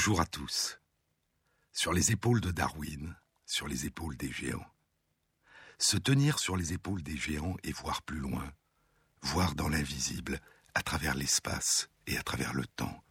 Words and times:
Bonjour 0.00 0.22
à 0.22 0.24
tous. 0.24 0.80
Sur 1.72 1.92
les 1.92 2.10
épaules 2.10 2.40
de 2.40 2.50
Darwin, 2.50 3.14
sur 3.44 3.68
les 3.68 3.84
épaules 3.84 4.16
des 4.16 4.32
géants. 4.32 4.64
Se 5.76 5.98
tenir 5.98 6.38
sur 6.38 6.56
les 6.56 6.72
épaules 6.72 7.02
des 7.02 7.18
géants 7.18 7.56
et 7.64 7.72
voir 7.72 8.00
plus 8.00 8.18
loin, 8.18 8.50
voir 9.20 9.54
dans 9.54 9.68
l'invisible, 9.68 10.40
à 10.74 10.80
travers 10.80 11.14
l'espace 11.14 11.90
et 12.06 12.16
à 12.16 12.22
travers 12.22 12.54
le 12.54 12.64
temps. 12.64 13.04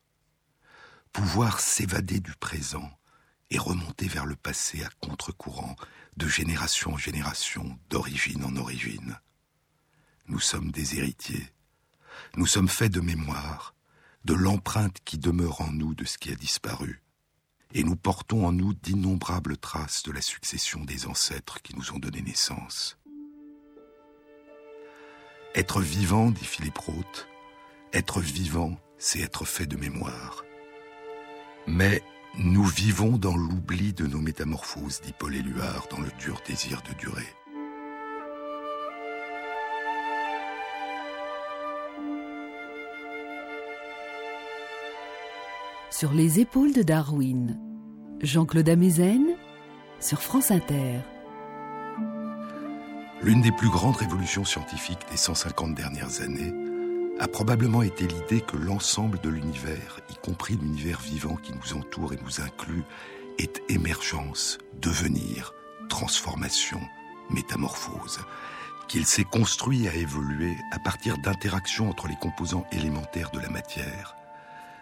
Pouvoir 1.14 1.60
s'évader 1.60 2.22
du 2.22 2.34
présent 2.38 2.90
et 3.52 3.60
remonter 3.60 4.08
vers 4.08 4.26
le 4.26 4.36
passé 4.36 4.84
à 4.84 4.90
contre-courant, 5.00 5.76
de 6.18 6.28
génération 6.28 6.94
en 6.94 6.98
génération, 6.98 7.80
d'origine 7.92 8.44
en 8.44 8.56
origine. 8.56 9.20
Nous 10.26 10.40
sommes 10.40 10.72
des 10.72 10.98
héritiers. 10.98 11.54
Nous 12.36 12.48
sommes 12.48 12.68
faits 12.68 12.92
de 12.92 13.00
mémoire, 13.00 13.76
de 14.30 14.36
l'empreinte 14.36 15.00
qui 15.06 15.18
demeure 15.18 15.62
en 15.62 15.72
nous 15.72 15.96
de 15.96 16.06
ce 16.06 16.20
qui 16.20 16.32
a 16.32 16.36
disparu. 16.36 17.02
Et 17.74 17.84
nous 17.84 17.96
portons 17.96 18.46
en 18.46 18.52
nous 18.52 18.76
d'innombrables 18.76 19.58
traces 19.58 20.04
de 20.04 20.12
la 20.12 20.22
succession 20.22 20.86
des 20.86 21.08
ancêtres 21.08 21.64
qui 21.64 21.76
nous 21.76 21.94
ont 21.94 21.98
donné 21.98 22.22
naissance. 22.22 23.00
Être 25.56 25.82
vivant, 25.82 26.30
dit 26.30 26.46
Philippe 26.46 26.78
Roth, 26.78 27.28
être 27.92 28.22
vivant, 28.22 28.80
c'est 29.00 29.22
être 29.22 29.46
fait 29.46 29.66
de 29.66 29.78
mémoire. 29.78 30.44
Mais 31.66 32.04
nous 32.38 32.66
vivons 32.66 33.18
dans 33.18 33.36
l'oubli 33.36 33.94
de 33.94 34.06
nos 34.06 34.22
métamorphoses, 34.22 35.02
dit 35.02 35.14
Paul 35.18 35.36
Éluard, 35.36 35.88
dans 35.90 36.02
le 36.02 36.12
dur 36.20 36.40
désir 36.46 36.84
de 36.84 36.94
durer. 37.00 37.26
Sur 45.92 46.14
les 46.14 46.40
épaules 46.40 46.72
de 46.72 46.84
Darwin, 46.84 47.60
Jean-Claude 48.22 48.70
Amezen, 48.70 49.36
sur 50.00 50.22
France 50.22 50.52
Inter. 50.52 51.00
L'une 53.24 53.42
des 53.42 53.52
plus 53.52 53.70
grandes 53.70 53.96
révolutions 53.96 54.46
scientifiques 54.46 55.06
des 55.10 55.18
150 55.18 55.74
dernières 55.74 56.22
années 56.22 56.54
a 57.20 57.28
probablement 57.28 57.82
été 57.82 58.06
l'idée 58.06 58.42
que 58.42 58.56
l'ensemble 58.56 59.20
de 59.22 59.30
l'univers, 59.30 60.00
y 60.12 60.16
compris 60.24 60.58
l'univers 60.58 61.00
vivant 61.00 61.38
qui 61.38 61.54
nous 61.54 61.76
entoure 61.76 62.14
et 62.14 62.20
nous 62.24 62.40
inclut, 62.40 62.84
est 63.40 63.64
émergence, 63.68 64.60
devenir, 64.80 65.54
transformation, 65.90 66.80
métamorphose, 67.32 68.20
qu'il 68.88 69.08
s'est 69.08 69.24
construit 69.24 69.88
a 69.88 69.96
évolué 69.96 70.56
à 70.72 70.78
partir 70.78 71.18
d'interactions 71.18 71.90
entre 71.90 72.08
les 72.08 72.16
composants 72.16 72.68
élémentaires 72.72 73.32
de 73.32 73.40
la 73.40 73.50
matière, 73.50 74.19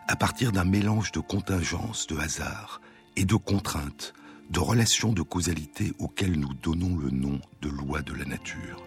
à 0.07 0.15
partir 0.15 0.51
d'un 0.51 0.63
mélange 0.63 1.11
de 1.11 1.19
contingences, 1.19 2.07
de 2.07 2.17
hasards 2.17 2.81
et 3.15 3.25
de 3.25 3.35
contraintes, 3.35 4.13
de 4.49 4.59
relations 4.59 5.11
de 5.11 5.21
causalité 5.21 5.93
auxquelles 5.99 6.39
nous 6.39 6.53
donnons 6.53 6.95
le 6.97 7.09
nom 7.09 7.41
de 7.61 7.69
loi 7.69 8.01
de 8.01 8.13
la 8.13 8.25
nature. 8.25 8.83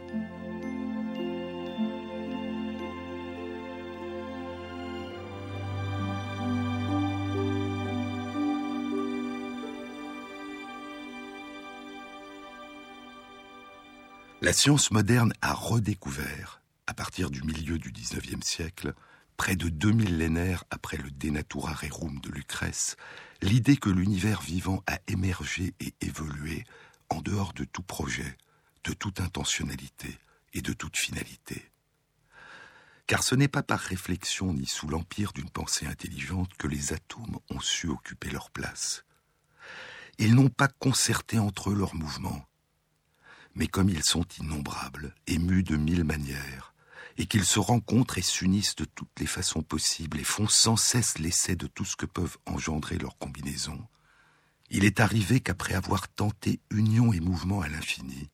La 14.42 14.54
science 14.54 14.90
moderne 14.90 15.34
a 15.42 15.52
redécouvert, 15.52 16.62
à 16.86 16.94
partir 16.94 17.30
du 17.30 17.42
milieu 17.42 17.78
du 17.78 17.92
XIXe 17.92 18.42
siècle, 18.42 18.94
près 19.40 19.56
de 19.56 19.70
deux 19.70 19.92
millénaires 19.92 20.64
après 20.70 20.98
le 20.98 21.10
Denatura 21.10 21.72
Rerum 21.72 22.20
de 22.20 22.28
Lucrèce, 22.28 22.96
l'idée 23.40 23.78
que 23.78 23.88
l'univers 23.88 24.42
vivant 24.42 24.82
a 24.86 24.98
émergé 25.06 25.72
et 25.80 25.94
évolué 26.02 26.66
en 27.08 27.22
dehors 27.22 27.54
de 27.54 27.64
tout 27.64 27.82
projet, 27.82 28.36
de 28.84 28.92
toute 28.92 29.18
intentionnalité 29.18 30.18
et 30.52 30.60
de 30.60 30.74
toute 30.74 30.98
finalité. 30.98 31.72
Car 33.06 33.22
ce 33.22 33.34
n'est 33.34 33.48
pas 33.48 33.62
par 33.62 33.80
réflexion 33.80 34.52
ni 34.52 34.66
sous 34.66 34.88
l'empire 34.88 35.32
d'une 35.32 35.48
pensée 35.48 35.86
intelligente 35.86 36.52
que 36.58 36.68
les 36.68 36.92
atomes 36.92 37.38
ont 37.48 37.60
su 37.60 37.88
occuper 37.88 38.28
leur 38.28 38.50
place. 38.50 39.06
Ils 40.18 40.34
n'ont 40.34 40.50
pas 40.50 40.68
concerté 40.68 41.38
entre 41.38 41.70
eux 41.70 41.74
leurs 41.74 41.94
mouvements, 41.94 42.44
mais 43.54 43.68
comme 43.68 43.88
ils 43.88 44.04
sont 44.04 44.26
innombrables, 44.38 45.14
émus 45.26 45.62
de 45.62 45.78
mille 45.78 46.04
manières, 46.04 46.69
et 47.20 47.26
qu'ils 47.26 47.44
se 47.44 47.58
rencontrent 47.58 48.16
et 48.16 48.22
s'unissent 48.22 48.76
de 48.76 48.86
toutes 48.86 49.20
les 49.20 49.26
façons 49.26 49.62
possibles 49.62 50.18
et 50.18 50.24
font 50.24 50.48
sans 50.48 50.76
cesse 50.76 51.18
l'essai 51.18 51.54
de 51.54 51.66
tout 51.66 51.84
ce 51.84 51.94
que 51.94 52.06
peuvent 52.06 52.38
engendrer 52.46 52.96
leurs 52.96 53.18
combinaisons, 53.18 53.86
il 54.70 54.86
est 54.86 55.00
arrivé 55.00 55.40
qu'après 55.40 55.74
avoir 55.74 56.08
tenté 56.08 56.60
union 56.70 57.12
et 57.12 57.20
mouvement 57.20 57.60
à 57.60 57.68
l'infini, 57.68 58.30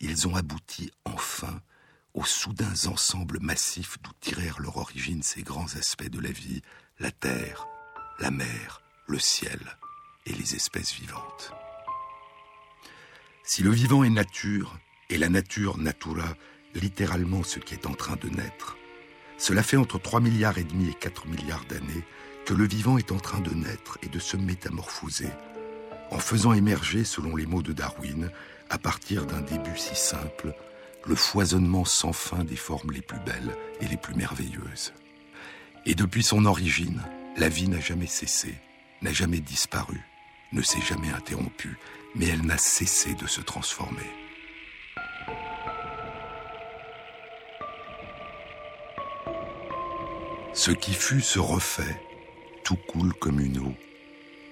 ils 0.00 0.26
ont 0.26 0.34
abouti 0.34 0.90
enfin 1.04 1.60
aux 2.14 2.24
soudains 2.24 2.86
ensembles 2.86 3.38
massifs 3.38 3.98
d'où 4.02 4.12
tirèrent 4.18 4.60
leur 4.60 4.78
origine 4.78 5.22
ces 5.22 5.42
grands 5.42 5.76
aspects 5.76 6.08
de 6.08 6.18
la 6.18 6.32
vie, 6.32 6.62
la 7.00 7.10
terre, 7.10 7.66
la 8.18 8.30
mer, 8.30 8.80
le 9.08 9.18
ciel 9.18 9.76
et 10.24 10.32
les 10.32 10.54
espèces 10.54 10.94
vivantes. 10.94 11.52
Si 13.44 13.62
le 13.62 13.72
vivant 13.72 14.04
est 14.04 14.10
nature, 14.10 14.78
et 15.10 15.18
la 15.18 15.28
nature 15.28 15.76
natura, 15.76 16.34
littéralement 16.74 17.42
ce 17.42 17.58
qui 17.58 17.74
est 17.74 17.86
en 17.86 17.94
train 17.94 18.16
de 18.16 18.28
naître, 18.28 18.76
cela 19.38 19.62
fait 19.62 19.76
entre 19.76 19.98
3 19.98 20.20
milliards 20.20 20.58
et 20.58 20.64
demi 20.64 20.88
et 20.88 20.94
4 20.94 21.26
milliards 21.26 21.64
d'années 21.64 22.04
que 22.46 22.54
le 22.54 22.66
vivant 22.66 22.98
est 22.98 23.12
en 23.12 23.18
train 23.18 23.40
de 23.40 23.50
naître 23.50 23.98
et 24.02 24.08
de 24.08 24.18
se 24.18 24.36
métamorphoser, 24.36 25.30
en 26.10 26.18
faisant 26.18 26.52
émerger, 26.52 27.04
selon 27.04 27.36
les 27.36 27.46
mots 27.46 27.62
de 27.62 27.72
Darwin, 27.72 28.30
à 28.70 28.78
partir 28.78 29.26
d'un 29.26 29.40
début 29.40 29.76
si 29.76 29.94
simple, 29.94 30.54
le 31.06 31.14
foisonnement 31.14 31.84
sans 31.84 32.12
fin 32.12 32.44
des 32.44 32.56
formes 32.56 32.92
les 32.92 33.02
plus 33.02 33.18
belles 33.20 33.56
et 33.80 33.86
les 33.86 33.96
plus 33.96 34.14
merveilleuses. 34.14 34.92
Et 35.86 35.94
depuis 35.94 36.22
son 36.22 36.44
origine, 36.44 37.02
la 37.36 37.48
vie 37.48 37.68
n'a 37.68 37.80
jamais 37.80 38.06
cessé, 38.06 38.54
n'a 39.00 39.12
jamais 39.12 39.40
disparu, 39.40 40.00
ne 40.52 40.62
s'est 40.62 40.82
jamais 40.82 41.10
interrompue, 41.10 41.78
mais 42.14 42.28
elle 42.28 42.46
n'a 42.46 42.58
cessé 42.58 43.14
de 43.14 43.26
se 43.26 43.40
transformer. 43.40 44.21
Ce 50.54 50.70
qui 50.70 50.92
fut 50.92 51.22
se 51.22 51.38
refait, 51.38 51.98
tout 52.62 52.76
coule 52.76 53.14
comme 53.14 53.40
une 53.40 53.58
eau, 53.58 53.74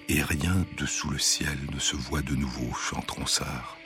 et 0.09 0.23
rien 0.23 0.65
dessous 0.79 1.11
le 1.11 1.19
ciel 1.19 1.59
ne 1.75 1.79
se 1.79 1.95
voit 1.95 2.23
de 2.23 2.35
nouveau, 2.35 2.73
chante 2.75 3.11
Ronsard. 3.11 3.77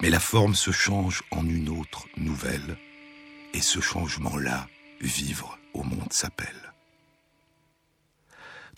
Mais 0.00 0.08
la 0.08 0.20
forme 0.20 0.54
se 0.54 0.70
change 0.70 1.22
en 1.30 1.46
une 1.46 1.68
autre 1.68 2.06
nouvelle, 2.16 2.78
et 3.52 3.60
ce 3.60 3.80
changement-là, 3.80 4.66
vivre 5.02 5.58
au 5.74 5.82
monde 5.82 6.12
s'appelle. 6.12 6.72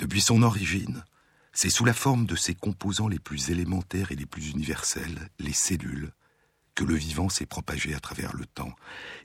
Depuis 0.00 0.20
son 0.20 0.42
origine, 0.42 1.04
c'est 1.52 1.70
sous 1.70 1.84
la 1.84 1.94
forme 1.94 2.26
de 2.26 2.34
ses 2.34 2.54
composants 2.54 3.08
les 3.08 3.20
plus 3.20 3.50
élémentaires 3.50 4.10
et 4.10 4.16
les 4.16 4.26
plus 4.26 4.50
universels, 4.50 5.28
les 5.38 5.52
cellules, 5.52 6.10
que 6.74 6.84
le 6.84 6.94
vivant 6.94 7.28
s'est 7.28 7.46
propagé 7.46 7.94
à 7.94 8.00
travers 8.00 8.34
le 8.34 8.46
temps, 8.46 8.74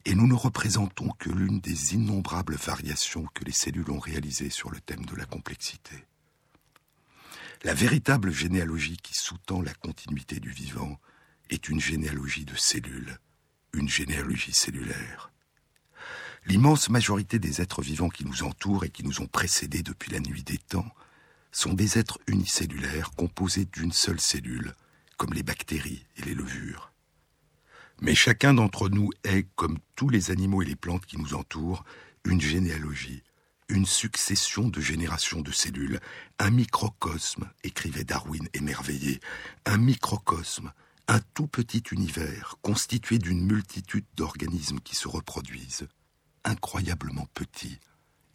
et 0.05 0.15
nous 0.15 0.27
ne 0.27 0.33
représentons 0.33 1.09
que 1.17 1.29
l'une 1.29 1.59
des 1.59 1.95
innombrables 1.95 2.55
variations 2.55 3.25
que 3.33 3.43
les 3.43 3.51
cellules 3.51 3.89
ont 3.89 3.99
réalisées 3.99 4.49
sur 4.49 4.69
le 4.69 4.79
thème 4.79 5.05
de 5.05 5.15
la 5.15 5.25
complexité. 5.25 6.05
La 7.63 7.73
véritable 7.73 8.31
généalogie 8.31 8.97
qui 8.97 9.13
sous-tend 9.13 9.61
la 9.61 9.73
continuité 9.73 10.39
du 10.39 10.49
vivant 10.49 10.99
est 11.49 11.67
une 11.67 11.81
généalogie 11.81 12.45
de 12.45 12.55
cellules, 12.55 13.19
une 13.73 13.89
généalogie 13.89 14.53
cellulaire. 14.53 15.31
L'immense 16.45 16.89
majorité 16.89 17.37
des 17.37 17.61
êtres 17.61 17.81
vivants 17.81 18.09
qui 18.09 18.25
nous 18.25 18.43
entourent 18.43 18.85
et 18.85 18.89
qui 18.89 19.03
nous 19.03 19.21
ont 19.21 19.27
précédés 19.27 19.83
depuis 19.83 20.11
la 20.11 20.19
nuit 20.19 20.43
des 20.43 20.57
temps 20.57 20.89
sont 21.51 21.73
des 21.73 21.97
êtres 21.97 22.19
unicellulaires 22.27 23.11
composés 23.11 23.65
d'une 23.65 23.91
seule 23.91 24.21
cellule, 24.21 24.73
comme 25.17 25.33
les 25.33 25.43
bactéries 25.43 26.05
et 26.15 26.21
les 26.21 26.35
levures. 26.35 26.93
Mais 28.01 28.15
chacun 28.15 28.53
d'entre 28.53 28.89
nous 28.89 29.09
est, 29.23 29.47
comme 29.55 29.77
tous 29.95 30.09
les 30.09 30.31
animaux 30.31 30.61
et 30.61 30.65
les 30.65 30.75
plantes 30.75 31.05
qui 31.05 31.17
nous 31.17 31.33
entourent, 31.33 31.83
une 32.23 32.39
généalogie, 32.39 33.23
une 33.67 33.85
succession 33.85 34.69
de 34.69 34.79
générations 34.79 35.41
de 35.41 35.51
cellules, 35.51 35.99
un 36.39 36.49
microcosme, 36.49 37.49
écrivait 37.63 38.03
Darwin 38.03 38.47
émerveillé, 38.53 39.19
un 39.65 39.77
microcosme, 39.77 40.71
un 41.07 41.19
tout 41.33 41.47
petit 41.47 41.83
univers 41.91 42.55
constitué 42.61 43.17
d'une 43.17 43.45
multitude 43.45 44.05
d'organismes 44.15 44.79
qui 44.79 44.95
se 44.95 45.07
reproduisent, 45.07 45.87
incroyablement 46.45 47.27
petits 47.33 47.79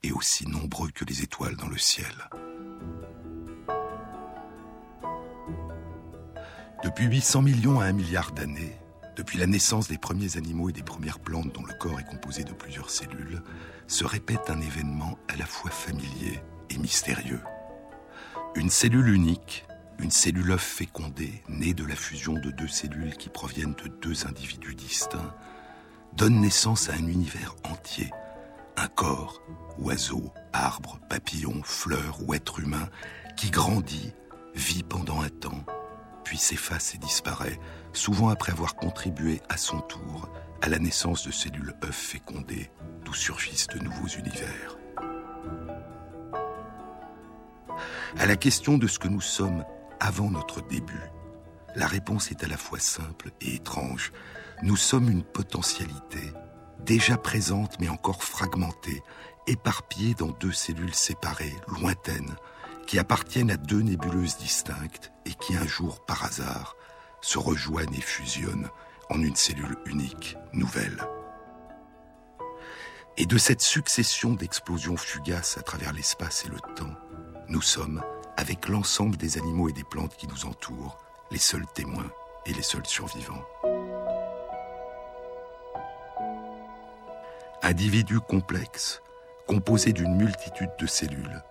et 0.03 0.13
aussi 0.13 0.47
nombreux 0.47 0.91
que 0.91 1.05
les 1.05 1.23
étoiles 1.23 1.57
dans 1.57 1.69
le 1.69 1.79
ciel. 1.79 2.29
Depuis 6.83 7.07
800 7.07 7.43
millions 7.43 7.81
à 7.81 7.87
un 7.87 7.93
milliard 7.93 8.33
d'années, 8.33 8.77
depuis 9.17 9.39
la 9.39 9.47
naissance 9.47 9.89
des 9.89 9.99
premiers 9.99 10.37
animaux 10.37 10.69
et 10.71 10.73
des 10.73 10.83
premières 10.83 11.21
plantes 11.21 11.53
dont 11.55 11.65
le 11.65 11.75
corps 11.75 12.01
est 12.01 12.09
composé 12.09 12.45
de 12.45 12.53
plusieurs 12.53 12.91
cellules, 12.91 13.43
se 13.87 14.05
répète 14.05 14.49
un 14.51 14.61
événement 14.61 15.19
à 15.29 15.37
la 15.37 15.47
fois 15.47 15.71
familier 15.71 16.41
et 16.71 16.79
mystérieux. 16.79 17.41
Une 18.55 18.71
cellule 18.71 19.09
unique, 19.09 19.67
une 19.99 20.11
cellule 20.11 20.53
œuf 20.53 20.63
fécondée, 20.63 21.43
née 21.49 21.75
de 21.75 21.85
la 21.85 21.97
fusion 21.97 22.35
de 22.35 22.51
deux 22.51 22.69
cellules 22.69 23.17
qui 23.17 23.29
proviennent 23.29 23.75
de 23.75 23.89
deux 23.89 24.27
individus 24.27 24.75
distincts, 24.75 25.35
donne 26.17 26.41
naissance 26.41 26.89
à 26.89 26.95
un 26.95 27.07
univers 27.07 27.57
entier, 27.65 28.11
un 28.77 28.89
corps, 28.89 29.43
oiseau, 29.79 30.33
arbre, 30.53 30.99
papillon, 31.09 31.63
fleur 31.63 32.19
ou 32.27 32.35
être 32.35 32.61
humain, 32.61 32.89
qui 33.37 33.51
grandit, 33.51 34.13
vit 34.55 34.83
pendant 34.83 35.21
un 35.21 35.29
temps, 35.29 35.65
puis 36.25 36.39
s'efface 36.39 36.95
et 36.95 36.99
disparaît, 36.99 37.61
souvent 37.93 38.29
après 38.29 38.53
avoir 38.53 38.75
contribué 38.75 39.41
à 39.49 39.57
son 39.57 39.81
tour 39.81 40.29
à 40.63 40.69
la 40.69 40.79
naissance 40.79 41.27
de 41.27 41.33
cellules 41.33 41.75
œufs 41.85 41.95
fécondées, 41.95 42.71
d'où 43.05 43.13
surgissent 43.13 43.67
de 43.69 43.79
nouveaux 43.79 44.09
univers. 44.09 44.79
À 48.19 48.27
la 48.27 48.37
question 48.37 48.79
de 48.79 48.87
ce 48.87 48.99
que 48.99 49.09
nous 49.09 49.21
sommes 49.21 49.65
avant 50.01 50.31
notre 50.31 50.63
début, 50.63 51.11
la 51.77 51.87
réponse 51.87 52.31
est 52.31 52.45
à 52.45 52.47
la 52.47 52.57
fois 52.57 52.79
simple 52.79 53.31
et 53.41 53.57
étrange. 53.57 54.13
Nous 54.63 54.77
sommes 54.77 55.11
une 55.11 55.25
potentialité, 55.25 56.33
déjà 56.81 57.17
présente 57.17 57.79
mais 57.81 57.89
encore 57.89 58.23
fragmentée, 58.23 59.03
éparpillée 59.47 60.15
dans 60.15 60.31
deux 60.31 60.53
cellules 60.53 60.95
séparées, 60.95 61.55
lointaines, 61.69 62.37
qui 62.87 62.99
appartiennent 62.99 63.51
à 63.51 63.57
deux 63.57 63.81
nébuleuses 63.81 64.39
distinctes 64.39 65.14
et 65.27 65.35
qui 65.35 65.57
un 65.57 65.67
jour, 65.67 66.05
par 66.05 66.25
hasard, 66.25 66.77
se 67.21 67.39
rejoignent 67.39 67.95
et 67.95 68.01
fusionnent 68.01 68.69
en 69.11 69.21
une 69.21 69.37
cellule 69.37 69.77
unique, 69.87 70.37
nouvelle. 70.53 71.03
Et 73.17 73.27
de 73.27 73.39
cette 73.39 73.61
succession 73.61 74.33
d'explosions 74.33 74.97
fugaces 74.97 75.57
à 75.57 75.63
travers 75.63 75.93
l'espace 75.93 76.45
et 76.45 76.49
le 76.49 76.61
temps, 76.75 76.95
nous 77.49 77.63
sommes, 77.63 78.03
avec 78.37 78.69
l'ensemble 78.69 79.17
des 79.17 79.39
animaux 79.39 79.69
et 79.69 79.73
des 79.73 79.85
plantes 79.85 80.17
qui 80.17 80.27
nous 80.27 80.47
entourent, 80.47 80.99
les 81.31 81.39
seuls 81.39 81.67
témoins 81.75 82.11
et 82.47 82.53
les 82.53 82.63
seuls 82.63 82.87
survivants. 82.87 83.45
Individus 87.63 88.21
complexes, 88.21 89.01
composés 89.47 89.93
d'une 89.93 90.17
multitude 90.17 90.71
de 90.79 90.87
cellules, 90.87 91.43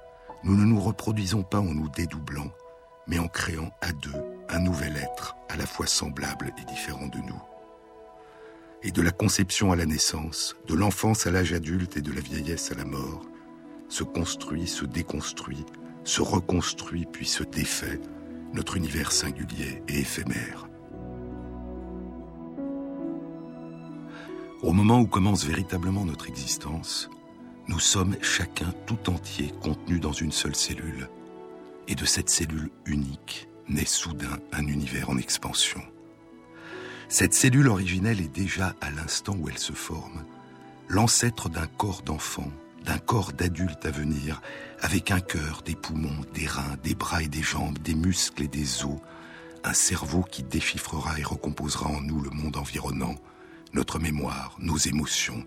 nous 0.44 0.56
ne 0.56 0.66
nous 0.66 0.80
reproduisons 0.80 1.44
pas 1.44 1.60
en 1.60 1.74
nous 1.74 1.90
dédoublant, 1.90 2.52
mais 3.08 3.20
en 3.20 3.28
créant 3.28 3.72
à 3.82 3.92
deux 3.92 4.24
un 4.50 4.60
nouvel 4.60 4.98
être 4.98 5.36
à 5.50 5.58
la 5.58 5.66
fois 5.66 5.88
semblable 5.88 6.54
et 6.62 6.66
différent 6.66 7.08
de 7.08 7.20
nous. 7.20 7.42
Et 8.84 8.92
de 8.92 9.02
la 9.02 9.12
conception 9.12 9.72
à 9.72 9.76
la 9.76 9.86
naissance, 9.86 10.56
de 10.68 10.74
l'enfance 10.74 11.26
à 11.26 11.32
l'âge 11.32 11.54
adulte 11.54 11.98
et 11.98 12.02
de 12.02 12.12
la 12.12 12.22
vieillesse 12.22 12.72
à 12.72 12.76
la 12.76 12.86
mort, 12.86 13.22
se 13.88 14.04
construit, 14.04 14.68
se 14.68 14.86
déconstruit, 14.86 15.66
se 16.04 16.22
reconstruit 16.22 17.06
puis 17.12 17.26
se 17.26 17.44
défait 17.44 18.00
notre 18.54 18.78
univers 18.78 19.12
singulier 19.12 19.82
et 19.88 20.00
éphémère. 20.00 20.68
Au 24.62 24.72
moment 24.72 25.00
où 25.00 25.08
commence 25.08 25.46
véritablement 25.46 26.06
notre 26.06 26.28
existence, 26.28 27.10
nous 27.68 27.80
sommes 27.80 28.16
chacun 28.22 28.74
tout 28.86 29.10
entier 29.10 29.52
contenu 29.62 30.00
dans 30.00 30.12
une 30.12 30.32
seule 30.32 30.56
cellule. 30.56 31.10
Et 31.88 31.96
de 31.96 32.06
cette 32.06 32.30
cellule 32.30 32.70
unique 32.86 33.48
naît 33.68 33.86
soudain 33.86 34.40
un 34.52 34.68
univers 34.68 35.10
en 35.10 35.18
expansion. 35.18 35.82
Cette 37.10 37.34
cellule 37.34 37.68
originelle 37.68 38.22
est 38.22 38.34
déjà, 38.34 38.76
à 38.82 38.90
l'instant 38.90 39.36
où 39.38 39.50
elle 39.50 39.58
se 39.58 39.74
forme, 39.74 40.26
l'ancêtre 40.88 41.50
d'un 41.50 41.68
corps 41.68 42.02
d'enfant, 42.02 42.52
d'un 42.86 42.98
corps 42.98 43.34
d'adulte 43.34 43.86
à 43.86 43.92
venir, 43.92 44.42
avec 44.82 45.12
un 45.12 45.20
cœur, 45.20 45.62
des 45.64 45.76
poumons, 45.76 46.22
des 46.34 46.48
reins, 46.48 46.78
des 46.84 46.96
bras 46.96 47.22
et 47.22 47.28
des 47.28 47.44
jambes, 47.44 47.78
des 47.80 47.96
muscles 47.96 48.44
et 48.44 48.48
des 48.48 48.84
os, 48.84 49.00
un 49.64 49.74
cerveau 49.74 50.24
qui 50.24 50.44
déchiffrera 50.44 51.20
et 51.20 51.24
recomposera 51.24 51.88
en 51.90 52.02
nous 52.02 52.22
le 52.22 52.30
monde 52.30 52.58
environnant, 52.58 53.16
notre 53.74 54.00
mémoire, 54.00 54.56
nos 54.60 54.78
émotions, 54.78 55.46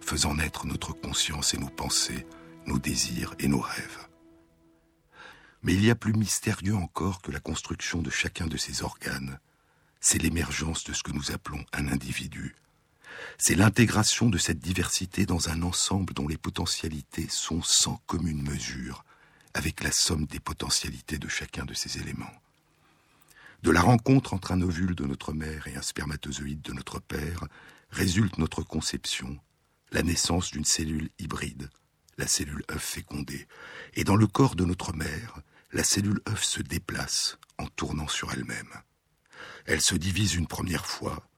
faisant 0.00 0.34
naître 0.34 0.66
notre 0.66 0.92
conscience 0.92 1.54
et 1.54 1.58
nos 1.58 1.68
pensées, 1.68 2.26
nos 2.66 2.78
désirs 2.78 3.34
et 3.38 3.48
nos 3.48 3.60
rêves. 3.60 4.05
Mais 5.66 5.74
il 5.74 5.84
y 5.84 5.90
a 5.90 5.96
plus 5.96 6.12
mystérieux 6.12 6.76
encore 6.76 7.20
que 7.20 7.32
la 7.32 7.40
construction 7.40 8.00
de 8.00 8.08
chacun 8.08 8.46
de 8.46 8.56
ces 8.56 8.84
organes, 8.84 9.40
c'est 10.00 10.22
l'émergence 10.22 10.84
de 10.84 10.92
ce 10.92 11.02
que 11.02 11.10
nous 11.10 11.32
appelons 11.32 11.64
un 11.72 11.88
individu. 11.88 12.54
C'est 13.36 13.56
l'intégration 13.56 14.30
de 14.30 14.38
cette 14.38 14.60
diversité 14.60 15.26
dans 15.26 15.48
un 15.48 15.62
ensemble 15.62 16.14
dont 16.14 16.28
les 16.28 16.36
potentialités 16.36 17.26
sont 17.28 17.62
sans 17.62 17.96
commune 18.06 18.42
mesure 18.42 19.04
avec 19.54 19.82
la 19.82 19.90
somme 19.90 20.26
des 20.26 20.38
potentialités 20.38 21.18
de 21.18 21.26
chacun 21.26 21.64
de 21.64 21.74
ces 21.74 21.98
éléments. 21.98 22.32
De 23.64 23.72
la 23.72 23.80
rencontre 23.80 24.34
entre 24.34 24.52
un 24.52 24.62
ovule 24.62 24.94
de 24.94 25.04
notre 25.04 25.32
mère 25.32 25.66
et 25.66 25.74
un 25.74 25.82
spermatozoïde 25.82 26.62
de 26.62 26.74
notre 26.74 27.00
père 27.00 27.42
résulte 27.90 28.38
notre 28.38 28.62
conception, 28.62 29.36
la 29.90 30.04
naissance 30.04 30.52
d'une 30.52 30.64
cellule 30.64 31.10
hybride, 31.18 31.70
la 32.18 32.28
cellule 32.28 32.62
œuf 32.70 32.84
fécondée, 32.84 33.48
et 33.94 34.04
dans 34.04 34.14
le 34.14 34.28
corps 34.28 34.54
de 34.54 34.64
notre 34.64 34.92
mère, 34.92 35.40
la 35.76 35.84
cellule 35.84 36.22
œuf 36.26 36.42
se 36.42 36.62
déplace 36.62 37.36
en 37.58 37.66
tournant 37.66 38.08
sur 38.08 38.32
elle-même. 38.32 38.72
Elle 39.66 39.82
se 39.82 39.94
divise 39.94 40.34
une 40.34 40.46
première 40.46 40.86
fois, 40.86 41.28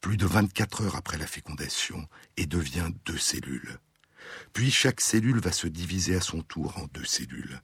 plus 0.00 0.16
de 0.16 0.26
24 0.26 0.82
heures 0.82 0.94
après 0.94 1.18
la 1.18 1.26
fécondation, 1.26 2.08
et 2.36 2.46
devient 2.46 2.90
deux 3.04 3.18
cellules. 3.18 3.80
Puis 4.52 4.70
chaque 4.70 5.00
cellule 5.00 5.40
va 5.40 5.50
se 5.50 5.66
diviser 5.66 6.14
à 6.14 6.20
son 6.20 6.42
tour 6.42 6.78
en 6.78 6.86
deux 6.94 7.04
cellules. 7.04 7.60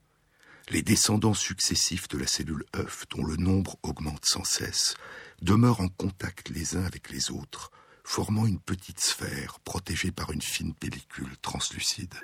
Les 0.67 0.81
descendants 0.81 1.33
successifs 1.33 2.09
de 2.09 2.17
la 2.17 2.27
cellule 2.27 2.65
œuf, 2.75 3.05
dont 3.09 3.23
le 3.23 3.37
nombre 3.37 3.77
augmente 3.81 4.25
sans 4.25 4.43
cesse, 4.43 4.95
demeurent 5.41 5.79
en 5.79 5.87
contact 5.87 6.49
les 6.49 6.75
uns 6.75 6.83
avec 6.83 7.09
les 7.09 7.31
autres, 7.31 7.71
formant 8.03 8.45
une 8.45 8.59
petite 8.59 8.99
sphère 8.99 9.61
protégée 9.61 10.11
par 10.11 10.33
une 10.33 10.41
fine 10.41 10.73
pellicule 10.73 11.37
translucide. 11.41 12.15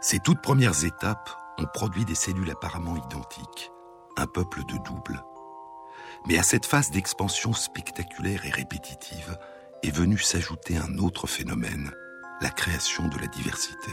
Ces 0.00 0.18
toutes 0.18 0.40
premières 0.40 0.84
étapes 0.84 1.30
ont 1.58 1.66
produit 1.72 2.04
des 2.04 2.14
cellules 2.14 2.50
apparemment 2.50 2.96
identiques, 2.96 3.70
un 4.16 4.26
peuple 4.26 4.64
de 4.64 4.76
doubles. 4.84 5.22
Mais 6.26 6.38
à 6.38 6.42
cette 6.42 6.66
phase 6.66 6.90
d'expansion 6.90 7.52
spectaculaire 7.52 8.44
et 8.44 8.50
répétitive 8.50 9.38
est 9.82 9.90
venu 9.90 10.18
s'ajouter 10.18 10.76
un 10.76 10.98
autre 10.98 11.26
phénomène, 11.26 11.90
la 12.40 12.50
création 12.50 13.08
de 13.08 13.18
la 13.18 13.26
diversité. 13.26 13.90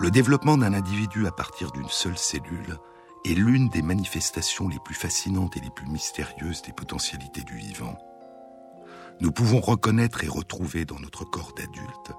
Le 0.00 0.10
développement 0.10 0.58
d'un 0.58 0.74
individu 0.74 1.26
à 1.26 1.32
partir 1.32 1.70
d'une 1.70 1.88
seule 1.88 2.18
cellule 2.18 2.78
est 3.24 3.34
l'une 3.34 3.68
des 3.68 3.82
manifestations 3.82 4.68
les 4.68 4.80
plus 4.80 4.94
fascinantes 4.94 5.56
et 5.56 5.60
les 5.60 5.70
plus 5.70 5.86
mystérieuses 5.86 6.62
des 6.62 6.72
potentialités 6.72 7.42
du 7.42 7.56
vivant. 7.56 7.96
Nous 9.20 9.30
pouvons 9.30 9.60
reconnaître 9.60 10.24
et 10.24 10.28
retrouver 10.28 10.84
dans 10.84 10.98
notre 10.98 11.24
corps 11.24 11.52
d'adulte 11.54 12.12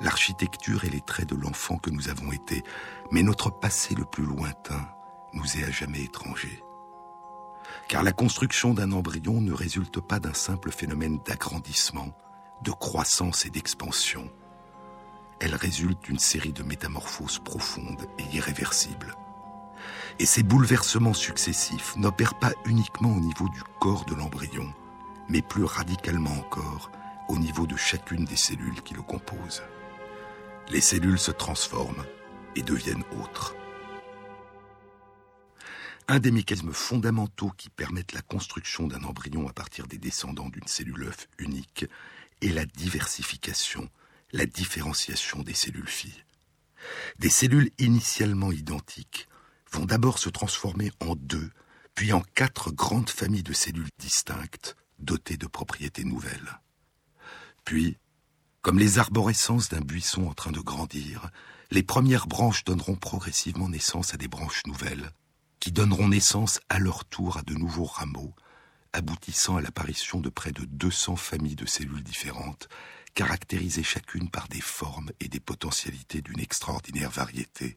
l'architecture 0.00 0.84
et 0.84 0.90
les 0.90 1.00
traits 1.00 1.28
de 1.28 1.36
l'enfant 1.36 1.78
que 1.78 1.90
nous 1.90 2.08
avons 2.08 2.32
été, 2.32 2.62
mais 3.10 3.22
notre 3.22 3.50
passé 3.50 3.94
le 3.94 4.04
plus 4.04 4.24
lointain 4.24 4.88
nous 5.32 5.56
est 5.56 5.64
à 5.64 5.70
jamais 5.70 6.02
étranger. 6.02 6.62
Car 7.88 8.02
la 8.02 8.12
construction 8.12 8.74
d'un 8.74 8.92
embryon 8.92 9.40
ne 9.40 9.52
résulte 9.52 10.00
pas 10.00 10.20
d'un 10.20 10.34
simple 10.34 10.70
phénomène 10.70 11.18
d'agrandissement, 11.26 12.12
de 12.62 12.70
croissance 12.70 13.46
et 13.46 13.50
d'expansion. 13.50 14.30
Elle 15.40 15.54
résulte 15.54 16.02
d'une 16.02 16.18
série 16.18 16.52
de 16.52 16.62
métamorphoses 16.62 17.38
profondes 17.38 18.06
et 18.18 18.36
irréversibles. 18.36 19.14
Et 20.18 20.26
ces 20.26 20.42
bouleversements 20.42 21.14
successifs 21.14 21.96
n'opèrent 21.96 22.38
pas 22.38 22.52
uniquement 22.64 23.14
au 23.14 23.20
niveau 23.20 23.48
du 23.50 23.62
corps 23.80 24.04
de 24.04 24.14
l'embryon, 24.14 24.72
mais 25.28 25.42
plus 25.42 25.64
radicalement 25.64 26.32
encore 26.32 26.90
au 27.28 27.38
niveau 27.38 27.66
de 27.66 27.76
chacune 27.76 28.24
des 28.24 28.36
cellules 28.36 28.82
qui 28.82 28.94
le 28.94 29.02
composent. 29.02 29.62
Les 30.70 30.82
cellules 30.82 31.18
se 31.18 31.30
transforment 31.30 32.04
et 32.54 32.62
deviennent 32.62 33.04
autres. 33.20 33.54
Un 36.08 36.20
des 36.20 36.30
mécanismes 36.30 36.72
fondamentaux 36.72 37.50
qui 37.56 37.70
permettent 37.70 38.12
la 38.12 38.20
construction 38.20 38.86
d'un 38.86 39.02
embryon 39.04 39.48
à 39.48 39.52
partir 39.52 39.86
des 39.86 39.96
descendants 39.96 40.50
d'une 40.50 40.66
cellule 40.66 41.04
œuf 41.04 41.26
unique 41.38 41.86
est 42.42 42.48
la 42.48 42.66
diversification, 42.66 43.88
la 44.32 44.44
différenciation 44.44 45.42
des 45.42 45.54
cellules 45.54 45.88
filles. 45.88 46.24
Des 47.18 47.30
cellules 47.30 47.70
initialement 47.78 48.52
identiques 48.52 49.26
vont 49.72 49.86
d'abord 49.86 50.18
se 50.18 50.28
transformer 50.28 50.90
en 51.00 51.14
deux, 51.14 51.50
puis 51.94 52.12
en 52.12 52.20
quatre 52.34 52.70
grandes 52.72 53.10
familles 53.10 53.42
de 53.42 53.52
cellules 53.54 53.88
distinctes, 53.98 54.76
dotées 54.98 55.36
de 55.36 55.46
propriétés 55.46 56.04
nouvelles. 56.04 56.60
Puis, 57.64 57.98
comme 58.62 58.78
les 58.78 58.98
arborescences 58.98 59.68
d'un 59.68 59.80
buisson 59.80 60.26
en 60.26 60.34
train 60.34 60.52
de 60.52 60.60
grandir, 60.60 61.30
les 61.70 61.82
premières 61.82 62.26
branches 62.26 62.64
donneront 62.64 62.96
progressivement 62.96 63.68
naissance 63.68 64.14
à 64.14 64.16
des 64.16 64.28
branches 64.28 64.66
nouvelles, 64.66 65.10
qui 65.60 65.72
donneront 65.72 66.08
naissance 66.08 66.60
à 66.68 66.78
leur 66.78 67.04
tour 67.04 67.36
à 67.36 67.42
de 67.42 67.54
nouveaux 67.54 67.84
rameaux, 67.84 68.34
aboutissant 68.92 69.56
à 69.56 69.60
l'apparition 69.60 70.20
de 70.20 70.30
près 70.30 70.52
de 70.52 70.64
200 70.64 71.16
familles 71.16 71.56
de 71.56 71.66
cellules 71.66 72.02
différentes, 72.02 72.68
caractérisées 73.14 73.82
chacune 73.82 74.30
par 74.30 74.48
des 74.48 74.60
formes 74.60 75.10
et 75.20 75.28
des 75.28 75.40
potentialités 75.40 76.22
d'une 76.22 76.40
extraordinaire 76.40 77.10
variété. 77.10 77.76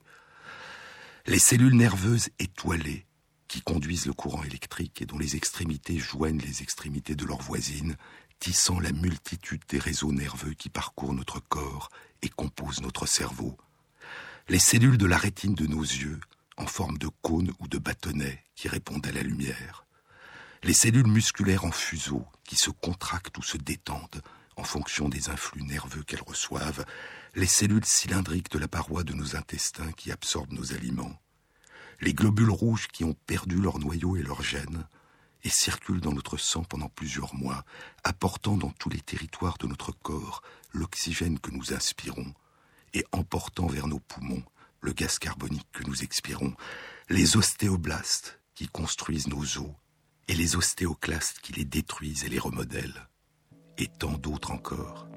Les 1.25 1.39
cellules 1.39 1.75
nerveuses 1.75 2.29
étoilées, 2.39 3.05
qui 3.47 3.61
conduisent 3.61 4.05
le 4.05 4.13
courant 4.13 4.43
électrique 4.43 5.01
et 5.01 5.05
dont 5.05 5.17
les 5.17 5.35
extrémités 5.35 5.97
joignent 5.97 6.39
les 6.39 6.61
extrémités 6.61 7.15
de 7.15 7.25
leurs 7.25 7.41
voisines, 7.41 7.97
la 8.81 8.91
multitude 8.91 9.61
des 9.69 9.77
réseaux 9.77 10.11
nerveux 10.11 10.53
qui 10.53 10.69
parcourent 10.69 11.13
notre 11.13 11.39
corps 11.39 11.89
et 12.23 12.29
composent 12.29 12.81
notre 12.81 13.05
cerveau. 13.05 13.55
Les 14.49 14.59
cellules 14.59 14.97
de 14.97 15.05
la 15.05 15.17
rétine 15.17 15.53
de 15.53 15.67
nos 15.67 15.83
yeux, 15.83 16.19
en 16.57 16.65
forme 16.65 16.97
de 16.97 17.09
cône 17.21 17.53
ou 17.59 17.67
de 17.67 17.77
bâtonnet, 17.77 18.43
qui 18.55 18.67
répondent 18.67 19.05
à 19.05 19.11
la 19.11 19.21
lumière. 19.21 19.85
Les 20.63 20.73
cellules 20.73 21.07
musculaires 21.07 21.65
en 21.65 21.71
fuseau, 21.71 22.25
qui 22.43 22.55
se 22.55 22.71
contractent 22.71 23.37
ou 23.37 23.43
se 23.43 23.57
détendent 23.57 24.21
en 24.55 24.63
fonction 24.63 25.07
des 25.07 25.29
influx 25.29 25.63
nerveux 25.63 26.03
qu'elles 26.03 26.23
reçoivent, 26.25 26.85
les 27.35 27.47
cellules 27.47 27.85
cylindriques 27.85 28.51
de 28.51 28.59
la 28.59 28.67
paroi 28.67 29.03
de 29.03 29.13
nos 29.13 29.35
intestins 29.35 29.91
qui 29.91 30.11
absorbent 30.11 30.53
nos 30.53 30.73
aliments, 30.73 31.19
les 32.01 32.13
globules 32.13 32.49
rouges 32.49 32.87
qui 32.87 33.03
ont 33.03 33.15
perdu 33.27 33.55
leur 33.55 33.79
noyau 33.79 34.17
et 34.17 34.23
leur 34.23 34.41
gène, 34.41 34.87
et 35.43 35.49
circulent 35.49 36.01
dans 36.01 36.13
notre 36.13 36.37
sang 36.37 36.63
pendant 36.63 36.89
plusieurs 36.89 37.35
mois, 37.35 37.63
apportant 38.03 38.57
dans 38.57 38.71
tous 38.71 38.89
les 38.89 39.01
territoires 39.01 39.57
de 39.57 39.67
notre 39.67 39.91
corps 39.91 40.41
l'oxygène 40.73 41.39
que 41.39 41.51
nous 41.51 41.73
inspirons, 41.73 42.33
et 42.93 43.05
emportant 43.11 43.67
vers 43.67 43.87
nos 43.87 43.99
poumons 43.99 44.43
le 44.81 44.93
gaz 44.93 45.19
carbonique 45.19 45.67
que 45.71 45.83
nous 45.83 46.03
expirons, 46.03 46.53
les 47.09 47.37
ostéoblastes 47.37 48.39
qui 48.55 48.67
construisent 48.67 49.27
nos 49.27 49.59
os, 49.59 49.71
et 50.27 50.33
les 50.33 50.55
ostéoclastes 50.55 51.39
qui 51.39 51.53
les 51.53 51.65
détruisent 51.65 52.23
et 52.23 52.29
les 52.29 52.39
remodèlent, 52.39 53.07
et 53.77 53.87
tant 53.87 54.13
d'autres 54.13 54.51
encore. 54.51 55.07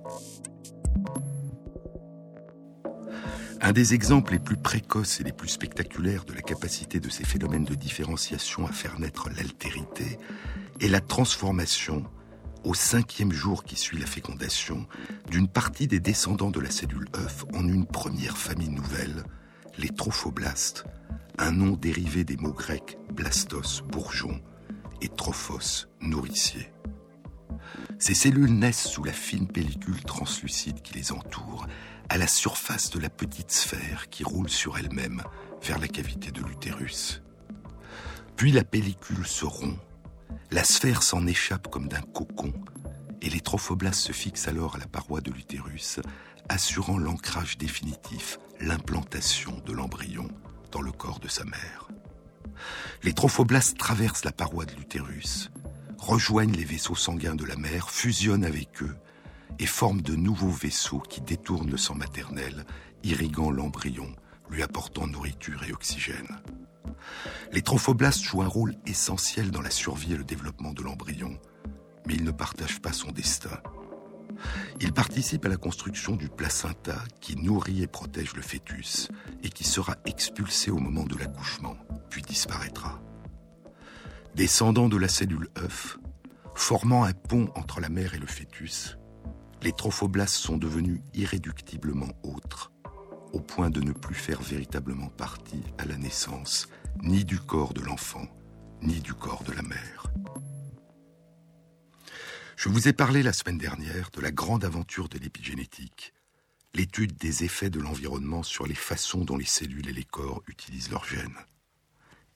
Un 3.64 3.72
des 3.72 3.94
exemples 3.94 4.34
les 4.34 4.38
plus 4.38 4.58
précoces 4.58 5.22
et 5.22 5.24
les 5.24 5.32
plus 5.32 5.48
spectaculaires 5.48 6.26
de 6.26 6.34
la 6.34 6.42
capacité 6.42 7.00
de 7.00 7.08
ces 7.08 7.24
phénomènes 7.24 7.64
de 7.64 7.74
différenciation 7.74 8.66
à 8.66 8.72
faire 8.72 9.00
naître 9.00 9.30
l'altérité 9.34 10.18
est 10.82 10.88
la 10.88 11.00
transformation, 11.00 12.04
au 12.62 12.74
cinquième 12.74 13.32
jour 13.32 13.64
qui 13.64 13.76
suit 13.76 13.96
la 13.96 14.04
fécondation, 14.04 14.86
d'une 15.30 15.48
partie 15.48 15.86
des 15.86 15.98
descendants 15.98 16.50
de 16.50 16.60
la 16.60 16.70
cellule 16.70 17.08
œuf 17.16 17.46
en 17.54 17.66
une 17.66 17.86
première 17.86 18.36
famille 18.36 18.68
nouvelle, 18.68 19.24
les 19.78 19.88
trophoblastes, 19.88 20.84
un 21.38 21.52
nom 21.52 21.70
dérivé 21.70 22.22
des 22.24 22.36
mots 22.36 22.52
grecs 22.52 22.98
blastos, 23.14 23.82
bourgeon, 23.88 24.42
et 25.00 25.08
trophos, 25.08 25.86
nourricier. 26.02 26.70
Ces 27.98 28.14
cellules 28.14 28.58
naissent 28.58 28.88
sous 28.88 29.04
la 29.04 29.12
fine 29.12 29.48
pellicule 29.48 30.02
translucide 30.02 30.82
qui 30.82 30.92
les 30.92 31.12
entoure, 31.12 31.66
à 32.08 32.18
la 32.18 32.26
surface 32.26 32.90
de 32.90 32.98
la 32.98 33.08
petite 33.08 33.50
sphère 33.50 34.08
qui 34.10 34.24
roule 34.24 34.48
sur 34.48 34.78
elle-même 34.78 35.22
vers 35.62 35.78
la 35.78 35.88
cavité 35.88 36.30
de 36.30 36.42
l'utérus. 36.42 37.22
Puis 38.36 38.52
la 38.52 38.64
pellicule 38.64 39.26
se 39.26 39.44
rompt, 39.44 39.78
la 40.50 40.64
sphère 40.64 41.02
s'en 41.02 41.26
échappe 41.26 41.68
comme 41.68 41.88
d'un 41.88 42.02
cocon, 42.02 42.52
et 43.22 43.30
les 43.30 43.40
trophoblastes 43.40 44.00
se 44.00 44.12
fixent 44.12 44.48
alors 44.48 44.76
à 44.76 44.78
la 44.78 44.86
paroi 44.86 45.20
de 45.20 45.30
l'utérus, 45.30 46.00
assurant 46.48 46.98
l'ancrage 46.98 47.56
définitif, 47.56 48.38
l'implantation 48.60 49.60
de 49.64 49.72
l'embryon 49.72 50.28
dans 50.70 50.82
le 50.82 50.92
corps 50.92 51.20
de 51.20 51.28
sa 51.28 51.44
mère. 51.44 51.88
Les 53.02 53.12
trophoblastes 53.12 53.78
traversent 53.78 54.24
la 54.24 54.32
paroi 54.32 54.66
de 54.66 54.74
l'utérus, 54.74 55.50
rejoignent 55.98 56.54
les 56.54 56.64
vaisseaux 56.64 56.94
sanguins 56.94 57.34
de 57.34 57.44
la 57.44 57.56
mère, 57.56 57.90
fusionnent 57.90 58.44
avec 58.44 58.82
eux 58.82 58.96
et 59.58 59.66
forment 59.66 60.02
de 60.02 60.14
nouveaux 60.14 60.50
vaisseaux 60.50 61.00
qui 61.00 61.20
détournent 61.20 61.70
le 61.70 61.76
sang 61.76 61.94
maternel, 61.94 62.64
irriguant 63.02 63.50
l'embryon, 63.50 64.14
lui 64.50 64.62
apportant 64.62 65.06
nourriture 65.06 65.62
et 65.64 65.72
oxygène. 65.72 66.40
Les 67.52 67.62
trophoblastes 67.62 68.22
jouent 68.22 68.42
un 68.42 68.48
rôle 68.48 68.74
essentiel 68.86 69.50
dans 69.50 69.62
la 69.62 69.70
survie 69.70 70.14
et 70.14 70.16
le 70.16 70.24
développement 70.24 70.72
de 70.72 70.82
l'embryon, 70.82 71.38
mais 72.06 72.14
ils 72.14 72.24
ne 72.24 72.30
partagent 72.30 72.80
pas 72.80 72.92
son 72.92 73.10
destin. 73.10 73.60
Ils 74.80 74.92
participent 74.92 75.46
à 75.46 75.48
la 75.48 75.56
construction 75.56 76.16
du 76.16 76.28
placenta 76.28 76.96
qui 77.20 77.36
nourrit 77.36 77.82
et 77.82 77.86
protège 77.86 78.34
le 78.34 78.42
fœtus 78.42 79.08
et 79.42 79.48
qui 79.48 79.64
sera 79.64 79.96
expulsé 80.04 80.70
au 80.70 80.78
moment 80.78 81.04
de 81.04 81.16
l'accouchement, 81.16 81.76
puis 82.10 82.22
disparaîtra. 82.22 83.00
Descendant 84.34 84.88
de 84.88 84.96
la 84.96 85.08
cellule 85.08 85.48
œuf, 85.58 85.98
formant 86.54 87.04
un 87.04 87.12
pont 87.12 87.50
entre 87.54 87.80
la 87.80 87.88
mère 87.88 88.14
et 88.14 88.18
le 88.18 88.26
fœtus, 88.26 88.98
les 89.64 89.72
trophoblastes 89.72 90.36
sont 90.36 90.58
devenus 90.58 91.00
irréductiblement 91.14 92.12
autres, 92.22 92.70
au 93.32 93.40
point 93.40 93.70
de 93.70 93.80
ne 93.80 93.92
plus 93.92 94.14
faire 94.14 94.42
véritablement 94.42 95.08
partie 95.08 95.62
à 95.78 95.86
la 95.86 95.96
naissance 95.96 96.68
ni 97.02 97.24
du 97.24 97.40
corps 97.40 97.72
de 97.72 97.80
l'enfant, 97.80 98.28
ni 98.82 99.00
du 99.00 99.14
corps 99.14 99.42
de 99.42 99.52
la 99.52 99.62
mère. 99.62 100.12
Je 102.56 102.68
vous 102.68 102.88
ai 102.88 102.92
parlé 102.92 103.22
la 103.22 103.32
semaine 103.32 103.58
dernière 103.58 104.10
de 104.10 104.20
la 104.20 104.30
grande 104.30 104.64
aventure 104.64 105.08
de 105.08 105.18
l'épigénétique, 105.18 106.12
l'étude 106.74 107.16
des 107.16 107.42
effets 107.42 107.70
de 107.70 107.80
l'environnement 107.80 108.42
sur 108.42 108.66
les 108.66 108.74
façons 108.74 109.24
dont 109.24 109.38
les 109.38 109.46
cellules 109.46 109.88
et 109.88 109.94
les 109.94 110.04
corps 110.04 110.42
utilisent 110.46 110.90
leurs 110.90 111.06
gènes. 111.06 111.38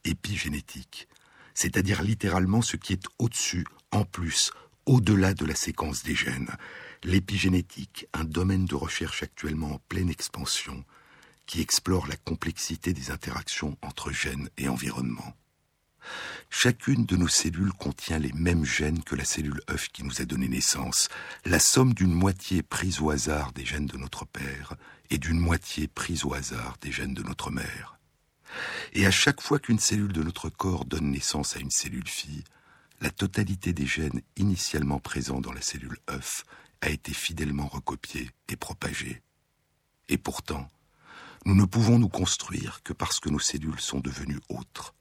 Épigénétique, 0.05 1.09
c'est-à-dire 1.55 2.03
littéralement 2.03 2.63
ce 2.63 2.77
qui 2.77 2.95
est 2.95 3.05
au-dessus, 3.19 3.67
en 3.93 4.05
plus, 4.05 4.51
au-delà 4.87 5.35
de 5.35 5.45
la 5.45 5.55
séquence 5.55 6.03
des 6.03 6.15
gènes, 6.15 6.51
l'épigénétique, 7.03 8.07
un 8.13 8.25
domaine 8.25 8.67
de 8.67 8.75
recherche 8.75 9.23
actuellement 9.23 9.75
en 9.75 9.79
pleine 9.89 10.11
expansion, 10.11 10.85
qui 11.47 11.61
explore 11.61 12.07
la 12.07 12.17
complexité 12.17 12.93
des 12.93 13.11
interactions 13.11 13.77
entre 13.83 14.13
gènes 14.13 14.51
et 14.59 14.69
environnement. 14.69 15.35
Chacune 16.51 17.05
de 17.05 17.17
nos 17.17 17.29
cellules 17.29 17.73
contient 17.73 18.19
les 18.19 18.33
mêmes 18.33 18.65
gènes 18.65 19.03
que 19.03 19.15
la 19.15 19.25
cellule 19.25 19.61
œuf 19.71 19.89
qui 19.89 20.05
nous 20.05 20.21
a 20.21 20.25
donné 20.25 20.49
naissance, 20.49 21.09
la 21.45 21.59
somme 21.59 21.95
d'une 21.95 22.13
moitié 22.13 22.63
prise 22.63 23.01
au 23.01 23.11
hasard 23.11 23.53
des 23.53 23.65
gènes 23.65 23.87
de 23.87 23.99
notre 23.99 24.25
père 24.25 24.75
et 25.11 25.19
d'une 25.19 25.39
moitié 25.39 25.89
prise 25.89 26.25
au 26.25 26.35
hasard 26.35 26.77
des 26.81 26.93
gènes 26.93 27.15
de 27.15 27.23
notre 27.23 27.51
mère. 27.51 27.99
Et 28.95 29.07
à 29.07 29.11
chaque 29.11 29.43
fois 29.43 29.59
qu'une 29.59 29.79
cellule 29.79 30.13
de 30.13 30.23
notre 30.23 30.49
corps 30.49 30.85
donne 30.85 31.11
naissance 31.11 31.57
à 31.57 31.61
une 31.61 31.71
cellule 31.71 32.09
fille, 32.09 32.45
la 33.01 33.11
totalité 33.11 33.73
des 33.73 33.87
gènes 33.87 34.23
initialement 34.37 34.99
présents 34.99 35.41
dans 35.41 35.53
la 35.53 35.61
cellule 35.61 35.99
œuf 36.11 36.45
a 36.81 36.91
été 36.91 37.13
fidèlement 37.13 37.67
recopié 37.67 38.31
et 38.49 38.57
propagé. 38.57 39.23
Et 40.09 40.19
pourtant, 40.19 40.69
nous 41.45 41.55
ne 41.55 41.65
pouvons 41.65 41.99
nous 41.99 42.09
construire 42.09 42.83
que 42.83 42.93
parce 42.93 43.21
que 43.21 43.29
nos 43.29 43.39
cellules 43.39 43.81
sont 43.81 44.01
devenues 44.01 44.41
autres. 44.49 44.95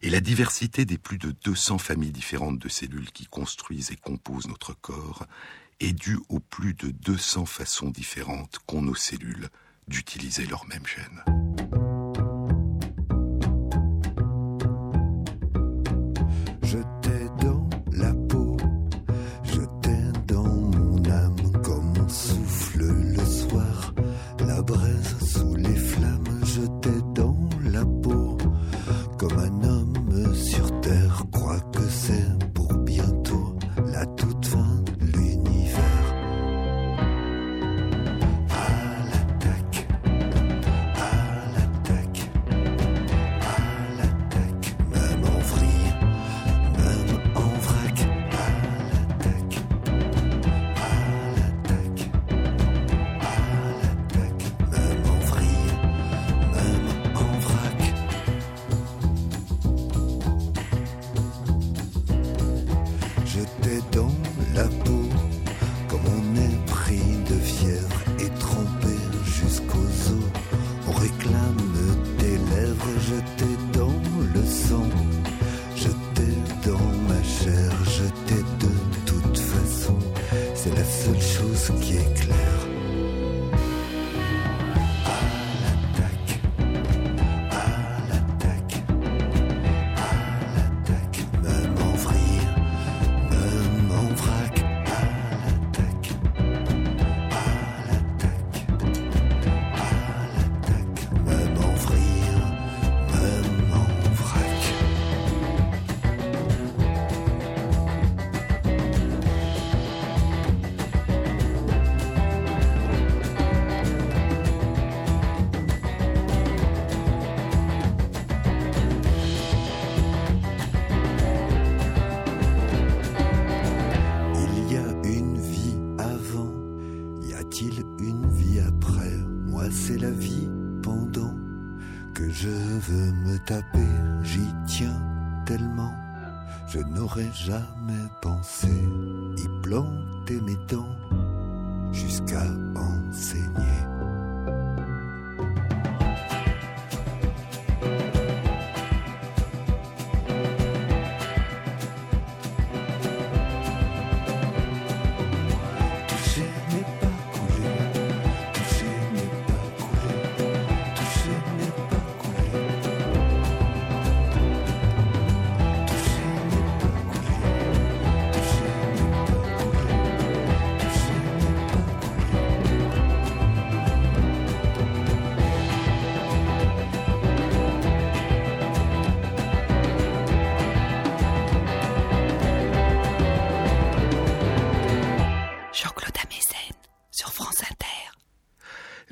Et 0.00 0.10
la 0.10 0.20
diversité 0.20 0.84
des 0.84 0.98
plus 0.98 1.18
de 1.18 1.30
200 1.44 1.78
familles 1.78 2.12
différentes 2.12 2.58
de 2.58 2.68
cellules 2.68 3.10
qui 3.12 3.26
construisent 3.26 3.90
et 3.90 3.96
composent 3.96 4.48
notre 4.48 4.74
corps 4.74 5.26
est 5.80 5.92
due 5.92 6.18
aux 6.28 6.40
plus 6.40 6.74
de 6.74 6.90
200 6.90 7.46
façons 7.46 7.90
différentes 7.90 8.58
qu'ont 8.66 8.82
nos 8.82 8.94
cellules 8.94 9.48
d'utiliser 9.88 10.46
leurs 10.46 10.66
mêmes 10.66 10.86
gènes. 10.86 11.91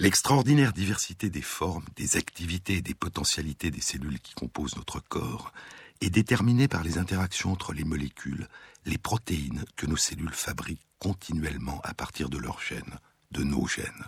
L'extraordinaire 0.01 0.73
diversité 0.73 1.29
des 1.29 1.43
formes, 1.43 1.85
des 1.95 2.17
activités 2.17 2.77
et 2.77 2.81
des 2.81 2.95
potentialités 2.95 3.71
des 3.71 3.83
cellules 3.83 4.19
qui 4.19 4.33
composent 4.33 4.77
notre 4.77 4.99
corps 4.99 5.53
est 6.01 6.09
déterminée 6.09 6.69
par 6.69 6.83
les 6.83 6.97
interactions 6.97 7.53
entre 7.53 7.75
les 7.75 7.85
molécules, 7.85 8.49
les 8.87 8.97
protéines 8.97 9.63
que 9.77 9.85
nos 9.85 9.99
cellules 9.99 10.33
fabriquent 10.33 10.87
continuellement 11.01 11.83
à 11.85 11.93
partir 11.93 12.31
de 12.31 12.39
leurs 12.39 12.63
gènes, 12.63 12.99
de 13.31 13.45
nos 13.45 13.67
gènes. 13.67 14.07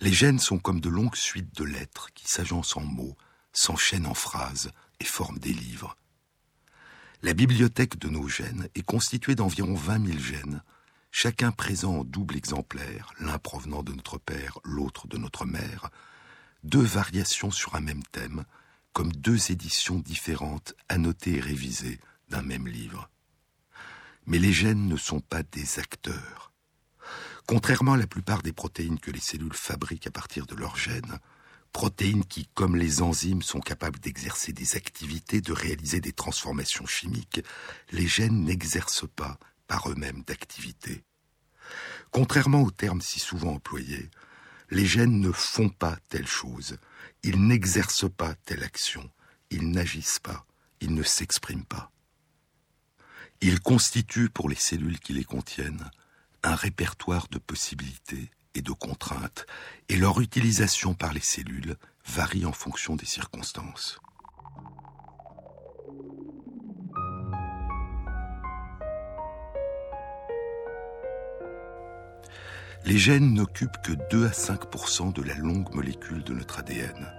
Les 0.00 0.14
gènes 0.14 0.38
sont 0.38 0.58
comme 0.58 0.80
de 0.80 0.88
longues 0.88 1.16
suites 1.16 1.54
de 1.54 1.64
lettres 1.64 2.08
qui 2.14 2.26
s'agencent 2.26 2.78
en 2.78 2.84
mots, 2.84 3.18
s'enchaînent 3.52 4.06
en 4.06 4.14
phrases 4.14 4.72
et 5.00 5.04
forment 5.04 5.38
des 5.38 5.52
livres. 5.52 5.98
La 7.20 7.34
bibliothèque 7.34 7.98
de 7.98 8.08
nos 8.08 8.26
gènes 8.26 8.70
est 8.74 8.86
constituée 8.86 9.34
d'environ 9.34 9.74
20 9.74 10.06
000 10.06 10.18
gènes 10.18 10.62
chacun 11.10 11.50
présent 11.52 11.98
en 11.98 12.04
double 12.04 12.36
exemplaire, 12.36 13.12
l'un 13.20 13.38
provenant 13.38 13.82
de 13.82 13.92
notre 13.92 14.18
père, 14.18 14.58
l'autre 14.64 15.08
de 15.08 15.18
notre 15.18 15.44
mère, 15.44 15.90
deux 16.64 16.82
variations 16.82 17.50
sur 17.50 17.74
un 17.74 17.80
même 17.80 18.02
thème, 18.04 18.44
comme 18.92 19.12
deux 19.12 19.50
éditions 19.50 19.98
différentes, 19.98 20.74
annotées 20.88 21.36
et 21.36 21.40
révisées 21.40 22.00
d'un 22.28 22.42
même 22.42 22.66
livre. 22.66 23.08
Mais 24.26 24.38
les 24.38 24.52
gènes 24.52 24.88
ne 24.88 24.96
sont 24.96 25.20
pas 25.20 25.42
des 25.42 25.78
acteurs. 25.78 26.52
Contrairement 27.46 27.94
à 27.94 27.96
la 27.96 28.06
plupart 28.06 28.42
des 28.42 28.52
protéines 28.52 28.98
que 28.98 29.10
les 29.10 29.20
cellules 29.20 29.54
fabriquent 29.54 30.08
à 30.08 30.10
partir 30.10 30.46
de 30.46 30.54
leurs 30.54 30.76
gènes, 30.76 31.18
protéines 31.72 32.24
qui, 32.24 32.46
comme 32.54 32.76
les 32.76 33.00
enzymes, 33.00 33.42
sont 33.42 33.60
capables 33.60 34.00
d'exercer 34.00 34.52
des 34.52 34.76
activités, 34.76 35.40
de 35.40 35.52
réaliser 35.52 36.00
des 36.00 36.12
transformations 36.12 36.86
chimiques, 36.86 37.40
les 37.90 38.06
gènes 38.06 38.44
n'exercent 38.44 39.08
pas 39.16 39.38
par 39.68 39.88
eux-mêmes 39.88 40.24
d'activité. 40.24 41.04
Contrairement 42.10 42.62
aux 42.62 42.72
termes 42.72 43.02
si 43.02 43.20
souvent 43.20 43.54
employés, 43.54 44.10
les 44.70 44.86
gènes 44.86 45.20
ne 45.20 45.30
font 45.30 45.68
pas 45.68 45.96
telle 46.08 46.26
chose, 46.26 46.76
ils 47.22 47.46
n'exercent 47.46 48.10
pas 48.10 48.34
telle 48.44 48.64
action, 48.64 49.08
ils 49.50 49.70
n'agissent 49.70 50.18
pas, 50.18 50.44
ils 50.80 50.94
ne 50.94 51.02
s'expriment 51.02 51.64
pas. 51.64 51.92
Ils 53.40 53.60
constituent 53.60 54.30
pour 54.30 54.48
les 54.48 54.56
cellules 54.56 54.98
qui 54.98 55.12
les 55.12 55.24
contiennent 55.24 55.88
un 56.42 56.54
répertoire 56.54 57.28
de 57.28 57.38
possibilités 57.38 58.30
et 58.54 58.62
de 58.62 58.72
contraintes, 58.72 59.46
et 59.88 59.96
leur 59.96 60.20
utilisation 60.20 60.94
par 60.94 61.12
les 61.12 61.20
cellules 61.20 61.76
varie 62.06 62.46
en 62.46 62.52
fonction 62.52 62.96
des 62.96 63.06
circonstances. 63.06 64.00
Les 72.84 72.96
gènes 72.96 73.34
n'occupent 73.34 73.82
que 73.82 73.92
2 74.10 74.26
à 74.26 74.30
5% 74.30 75.12
de 75.12 75.22
la 75.22 75.34
longue 75.34 75.74
molécule 75.74 76.22
de 76.22 76.32
notre 76.32 76.60
ADN. 76.60 77.12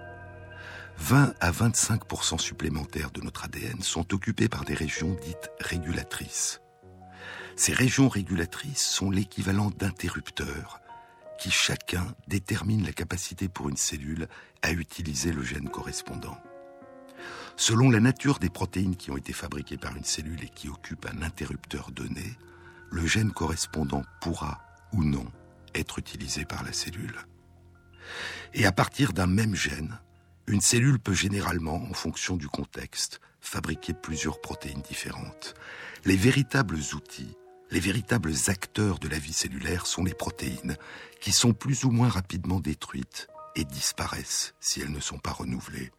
20 0.98 1.34
à 1.40 1.50
25% 1.52 2.38
supplémentaires 2.38 3.10
de 3.10 3.20
notre 3.20 3.44
ADN 3.44 3.80
sont 3.80 4.12
occupés 4.12 4.48
par 4.48 4.64
des 4.64 4.74
régions 4.74 5.16
dites 5.22 5.50
régulatrices. 5.60 6.60
Ces 7.56 7.72
régions 7.72 8.08
régulatrices 8.08 8.84
sont 8.84 9.10
l'équivalent 9.10 9.70
d'interrupteurs 9.70 10.80
qui 11.38 11.50
chacun 11.50 12.06
déterminent 12.26 12.84
la 12.84 12.92
capacité 12.92 13.48
pour 13.48 13.68
une 13.68 13.76
cellule 13.76 14.28
à 14.62 14.72
utiliser 14.72 15.32
le 15.32 15.42
gène 15.42 15.70
correspondant. 15.70 16.36
Selon 17.56 17.90
la 17.90 18.00
nature 18.00 18.38
des 18.38 18.50
protéines 18.50 18.96
qui 18.96 19.10
ont 19.10 19.16
été 19.16 19.32
fabriquées 19.32 19.78
par 19.78 19.96
une 19.96 20.04
cellule 20.04 20.42
et 20.42 20.48
qui 20.48 20.68
occupent 20.68 21.06
un 21.06 21.22
interrupteur 21.22 21.90
donné, 21.92 22.36
le 22.90 23.06
gène 23.06 23.30
correspondant 23.30 24.02
pourra 24.20 24.60
ou 24.92 25.04
non 25.04 25.26
être 25.74 25.98
utilisé 25.98 26.44
par 26.44 26.62
la 26.62 26.72
cellule. 26.72 27.18
Et 28.54 28.66
à 28.66 28.72
partir 28.72 29.12
d'un 29.12 29.26
même 29.26 29.54
gène, 29.54 30.00
une 30.46 30.60
cellule 30.60 30.98
peut 30.98 31.14
généralement, 31.14 31.76
en 31.76 31.94
fonction 31.94 32.36
du 32.36 32.48
contexte, 32.48 33.20
fabriquer 33.40 33.94
plusieurs 33.94 34.40
protéines 34.40 34.82
différentes. 34.82 35.54
Les 36.04 36.16
véritables 36.16 36.80
outils, 36.94 37.36
les 37.70 37.80
véritables 37.80 38.32
acteurs 38.48 38.98
de 38.98 39.08
la 39.08 39.18
vie 39.18 39.32
cellulaire 39.32 39.86
sont 39.86 40.02
les 40.02 40.14
protéines, 40.14 40.76
qui 41.20 41.32
sont 41.32 41.52
plus 41.52 41.84
ou 41.84 41.90
moins 41.90 42.08
rapidement 42.08 42.58
détruites 42.58 43.28
et 43.54 43.64
disparaissent 43.64 44.54
si 44.60 44.80
elles 44.80 44.90
ne 44.90 45.00
sont 45.00 45.18
pas 45.18 45.32
renouvelées. 45.32 45.92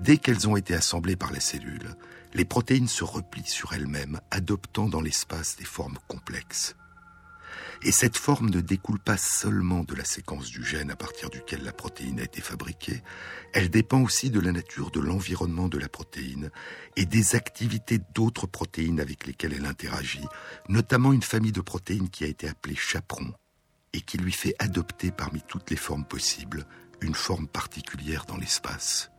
Dès 0.00 0.18
qu'elles 0.18 0.48
ont 0.48 0.56
été 0.56 0.74
assemblées 0.74 1.16
par 1.16 1.32
la 1.32 1.40
cellule, 1.40 1.96
les 2.34 2.44
protéines 2.44 2.88
se 2.88 3.02
replient 3.02 3.42
sur 3.42 3.72
elles-mêmes, 3.72 4.20
adoptant 4.30 4.88
dans 4.88 5.00
l'espace 5.00 5.56
des 5.56 5.64
formes 5.64 5.98
complexes. 6.06 6.76
Et 7.82 7.92
cette 7.92 8.16
forme 8.16 8.50
ne 8.50 8.60
découle 8.60 8.98
pas 8.98 9.16
seulement 9.16 9.84
de 9.84 9.94
la 9.94 10.04
séquence 10.04 10.50
du 10.50 10.64
gène 10.64 10.90
à 10.90 10.96
partir 10.96 11.30
duquel 11.30 11.62
la 11.62 11.72
protéine 11.72 12.18
a 12.18 12.24
été 12.24 12.40
fabriquée, 12.40 13.02
elle 13.52 13.70
dépend 13.70 14.02
aussi 14.02 14.30
de 14.30 14.40
la 14.40 14.50
nature 14.50 14.90
de 14.90 15.00
l'environnement 15.00 15.68
de 15.68 15.78
la 15.78 15.88
protéine 15.88 16.50
et 16.96 17.06
des 17.06 17.36
activités 17.36 18.00
d'autres 18.14 18.46
protéines 18.46 19.00
avec 19.00 19.26
lesquelles 19.26 19.54
elle 19.54 19.66
interagit, 19.66 20.26
notamment 20.68 21.12
une 21.12 21.22
famille 21.22 21.52
de 21.52 21.60
protéines 21.60 22.10
qui 22.10 22.24
a 22.24 22.28
été 22.28 22.48
appelée 22.48 22.74
chaperon 22.74 23.32
et 23.92 24.00
qui 24.00 24.18
lui 24.18 24.32
fait 24.32 24.54
adopter 24.58 25.12
parmi 25.12 25.40
toutes 25.46 25.70
les 25.70 25.76
formes 25.76 26.04
possibles 26.04 26.66
une 27.00 27.14
forme 27.14 27.46
particulière 27.46 28.24
dans 28.26 28.36
l'espace. 28.36 29.10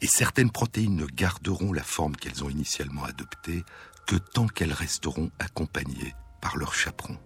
Et 0.00 0.06
certaines 0.06 0.52
protéines 0.52 0.94
ne 0.94 1.06
garderont 1.06 1.72
la 1.72 1.82
forme 1.82 2.14
qu'elles 2.14 2.44
ont 2.44 2.50
initialement 2.50 3.04
adoptée 3.04 3.64
que 4.06 4.16
tant 4.16 4.46
qu'elles 4.46 4.72
resteront 4.72 5.30
accompagnées 5.40 6.14
par 6.40 6.56
leur 6.56 6.74
chaperon. 6.74 7.18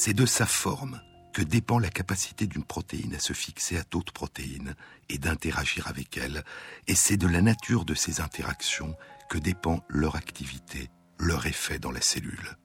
C'est 0.00 0.14
de 0.14 0.26
sa 0.26 0.46
forme 0.46 1.00
que 1.32 1.42
dépend 1.42 1.80
la 1.80 1.88
capacité 1.88 2.46
d'une 2.46 2.62
protéine 2.62 3.16
à 3.16 3.18
se 3.18 3.32
fixer 3.32 3.78
à 3.78 3.82
d'autres 3.82 4.12
protéines 4.12 4.76
et 5.08 5.18
d'interagir 5.18 5.88
avec 5.88 6.16
elles, 6.16 6.44
et 6.86 6.94
c'est 6.94 7.16
de 7.16 7.26
la 7.26 7.42
nature 7.42 7.84
de 7.84 7.94
ces 7.94 8.20
interactions 8.20 8.94
que 9.28 9.38
dépend 9.38 9.82
leur 9.88 10.14
activité, 10.14 10.88
leur 11.18 11.46
effet 11.46 11.80
dans 11.80 11.90
la 11.90 12.00
cellule. 12.00 12.56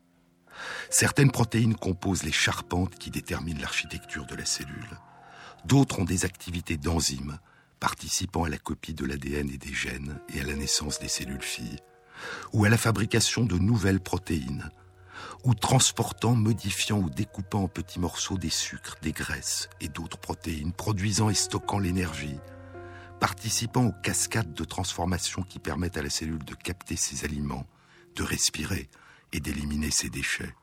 Certaines 0.91 1.31
protéines 1.31 1.73
composent 1.73 2.21
les 2.21 2.31
charpentes 2.31 2.99
qui 2.99 3.09
déterminent 3.09 3.61
l'architecture 3.61 4.27
de 4.27 4.35
la 4.35 4.45
cellule. 4.45 4.99
D'autres 5.65 6.01
ont 6.01 6.05
des 6.05 6.25
activités 6.25 6.77
d'enzymes, 6.77 7.39
participant 7.79 8.43
à 8.43 8.49
la 8.49 8.59
copie 8.59 8.93
de 8.93 9.05
l'ADN 9.05 9.49
et 9.49 9.57
des 9.57 9.73
gènes 9.73 10.19
et 10.35 10.39
à 10.39 10.43
la 10.43 10.53
naissance 10.53 10.99
des 10.99 11.07
cellules 11.07 11.41
filles, 11.41 11.79
ou 12.53 12.63
à 12.63 12.69
la 12.69 12.77
fabrication 12.77 13.43
de 13.43 13.57
nouvelles 13.57 14.01
protéines, 14.01 14.69
ou 15.43 15.53
transportant, 15.53 16.35
modifiant 16.35 16.99
ou 16.99 17.09
découpant 17.09 17.63
en 17.63 17.67
petits 17.67 17.99
morceaux 17.99 18.37
des 18.37 18.49
sucres, 18.49 18.97
des 19.01 19.11
graisses 19.11 19.69
et 19.81 19.87
d'autres 19.87 20.17
protéines, 20.17 20.73
produisant 20.73 21.29
et 21.29 21.33
stockant 21.33 21.79
l'énergie, 21.79 22.39
participant 23.19 23.85
aux 23.85 24.01
cascades 24.03 24.53
de 24.53 24.63
transformation 24.63 25.43
qui 25.43 25.59
permettent 25.59 25.97
à 25.97 26.01
la 26.01 26.09
cellule 26.09 26.43
de 26.43 26.55
capter 26.55 26.95
ses 26.95 27.25
aliments, 27.25 27.65
de 28.15 28.23
respirer 28.23 28.89
et 29.31 29.39
d'éliminer 29.39 29.91
ses 29.91 30.09
déchets. 30.09 30.53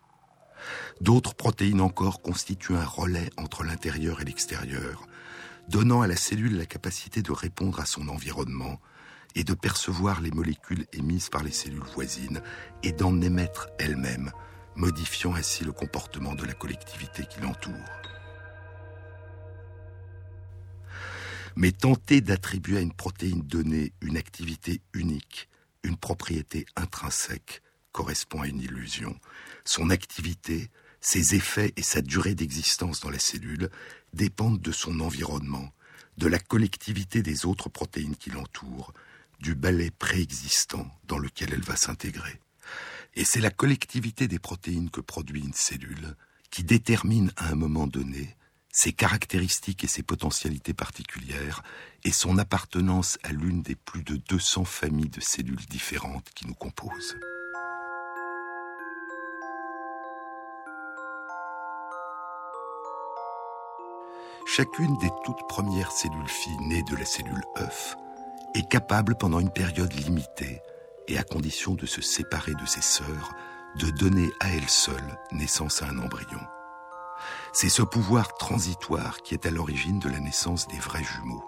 D'autres 1.00 1.34
protéines 1.34 1.80
encore 1.80 2.20
constituent 2.20 2.76
un 2.76 2.84
relais 2.84 3.30
entre 3.36 3.64
l'intérieur 3.64 4.20
et 4.20 4.24
l'extérieur, 4.24 5.06
donnant 5.68 6.02
à 6.02 6.06
la 6.06 6.16
cellule 6.16 6.56
la 6.56 6.66
capacité 6.66 7.22
de 7.22 7.32
répondre 7.32 7.80
à 7.80 7.86
son 7.86 8.08
environnement 8.08 8.80
et 9.34 9.44
de 9.44 9.54
percevoir 9.54 10.20
les 10.20 10.30
molécules 10.30 10.86
émises 10.92 11.28
par 11.28 11.42
les 11.42 11.52
cellules 11.52 11.80
voisines 11.94 12.42
et 12.82 12.92
d'en 12.92 13.20
émettre 13.20 13.68
elles-mêmes, 13.78 14.32
modifiant 14.76 15.34
ainsi 15.34 15.64
le 15.64 15.72
comportement 15.72 16.34
de 16.34 16.44
la 16.44 16.54
collectivité 16.54 17.24
qui 17.26 17.40
l'entoure. 17.40 17.74
Mais 21.56 21.72
tenter 21.72 22.20
d'attribuer 22.20 22.78
à 22.78 22.80
une 22.80 22.92
protéine 22.92 23.42
donnée 23.42 23.92
une 24.00 24.16
activité 24.16 24.80
unique, 24.94 25.48
une 25.82 25.96
propriété 25.96 26.66
intrinsèque, 26.76 27.62
correspond 27.92 28.42
à 28.42 28.46
une 28.46 28.60
illusion. 28.60 29.18
Son 29.64 29.90
activité, 29.90 30.70
ses 31.00 31.34
effets 31.34 31.72
et 31.76 31.82
sa 31.82 32.02
durée 32.02 32.34
d'existence 32.34 33.00
dans 33.00 33.10
la 33.10 33.18
cellule 33.18 33.70
dépendent 34.12 34.60
de 34.60 34.72
son 34.72 35.00
environnement, 35.00 35.72
de 36.18 36.28
la 36.28 36.38
collectivité 36.38 37.22
des 37.22 37.46
autres 37.46 37.68
protéines 37.68 38.16
qui 38.16 38.30
l'entourent, 38.30 38.92
du 39.40 39.54
balai 39.54 39.90
préexistant 39.90 40.86
dans 41.04 41.18
lequel 41.18 41.52
elle 41.52 41.62
va 41.62 41.76
s'intégrer. 41.76 42.40
Et 43.14 43.24
c'est 43.24 43.40
la 43.40 43.50
collectivité 43.50 44.28
des 44.28 44.38
protéines 44.38 44.90
que 44.90 45.00
produit 45.00 45.42
une 45.42 45.52
cellule 45.52 46.16
qui 46.50 46.64
détermine 46.64 47.32
à 47.36 47.48
un 47.48 47.54
moment 47.54 47.86
donné 47.86 48.36
ses 48.72 48.92
caractéristiques 48.92 49.82
et 49.82 49.88
ses 49.88 50.02
potentialités 50.02 50.74
particulières 50.74 51.62
et 52.04 52.12
son 52.12 52.38
appartenance 52.38 53.18
à 53.24 53.32
l'une 53.32 53.62
des 53.62 53.74
plus 53.74 54.02
de 54.04 54.16
200 54.16 54.64
familles 54.64 55.08
de 55.08 55.20
cellules 55.20 55.66
différentes 55.66 56.30
qui 56.34 56.46
nous 56.46 56.54
composent. 56.54 57.16
Chacune 64.46 64.96
des 64.98 65.10
toutes 65.24 65.46
premières 65.48 65.92
cellules 65.92 66.28
filles 66.28 66.58
nées 66.60 66.82
de 66.82 66.96
la 66.96 67.04
cellule 67.04 67.44
œuf 67.58 67.96
est 68.54 68.68
capable 68.68 69.16
pendant 69.16 69.38
une 69.38 69.52
période 69.52 69.92
limitée 69.92 70.60
et 71.10 71.18
à 71.18 71.24
condition 71.24 71.74
de 71.74 71.86
se 71.86 72.00
séparer 72.00 72.54
de 72.54 72.66
ses 72.66 72.80
sœurs, 72.80 73.34
de 73.76 73.90
donner 73.90 74.30
à 74.40 74.50
elle 74.50 74.68
seule 74.68 75.18
naissance 75.32 75.82
à 75.82 75.88
un 75.88 75.98
embryon. 75.98 76.40
C'est 77.52 77.68
ce 77.68 77.82
pouvoir 77.82 78.34
transitoire 78.34 79.18
qui 79.22 79.34
est 79.34 79.44
à 79.44 79.50
l'origine 79.50 79.98
de 79.98 80.08
la 80.08 80.20
naissance 80.20 80.68
des 80.68 80.78
vrais 80.78 81.04
jumeaux. 81.04 81.44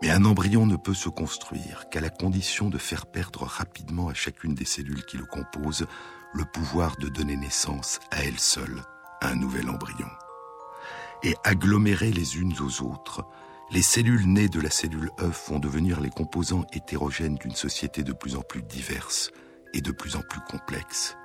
Mais 0.00 0.10
un 0.10 0.24
embryon 0.24 0.66
ne 0.66 0.76
peut 0.76 0.94
se 0.94 1.08
construire 1.08 1.88
qu'à 1.90 2.00
la 2.00 2.10
condition 2.10 2.68
de 2.68 2.78
faire 2.78 3.06
perdre 3.06 3.42
rapidement 3.42 4.08
à 4.08 4.14
chacune 4.14 4.54
des 4.54 4.64
cellules 4.64 5.04
qui 5.06 5.16
le 5.16 5.26
composent 5.26 5.86
le 6.34 6.44
pouvoir 6.44 6.96
de 6.98 7.08
donner 7.08 7.36
naissance 7.36 7.98
à 8.10 8.22
elle 8.22 8.38
seule 8.38 8.82
à 9.20 9.30
un 9.30 9.34
nouvel 9.34 9.68
embryon 9.68 10.08
et 11.24 11.34
agglomérées 11.44 12.12
les 12.12 12.36
unes 12.36 12.54
aux 12.60 12.82
autres, 12.82 13.24
les 13.70 13.82
cellules 13.82 14.26
nées 14.26 14.48
de 14.48 14.60
la 14.60 14.70
cellule 14.70 15.10
œuf 15.20 15.50
vont 15.50 15.58
devenir 15.58 16.00
les 16.00 16.08
composants 16.08 16.64
hétérogènes 16.72 17.34
d'une 17.34 17.54
société 17.54 18.02
de 18.02 18.14
plus 18.14 18.34
en 18.34 18.40
plus 18.40 18.62
diverse 18.62 19.30
et 19.74 19.82
de 19.82 19.92
plus 19.92 20.16
en 20.16 20.22
plus 20.22 20.40
complexe. 20.40 21.16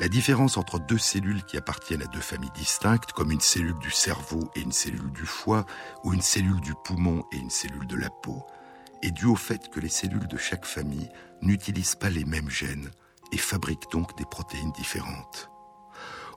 La 0.00 0.08
différence 0.08 0.56
entre 0.56 0.78
deux 0.78 0.98
cellules 0.98 1.44
qui 1.44 1.58
appartiennent 1.58 2.02
à 2.02 2.06
deux 2.06 2.20
familles 2.20 2.52
distinctes, 2.54 3.12
comme 3.12 3.32
une 3.32 3.40
cellule 3.40 3.78
du 3.80 3.90
cerveau 3.90 4.50
et 4.54 4.60
une 4.60 4.72
cellule 4.72 5.12
du 5.12 5.26
foie, 5.26 5.66
ou 6.04 6.14
une 6.14 6.22
cellule 6.22 6.60
du 6.60 6.72
poumon 6.84 7.24
et 7.32 7.36
une 7.36 7.50
cellule 7.50 7.86
de 7.86 7.96
la 7.96 8.08
peau, 8.08 8.46
est 9.02 9.10
due 9.10 9.26
au 9.26 9.36
fait 9.36 9.68
que 9.68 9.80
les 9.80 9.88
cellules 9.88 10.28
de 10.28 10.36
chaque 10.38 10.64
famille 10.64 11.10
n'utilisent 11.42 11.96
pas 11.96 12.10
les 12.10 12.24
mêmes 12.24 12.48
gènes 12.48 12.90
et 13.32 13.38
fabriquent 13.38 13.90
donc 13.92 14.16
des 14.16 14.24
protéines 14.24 14.72
différentes. 14.72 15.50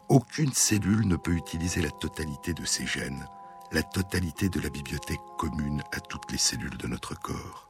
Aucune 0.10 0.52
cellule 0.52 1.08
ne 1.08 1.16
peut 1.16 1.34
utiliser 1.34 1.82
la 1.82 1.92
totalité 1.92 2.54
de 2.54 2.66
ses 2.66 2.86
gènes, 2.86 3.26
la 3.72 3.84
totalité 3.84 4.50
de 4.50 4.60
la 4.60 4.70
bibliothèque 4.70 5.20
commune 5.38 5.82
à 5.94 6.00
toutes 6.00 6.32
les 6.32 6.38
cellules 6.38 6.78
de 6.78 6.88
notre 6.88 7.16
corps. 7.16 7.70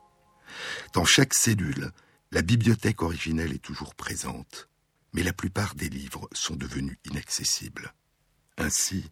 Dans 0.94 1.06
chaque 1.06 1.34
cellule, 1.34 1.92
la 2.32 2.42
bibliothèque 2.42 3.02
originelle 3.02 3.54
est 3.54 3.64
toujours 3.64 3.94
présente, 3.94 4.68
mais 5.14 5.24
la 5.24 5.34
plupart 5.34 5.76
des 5.76 5.90
livres 5.90 6.28
sont 6.32 6.56
devenus 6.56 6.98
inaccessibles. 7.06 7.94
Ainsi, 8.58 9.12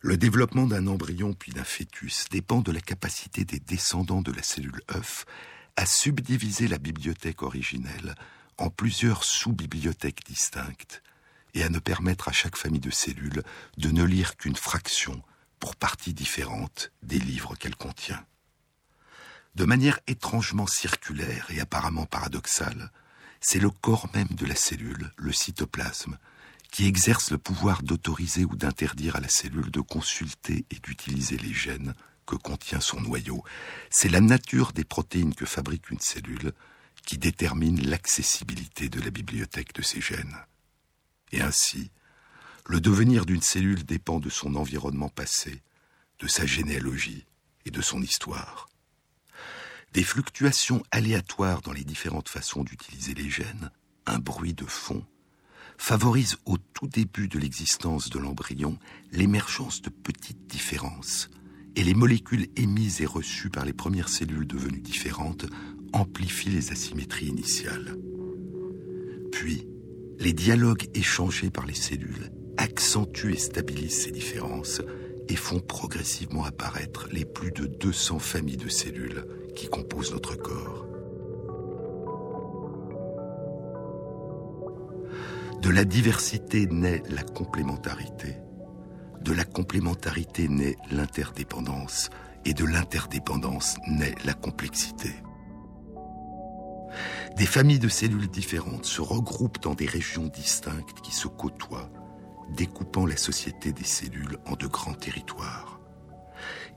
le 0.00 0.16
développement 0.16 0.66
d'un 0.66 0.86
embryon 0.86 1.34
puis 1.34 1.52
d'un 1.52 1.64
fœtus 1.64 2.26
dépend 2.30 2.60
de 2.60 2.72
la 2.72 2.80
capacité 2.80 3.44
des 3.44 3.60
descendants 3.60 4.22
de 4.22 4.32
la 4.32 4.42
cellule 4.42 4.82
œuf 4.94 5.24
à 5.76 5.86
subdiviser 5.86 6.68
la 6.68 6.78
bibliothèque 6.78 7.42
originelle 7.42 8.14
en 8.58 8.70
plusieurs 8.70 9.24
sous-bibliothèques 9.24 10.24
distinctes, 10.26 11.02
et 11.54 11.62
à 11.62 11.68
ne 11.68 11.78
permettre 11.78 12.28
à 12.28 12.32
chaque 12.32 12.56
famille 12.56 12.80
de 12.80 12.90
cellules 12.90 13.42
de 13.78 13.90
ne 13.90 14.04
lire 14.04 14.36
qu'une 14.36 14.56
fraction, 14.56 15.22
pour 15.64 15.76
parties 15.76 16.12
différentes, 16.12 16.92
des 17.02 17.18
livres 17.18 17.54
qu'elle 17.54 17.74
contient. 17.74 18.22
De 19.54 19.64
manière 19.64 19.98
étrangement 20.06 20.66
circulaire 20.66 21.46
et 21.48 21.58
apparemment 21.58 22.04
paradoxale, 22.04 22.92
c'est 23.40 23.60
le 23.60 23.70
corps 23.70 24.10
même 24.12 24.28
de 24.28 24.44
la 24.44 24.56
cellule, 24.56 25.10
le 25.16 25.32
cytoplasme, 25.32 26.18
qui 26.70 26.84
exerce 26.84 27.30
le 27.30 27.38
pouvoir 27.38 27.82
d'autoriser 27.82 28.44
ou 28.44 28.56
d'interdire 28.56 29.16
à 29.16 29.20
la 29.20 29.30
cellule 29.30 29.70
de 29.70 29.80
consulter 29.80 30.66
et 30.70 30.80
d'utiliser 30.80 31.38
les 31.38 31.54
gènes 31.54 31.94
que 32.26 32.36
contient 32.36 32.80
son 32.80 33.00
noyau. 33.00 33.42
C'est 33.88 34.10
la 34.10 34.20
nature 34.20 34.72
des 34.72 34.84
protéines 34.84 35.34
que 35.34 35.46
fabrique 35.46 35.88
une 35.88 36.00
cellule 36.00 36.52
qui 37.06 37.16
détermine 37.16 37.88
l'accessibilité 37.88 38.90
de 38.90 39.00
la 39.00 39.08
bibliothèque 39.08 39.72
de 39.72 39.80
ces 39.80 40.02
gènes. 40.02 40.36
Et 41.32 41.40
ainsi, 41.40 41.90
le 42.66 42.80
devenir 42.80 43.26
d'une 43.26 43.42
cellule 43.42 43.84
dépend 43.84 44.20
de 44.20 44.30
son 44.30 44.54
environnement 44.54 45.10
passé, 45.10 45.62
de 46.18 46.26
sa 46.26 46.46
généalogie 46.46 47.26
et 47.66 47.70
de 47.70 47.82
son 47.82 48.00
histoire. 48.00 48.68
Des 49.92 50.02
fluctuations 50.02 50.82
aléatoires 50.90 51.60
dans 51.60 51.72
les 51.72 51.84
différentes 51.84 52.28
façons 52.28 52.64
d'utiliser 52.64 53.14
les 53.14 53.28
gènes, 53.28 53.70
un 54.06 54.18
bruit 54.18 54.54
de 54.54 54.64
fond, 54.64 55.04
favorisent 55.76 56.36
au 56.46 56.56
tout 56.56 56.86
début 56.86 57.28
de 57.28 57.38
l'existence 57.38 58.08
de 58.08 58.18
l'embryon 58.18 58.78
l'émergence 59.12 59.82
de 59.82 59.90
petites 59.90 60.46
différences, 60.46 61.30
et 61.76 61.82
les 61.82 61.94
molécules 61.94 62.48
émises 62.56 63.00
et 63.00 63.06
reçues 63.06 63.50
par 63.50 63.64
les 63.64 63.72
premières 63.72 64.08
cellules 64.08 64.46
devenues 64.46 64.80
différentes 64.80 65.46
amplifient 65.92 66.50
les 66.50 66.70
asymétries 66.70 67.26
initiales. 67.26 67.96
Puis, 69.32 69.66
les 70.18 70.32
dialogues 70.32 70.88
échangés 70.94 71.50
par 71.50 71.66
les 71.66 71.74
cellules 71.74 72.30
accentuent 72.56 73.34
et 73.34 73.38
stabilisent 73.38 74.04
ces 74.04 74.10
différences 74.10 74.82
et 75.28 75.36
font 75.36 75.60
progressivement 75.60 76.44
apparaître 76.44 77.08
les 77.10 77.24
plus 77.24 77.50
de 77.52 77.66
200 77.66 78.18
familles 78.18 78.56
de 78.56 78.68
cellules 78.68 79.26
qui 79.54 79.68
composent 79.68 80.12
notre 80.12 80.36
corps. 80.36 80.86
De 85.62 85.70
la 85.70 85.84
diversité 85.84 86.66
naît 86.66 87.02
la 87.08 87.22
complémentarité, 87.22 88.36
de 89.22 89.32
la 89.32 89.44
complémentarité 89.44 90.48
naît 90.48 90.76
l'interdépendance, 90.90 92.10
et 92.44 92.52
de 92.52 92.64
l'interdépendance 92.64 93.76
naît 93.88 94.14
la 94.24 94.34
complexité. 94.34 95.10
Des 97.36 97.46
familles 97.46 97.78
de 97.78 97.88
cellules 97.88 98.28
différentes 98.28 98.84
se 98.84 99.00
regroupent 99.00 99.62
dans 99.62 99.74
des 99.74 99.86
régions 99.86 100.26
distinctes 100.26 101.00
qui 101.02 101.12
se 101.12 101.26
côtoient, 101.26 101.90
découpant 102.50 103.06
la 103.06 103.16
société 103.16 103.72
des 103.72 103.84
cellules 103.84 104.38
en 104.46 104.54
de 104.54 104.66
grands 104.66 104.94
territoires. 104.94 105.80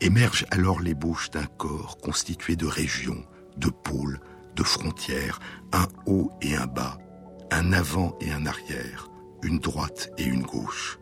Émerge 0.01 0.45
alors 0.51 0.80
l'ébauche 0.80 1.32
d'un 1.32 1.45
corps 1.45 1.97
constitué 1.97 2.56
de 2.56 2.65
régions, 2.65 3.23
de 3.58 3.69
pôles, 3.69 4.19
de 4.56 4.63
frontières, 4.63 5.39
un 5.73 5.88
haut 6.06 6.32
et 6.41 6.56
un 6.56 6.67
bas, 6.67 6.97
un 7.51 7.73
avant 7.73 8.17
et 8.21 8.32
un 8.32 8.45
arrière, 8.45 9.10
une 9.43 9.60
droite 9.60 10.12
et 10.17 10.23
une 10.23 10.43
gauche. 10.43 10.99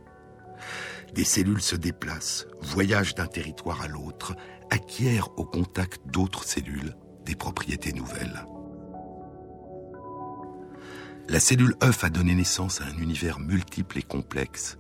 Des 1.14 1.24
cellules 1.24 1.62
se 1.62 1.76
déplacent, 1.76 2.48
voyagent 2.62 3.16
d'un 3.16 3.28
territoire 3.28 3.82
à 3.82 3.88
l'autre, 3.88 4.36
acquièrent 4.70 5.30
au 5.38 5.46
contact 5.46 6.02
d'autres 6.08 6.44
cellules 6.44 6.96
des 7.26 7.36
propriétés 7.36 7.94
nouvelles. 7.94 8.46
La 11.28 11.40
cellule 11.40 11.76
œuf 11.84 12.04
a 12.04 12.10
donné 12.10 12.36
naissance 12.36 12.82
à 12.82 12.86
un 12.86 12.98
univers 12.98 13.40
multiple 13.40 13.98
et 13.98 14.04
complexe 14.04 14.78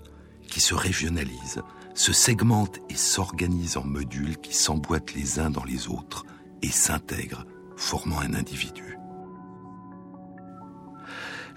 qui 0.47 0.62
se 0.62 0.75
régionalise, 0.75 1.62
se 1.95 2.13
segmente 2.13 2.79
et 2.89 2.95
s'organise 2.95 3.77
en 3.77 3.84
modules 3.84 4.38
qui 4.38 4.53
s'emboîtent 4.53 5.13
les 5.15 5.39
uns 5.39 5.49
dans 5.49 5.63
les 5.63 5.88
autres 5.88 6.25
et 6.62 6.69
s'intègrent, 6.69 7.45
formant 7.77 8.19
un 8.19 8.34
individu. 8.36 8.97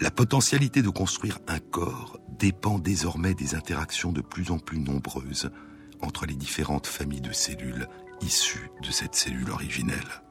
La 0.01 0.11
potentialité 0.11 0.81
de 0.81 0.89
construire 0.89 1.39
un 1.49 1.59
corps 1.59 2.19
dépend 2.39 2.79
désormais 2.79 3.35
des 3.35 3.55
interactions 3.55 4.13
de 4.13 4.21
plus 4.21 4.51
en 4.51 4.59
plus 4.59 4.79
nombreuses 4.79 5.51
entre 6.01 6.25
les 6.25 6.37
différentes 6.37 6.87
familles 6.87 7.21
de 7.21 7.33
cellules 7.33 7.89
issues 8.23 8.71
de 8.83 8.91
cette 8.91 9.17
cellule 9.17 9.51
originelle. 9.51 10.23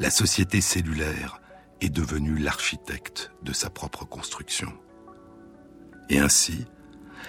La 0.00 0.10
société 0.10 0.60
cellulaire 0.60 1.40
est 1.80 1.90
devenue 1.90 2.36
l'architecte 2.38 3.32
de 3.42 3.52
sa 3.52 3.70
propre 3.70 4.04
construction. 4.04 4.72
Et 6.08 6.18
ainsi, 6.18 6.66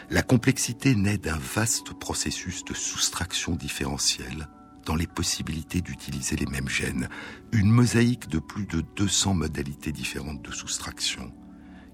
la 0.09 0.21
complexité 0.21 0.95
naît 0.95 1.17
d'un 1.17 1.37
vaste 1.37 1.93
processus 1.93 2.63
de 2.65 2.73
soustraction 2.73 3.55
différentielle 3.55 4.47
dans 4.85 4.95
les 4.95 5.07
possibilités 5.07 5.81
d'utiliser 5.81 6.35
les 6.35 6.45
mêmes 6.45 6.69
gènes, 6.69 7.09
une 7.51 7.71
mosaïque 7.71 8.27
de 8.27 8.39
plus 8.39 8.67
de 8.67 8.81
200 8.95 9.33
modalités 9.33 9.91
différentes 9.91 10.43
de 10.43 10.51
soustraction, 10.51 11.33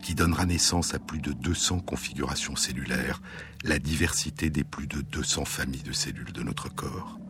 qui 0.03 0.13
donnera 0.13 0.45
naissance 0.45 0.93
à 0.93 0.99
plus 0.99 1.19
de 1.19 1.31
200 1.31 1.79
configurations 1.79 2.57
cellulaires, 2.57 3.21
la 3.63 3.79
diversité 3.79 4.49
des 4.49 4.65
plus 4.65 4.87
de 4.87 5.01
200 5.01 5.45
familles 5.45 5.83
de 5.83 5.93
cellules 5.93 6.33
de 6.33 6.43
notre 6.43 6.67
corps. 6.73 7.20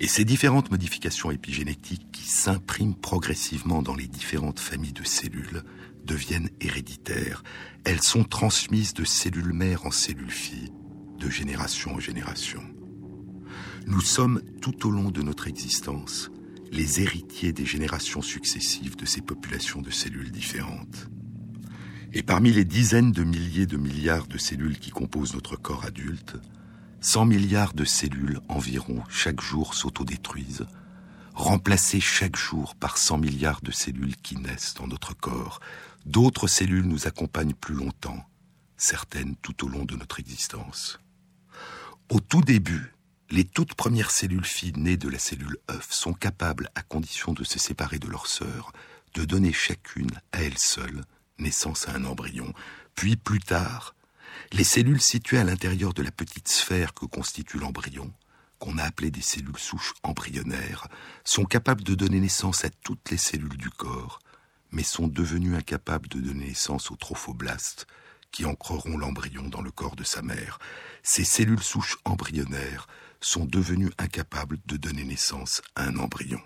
Et 0.00 0.06
ces 0.06 0.24
différentes 0.24 0.70
modifications 0.70 1.30
épigénétiques 1.30 2.06
qui 2.12 2.28
s'impriment 2.28 2.94
progressivement 2.94 3.82
dans 3.82 3.96
les 3.96 4.06
différentes 4.06 4.60
familles 4.60 4.92
de 4.92 5.04
cellules 5.04 5.64
deviennent 6.04 6.50
héréditaires. 6.60 7.42
Elles 7.84 8.02
sont 8.02 8.24
transmises 8.24 8.94
de 8.94 9.04
cellules 9.04 9.52
mères 9.52 9.86
en 9.86 9.90
cellules 9.90 10.30
filles, 10.30 10.72
de 11.18 11.28
génération 11.28 11.94
en 11.94 12.00
génération. 12.00 12.62
Nous 13.86 14.00
sommes, 14.00 14.40
tout 14.60 14.86
au 14.86 14.90
long 14.90 15.10
de 15.10 15.22
notre 15.22 15.48
existence, 15.48 16.30
les 16.70 17.00
héritiers 17.00 17.52
des 17.52 17.66
générations 17.66 18.22
successives 18.22 18.96
de 18.96 19.06
ces 19.06 19.20
populations 19.20 19.82
de 19.82 19.90
cellules 19.90 20.30
différentes. 20.30 21.08
Et 22.12 22.22
parmi 22.22 22.52
les 22.52 22.64
dizaines 22.64 23.12
de 23.12 23.24
milliers 23.24 23.66
de 23.66 23.76
milliards 23.76 24.26
de 24.28 24.38
cellules 24.38 24.78
qui 24.78 24.90
composent 24.90 25.34
notre 25.34 25.56
corps 25.56 25.84
adulte, 25.84 26.36
100 27.00 27.26
milliards 27.26 27.74
de 27.74 27.84
cellules 27.84 28.40
environ 28.48 29.04
chaque 29.08 29.40
jour 29.40 29.74
s'autodétruisent, 29.74 30.66
remplacées 31.34 32.00
chaque 32.00 32.36
jour 32.36 32.74
par 32.74 32.98
100 32.98 33.18
milliards 33.18 33.60
de 33.62 33.70
cellules 33.70 34.16
qui 34.16 34.36
naissent 34.36 34.74
dans 34.74 34.88
notre 34.88 35.14
corps. 35.14 35.60
D'autres 36.06 36.48
cellules 36.48 36.86
nous 36.86 37.06
accompagnent 37.06 37.54
plus 37.54 37.74
longtemps, 37.74 38.24
certaines 38.76 39.36
tout 39.36 39.64
au 39.64 39.68
long 39.68 39.84
de 39.84 39.94
notre 39.94 40.18
existence. 40.18 40.98
Au 42.08 42.18
tout 42.18 42.40
début, 42.40 42.94
les 43.30 43.44
toutes 43.44 43.74
premières 43.74 44.10
cellules 44.10 44.44
filles 44.44 44.72
nées 44.76 44.96
de 44.96 45.08
la 45.08 45.18
cellule 45.18 45.58
œuf 45.70 45.92
sont 45.92 46.14
capables, 46.14 46.70
à 46.74 46.82
condition 46.82 47.32
de 47.32 47.44
se 47.44 47.58
séparer 47.58 47.98
de 47.98 48.08
leur 48.08 48.26
sœur, 48.26 48.72
de 49.14 49.24
donner 49.24 49.52
chacune 49.52 50.10
à 50.32 50.42
elle 50.42 50.58
seule 50.58 51.04
naissance 51.38 51.88
à 51.88 51.92
un 51.92 52.04
embryon, 52.04 52.52
puis 52.94 53.16
plus 53.16 53.40
tard, 53.40 53.94
les 54.52 54.64
cellules 54.64 55.00
situées 55.00 55.38
à 55.38 55.44
l'intérieur 55.44 55.94
de 55.94 56.02
la 56.02 56.10
petite 56.10 56.48
sphère 56.48 56.94
que 56.94 57.06
constitue 57.06 57.58
l'embryon, 57.58 58.12
qu'on 58.58 58.78
a 58.78 58.84
appelée 58.84 59.10
des 59.10 59.22
cellules 59.22 59.58
souches 59.58 59.94
embryonnaires, 60.02 60.88
sont 61.24 61.44
capables 61.44 61.84
de 61.84 61.94
donner 61.94 62.20
naissance 62.20 62.64
à 62.64 62.70
toutes 62.70 63.10
les 63.10 63.16
cellules 63.16 63.56
du 63.56 63.70
corps, 63.70 64.20
mais 64.70 64.82
sont 64.82 65.08
devenues 65.08 65.56
incapables 65.56 66.08
de 66.08 66.20
donner 66.20 66.48
naissance 66.48 66.90
aux 66.90 66.96
trophoblastes, 66.96 67.86
qui 68.30 68.44
ancreront 68.44 68.98
l'embryon 68.98 69.48
dans 69.48 69.62
le 69.62 69.70
corps 69.70 69.96
de 69.96 70.04
sa 70.04 70.22
mère. 70.22 70.58
Ces 71.02 71.24
cellules 71.24 71.62
souches 71.62 71.98
embryonnaires 72.04 72.86
sont 73.20 73.46
devenues 73.46 73.92
incapables 73.98 74.58
de 74.66 74.76
donner 74.76 75.04
naissance 75.04 75.62
à 75.74 75.84
un 75.84 75.96
embryon. 75.96 76.40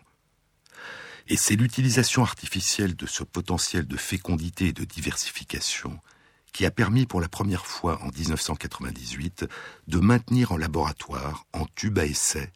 Et 1.29 1.37
c'est 1.37 1.57
l'utilisation 1.57 2.23
artificielle 2.23 2.97
de 2.97 3.07
ce 3.07 3.23
potentiel 3.25 3.87
de 3.87 3.97
fécondité 3.97 4.69
et 4.69 4.73
de 4.73 4.85
diversification 4.85 6.01
qui 6.53 6.67
a 6.67 6.71
permis 6.71 7.07
pour 7.07 7.21
la 7.21 7.29
première 7.29 7.67
fois 7.67 8.01
en 8.03 8.09
1998 8.09 9.47
de 9.89 9.99
maintenir 9.99 10.53
en 10.53 10.57
laboratoire, 10.57 11.47
en 11.53 11.65
tube 11.75 11.99
à 11.99 12.05
essai, 12.05 12.53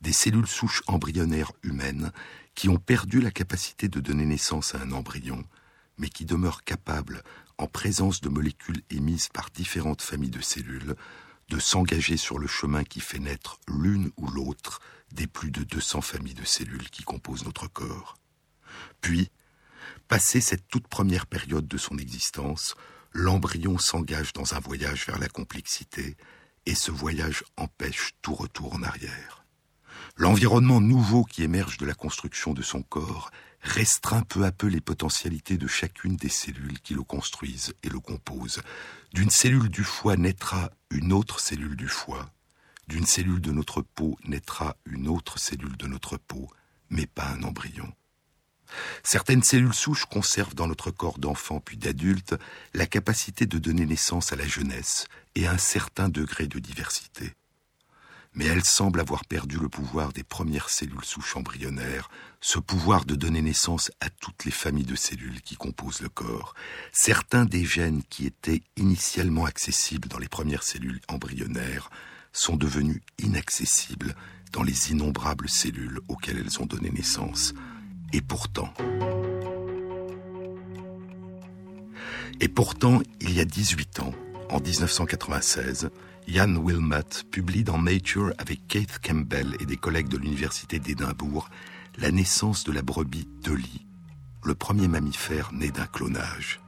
des 0.00 0.12
cellules 0.12 0.46
souches 0.46 0.82
embryonnaires 0.86 1.52
humaines 1.62 2.12
qui 2.54 2.68
ont 2.68 2.78
perdu 2.78 3.20
la 3.20 3.30
capacité 3.30 3.88
de 3.88 4.00
donner 4.00 4.24
naissance 4.24 4.74
à 4.74 4.80
un 4.80 4.92
embryon, 4.92 5.44
mais 5.98 6.08
qui 6.08 6.24
demeurent 6.24 6.64
capables, 6.64 7.22
en 7.58 7.66
présence 7.66 8.20
de 8.20 8.30
molécules 8.30 8.82
émises 8.90 9.28
par 9.28 9.50
différentes 9.50 10.00
familles 10.00 10.30
de 10.30 10.40
cellules, 10.40 10.96
de 11.48 11.58
s'engager 11.58 12.16
sur 12.16 12.38
le 12.38 12.46
chemin 12.46 12.84
qui 12.84 13.00
fait 13.00 13.18
naître 13.18 13.58
l'une 13.68 14.10
ou 14.16 14.28
l'autre 14.28 14.80
des 15.12 15.26
plus 15.26 15.50
de 15.50 15.64
200 15.64 16.00
familles 16.00 16.34
de 16.34 16.44
cellules 16.44 16.88
qui 16.90 17.02
composent 17.02 17.44
notre 17.44 17.66
corps. 17.66 18.16
Puis, 19.00 19.30
passé 20.08 20.40
cette 20.40 20.68
toute 20.68 20.88
première 20.88 21.26
période 21.26 21.66
de 21.66 21.76
son 21.76 21.98
existence, 21.98 22.76
l'embryon 23.12 23.78
s'engage 23.78 24.32
dans 24.32 24.54
un 24.54 24.60
voyage 24.60 25.06
vers 25.06 25.18
la 25.18 25.28
complexité, 25.28 26.16
et 26.66 26.74
ce 26.74 26.90
voyage 26.90 27.44
empêche 27.56 28.12
tout 28.22 28.34
retour 28.34 28.74
en 28.74 28.82
arrière. 28.82 29.44
L'environnement 30.16 30.80
nouveau 30.80 31.24
qui 31.24 31.42
émerge 31.42 31.78
de 31.78 31.86
la 31.86 31.94
construction 31.94 32.52
de 32.52 32.62
son 32.62 32.82
corps 32.82 33.30
restreint 33.62 34.22
peu 34.22 34.44
à 34.44 34.52
peu 34.52 34.66
les 34.66 34.80
potentialités 34.80 35.58
de 35.58 35.66
chacune 35.66 36.16
des 36.16 36.28
cellules 36.28 36.80
qui 36.80 36.94
le 36.94 37.02
construisent 37.02 37.74
et 37.82 37.88
le 37.88 38.00
composent. 38.00 38.62
D'une 39.12 39.30
cellule 39.30 39.68
du 39.68 39.84
foie 39.84 40.16
naîtra 40.16 40.70
une 40.90 41.12
autre 41.12 41.40
cellule 41.40 41.76
du 41.76 41.88
foie, 41.88 42.30
d'une 42.88 43.06
cellule 43.06 43.40
de 43.40 43.52
notre 43.52 43.82
peau 43.82 44.18
naîtra 44.24 44.76
une 44.84 45.08
autre 45.08 45.38
cellule 45.38 45.76
de 45.76 45.86
notre 45.86 46.16
peau, 46.16 46.50
mais 46.88 47.06
pas 47.06 47.28
un 47.28 47.42
embryon. 47.42 47.92
Certaines 49.02 49.42
cellules 49.42 49.74
souches 49.74 50.06
conservent 50.06 50.54
dans 50.54 50.66
notre 50.66 50.90
corps 50.90 51.18
d'enfant 51.18 51.60
puis 51.60 51.76
d'adulte 51.76 52.34
la 52.74 52.86
capacité 52.86 53.46
de 53.46 53.58
donner 53.58 53.86
naissance 53.86 54.32
à 54.32 54.36
la 54.36 54.46
jeunesse 54.46 55.06
et 55.34 55.46
à 55.46 55.52
un 55.52 55.58
certain 55.58 56.08
degré 56.08 56.46
de 56.46 56.58
diversité. 56.58 57.34
Mais 58.34 58.46
elles 58.46 58.64
semblent 58.64 59.00
avoir 59.00 59.24
perdu 59.24 59.58
le 59.58 59.68
pouvoir 59.68 60.12
des 60.12 60.22
premières 60.22 60.68
cellules 60.68 61.04
souches 61.04 61.36
embryonnaires, 61.36 62.10
ce 62.40 62.60
pouvoir 62.60 63.04
de 63.04 63.16
donner 63.16 63.42
naissance 63.42 63.90
à 64.00 64.08
toutes 64.08 64.44
les 64.44 64.52
familles 64.52 64.84
de 64.84 64.94
cellules 64.94 65.40
qui 65.42 65.56
composent 65.56 66.00
le 66.00 66.08
corps. 66.08 66.54
Certains 66.92 67.44
des 67.44 67.64
gènes 67.64 68.04
qui 68.08 68.26
étaient 68.26 68.62
initialement 68.76 69.46
accessibles 69.46 70.08
dans 70.08 70.18
les 70.18 70.28
premières 70.28 70.62
cellules 70.62 71.00
embryonnaires 71.08 71.90
sont 72.32 72.56
devenus 72.56 73.00
inaccessibles 73.18 74.14
dans 74.52 74.62
les 74.62 74.92
innombrables 74.92 75.48
cellules 75.48 76.00
auxquelles 76.08 76.38
elles 76.38 76.62
ont 76.62 76.66
donné 76.66 76.90
naissance. 76.90 77.52
Et 78.12 78.20
pourtant, 82.48 83.02
il 83.20 83.32
y 83.32 83.40
a 83.40 83.44
18 83.44 84.00
ans, 84.00 84.12
en 84.48 84.60
1996, 84.60 85.90
Ian 86.26 86.56
Wilmot 86.56 87.24
publie 87.30 87.64
dans 87.64 87.80
Nature 87.80 88.32
avec 88.38 88.66
Keith 88.66 88.98
Campbell 89.00 89.56
et 89.60 89.66
des 89.66 89.76
collègues 89.76 90.08
de 90.08 90.16
l'université 90.16 90.78
d'Édimbourg 90.78 91.48
la 91.98 92.10
naissance 92.10 92.64
de 92.64 92.72
la 92.72 92.82
brebis 92.82 93.28
Dolly, 93.42 93.86
le 94.44 94.54
premier 94.54 94.88
mammifère 94.88 95.52
né 95.52 95.70
d'un 95.70 95.86
clonage. 95.86 96.60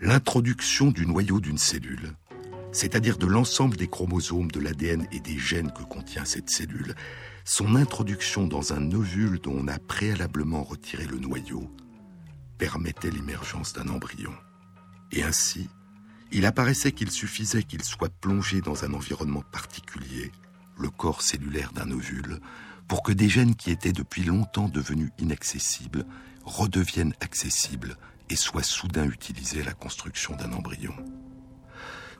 L'introduction 0.00 0.90
du 0.90 1.06
noyau 1.06 1.40
d'une 1.40 1.58
cellule, 1.58 2.12
c'est-à-dire 2.72 3.16
de 3.16 3.26
l'ensemble 3.26 3.76
des 3.76 3.88
chromosomes, 3.88 4.50
de 4.50 4.60
l'ADN 4.60 5.06
et 5.12 5.20
des 5.20 5.38
gènes 5.38 5.72
que 5.72 5.82
contient 5.82 6.24
cette 6.24 6.50
cellule, 6.50 6.94
son 7.50 7.76
introduction 7.76 8.46
dans 8.46 8.74
un 8.74 8.92
ovule 8.92 9.38
dont 9.38 9.56
on 9.58 9.68
a 9.68 9.78
préalablement 9.78 10.62
retiré 10.62 11.06
le 11.06 11.18
noyau 11.18 11.74
permettait 12.58 13.10
l'émergence 13.10 13.72
d'un 13.72 13.88
embryon. 13.88 14.34
Et 15.12 15.22
ainsi, 15.22 15.70
il 16.30 16.44
apparaissait 16.44 16.92
qu'il 16.92 17.10
suffisait 17.10 17.62
qu'il 17.62 17.82
soit 17.82 18.12
plongé 18.20 18.60
dans 18.60 18.84
un 18.84 18.92
environnement 18.92 19.42
particulier, 19.50 20.30
le 20.76 20.90
corps 20.90 21.22
cellulaire 21.22 21.72
d'un 21.72 21.90
ovule, 21.90 22.38
pour 22.86 23.02
que 23.02 23.12
des 23.12 23.30
gènes 23.30 23.56
qui 23.56 23.70
étaient 23.70 23.92
depuis 23.94 24.24
longtemps 24.24 24.68
devenus 24.68 25.10
inaccessibles 25.18 26.04
redeviennent 26.44 27.14
accessibles 27.22 27.96
et 28.28 28.36
soient 28.36 28.62
soudain 28.62 29.06
utilisés 29.06 29.62
à 29.62 29.64
la 29.64 29.72
construction 29.72 30.36
d'un 30.36 30.52
embryon. 30.52 30.94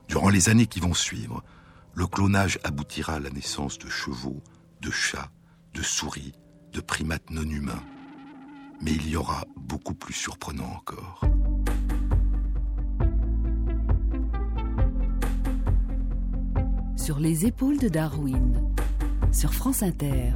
Durant 0.09 0.31
les 0.31 0.49
années 0.49 0.67
qui 0.67 0.81
vont 0.81 0.95
suivre, 0.95 1.45
le 1.93 2.07
clonage 2.07 2.59
aboutira 2.65 3.17
à 3.17 3.21
la 3.21 3.29
naissance 3.29 3.79
de 3.79 3.91
chevaux, 3.91 4.43
de 4.81 4.91
chats, 4.91 5.31
de 5.75 5.83
souris, 5.83 6.33
de 6.73 6.81
primates 6.81 7.31
non 7.31 7.43
humains. 7.43 7.83
Mais 8.81 8.93
il 8.93 9.09
y 9.09 9.17
aura 9.17 9.45
beaucoup 9.57 9.95
plus 9.95 10.15
surprenant 10.15 10.71
encore. 10.77 11.21
Sur 16.97 17.19
les 17.19 17.47
épaules 17.47 17.79
de 17.79 17.89
Darwin, 17.89 18.63
sur 19.33 19.55
France 19.55 19.83
Inter. 19.83 20.33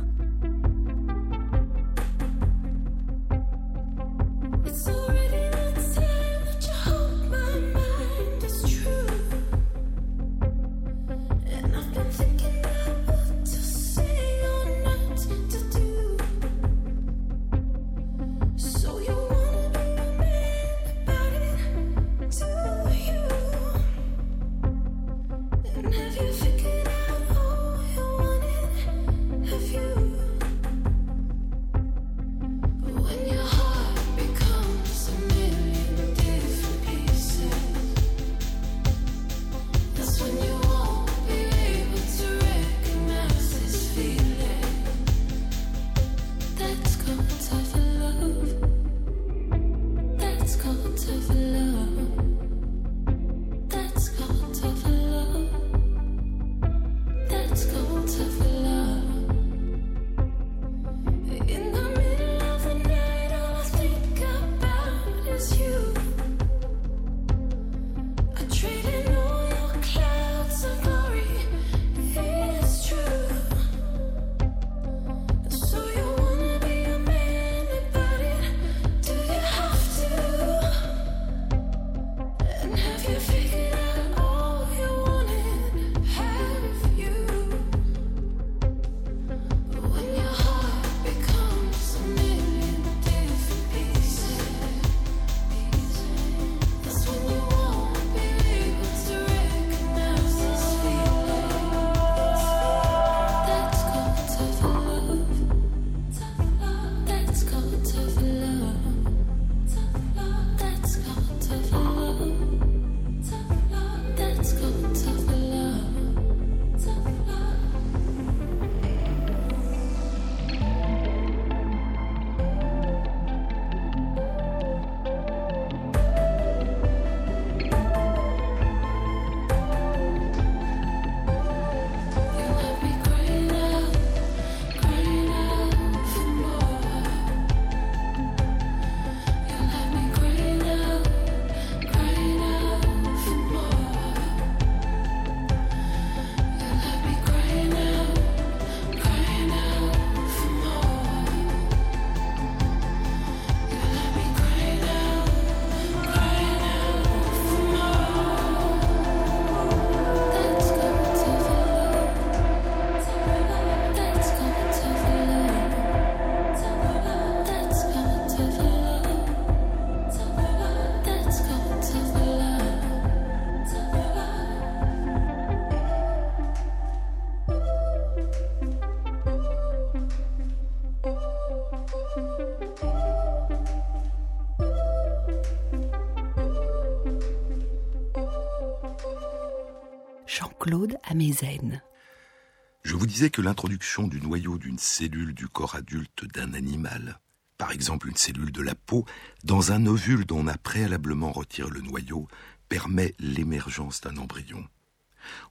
Je 192.83 192.97
vous 192.97 193.07
disais 193.07 193.31
que 193.31 193.42
l'introduction 193.42 194.09
du 194.09 194.21
noyau 194.21 194.59
d'une 194.59 194.79
cellule 194.79 195.35
du 195.35 195.49
corps 195.49 195.77
adulte 195.77 196.25
d'un 196.35 196.55
animal, 196.55 197.21
par 197.57 197.71
exemple 197.71 198.09
une 198.09 198.16
cellule 198.16 198.51
de 198.51 198.62
la 198.62 198.75
peau, 198.75 199.05
dans 199.45 199.71
un 199.73 199.87
ovule 199.87 200.27
dont 200.27 200.40
on 200.40 200.49
a 200.49 200.59
préalablement 200.59 201.31
retiré 201.31 201.71
le 201.71 201.81
noyau, 201.81 202.27
permet 202.68 203.14
l'émergence 203.21 204.01
d'un 204.01 204.16
embryon. 204.16 204.66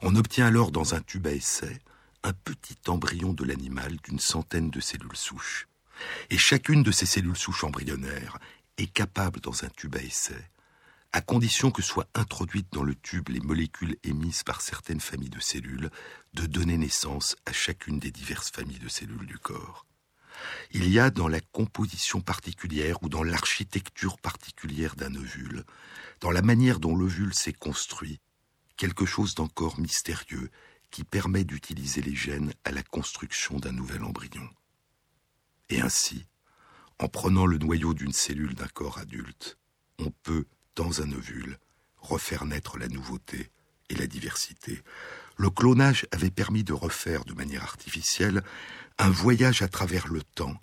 On 0.01 0.15
obtient 0.15 0.47
alors 0.47 0.71
dans 0.71 0.95
un 0.95 1.01
tube 1.01 1.27
à 1.27 1.31
essai 1.31 1.79
un 2.23 2.33
petit 2.33 2.77
embryon 2.87 3.33
de 3.33 3.45
l'animal 3.45 3.95
d'une 4.03 4.19
centaine 4.19 4.69
de 4.69 4.79
cellules 4.79 5.15
souches. 5.15 5.67
Et 6.29 6.37
chacune 6.37 6.83
de 6.83 6.91
ces 6.91 7.05
cellules 7.05 7.37
souches 7.37 7.63
embryonnaires 7.63 8.37
est 8.77 8.91
capable 8.91 9.39
dans 9.39 9.63
un 9.63 9.69
tube 9.69 9.95
à 9.95 10.01
essai 10.01 10.49
à 11.13 11.21
condition 11.21 11.71
que 11.71 11.81
soient 11.81 12.07
introduites 12.15 12.71
dans 12.71 12.83
le 12.83 12.95
tube 12.95 13.29
les 13.29 13.41
molécules 13.41 13.97
émises 14.03 14.43
par 14.43 14.61
certaines 14.61 15.01
familles 15.01 15.29
de 15.29 15.41
cellules, 15.41 15.89
de 16.33 16.45
donner 16.45 16.77
naissance 16.77 17.35
à 17.45 17.51
chacune 17.51 17.99
des 17.99 18.11
diverses 18.11 18.51
familles 18.51 18.79
de 18.79 18.87
cellules 18.87 19.25
du 19.25 19.37
corps. 19.37 19.85
Il 20.71 20.89
y 20.89 20.99
a 20.99 21.09
dans 21.09 21.27
la 21.27 21.41
composition 21.41 22.21
particulière 22.21 23.03
ou 23.03 23.09
dans 23.09 23.23
l'architecture 23.23 24.17
particulière 24.17 24.95
d'un 24.95 25.13
ovule, 25.15 25.65
dans 26.21 26.31
la 26.31 26.41
manière 26.41 26.79
dont 26.79 26.95
l'ovule 26.95 27.33
s'est 27.33 27.53
construit, 27.53 28.19
quelque 28.77 29.05
chose 29.05 29.35
d'encore 29.35 29.79
mystérieux 29.79 30.49
qui 30.89 31.03
permet 31.03 31.43
d'utiliser 31.43 32.01
les 32.01 32.15
gènes 32.15 32.53
à 32.63 32.71
la 32.71 32.83
construction 32.83 33.59
d'un 33.59 33.71
nouvel 33.73 34.03
embryon. 34.03 34.47
Et 35.69 35.81
ainsi, 35.81 36.25
en 36.99 37.07
prenant 37.07 37.45
le 37.45 37.57
noyau 37.57 37.93
d'une 37.93 38.13
cellule 38.13 38.55
d'un 38.55 38.67
corps 38.67 38.97
adulte, 38.97 39.57
on 39.99 40.11
peut 40.23 40.45
dans 40.75 41.01
un 41.01 41.11
ovule, 41.11 41.57
refaire 41.97 42.45
naître 42.45 42.77
la 42.77 42.87
nouveauté 42.87 43.51
et 43.89 43.95
la 43.95 44.07
diversité. 44.07 44.81
Le 45.37 45.49
clonage 45.49 46.05
avait 46.11 46.31
permis 46.31 46.63
de 46.63 46.73
refaire 46.73 47.25
de 47.25 47.33
manière 47.33 47.63
artificielle 47.63 48.41
un 48.97 49.09
voyage 49.09 49.61
à 49.61 49.67
travers 49.67 50.07
le 50.07 50.21
temps, 50.21 50.55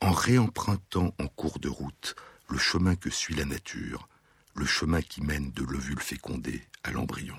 en 0.00 0.12
réempruntant 0.12 1.14
en 1.18 1.26
cours 1.26 1.58
de 1.58 1.68
route 1.68 2.14
le 2.48 2.58
chemin 2.58 2.96
que 2.96 3.10
suit 3.10 3.34
la 3.34 3.44
nature, 3.44 4.08
le 4.54 4.66
chemin 4.66 5.02
qui 5.02 5.22
mène 5.22 5.50
de 5.50 5.64
l'ovule 5.64 6.00
fécondé 6.00 6.62
à 6.82 6.90
l'embryon. 6.90 7.36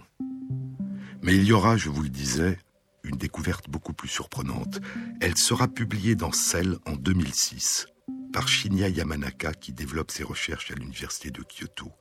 Mais 1.22 1.36
il 1.36 1.44
y 1.44 1.54
aura, 1.54 1.78
je 1.78 1.90
vous 1.90 2.04
le 2.04 2.10
disais, 2.10 2.60
une 3.04 3.18
découverte 3.18 3.70
beaucoup 3.70 3.94
plus 3.94 4.10
surprenante. 4.10 4.80
Elle 5.22 5.38
sera 5.38 5.68
publiée 5.68 6.16
dans 6.16 6.32
Cell 6.32 6.78
en 6.86 6.96
2006 6.96 7.88
par 8.36 8.50
Shinya 8.50 8.90
Yamanaka 8.90 9.54
qui 9.54 9.72
développe 9.72 10.12
ses 10.12 10.26
recherches 10.26 10.70
à 10.70 10.76
l'université 10.76 11.32
de 11.32 11.42
Kyoto. 11.42 11.94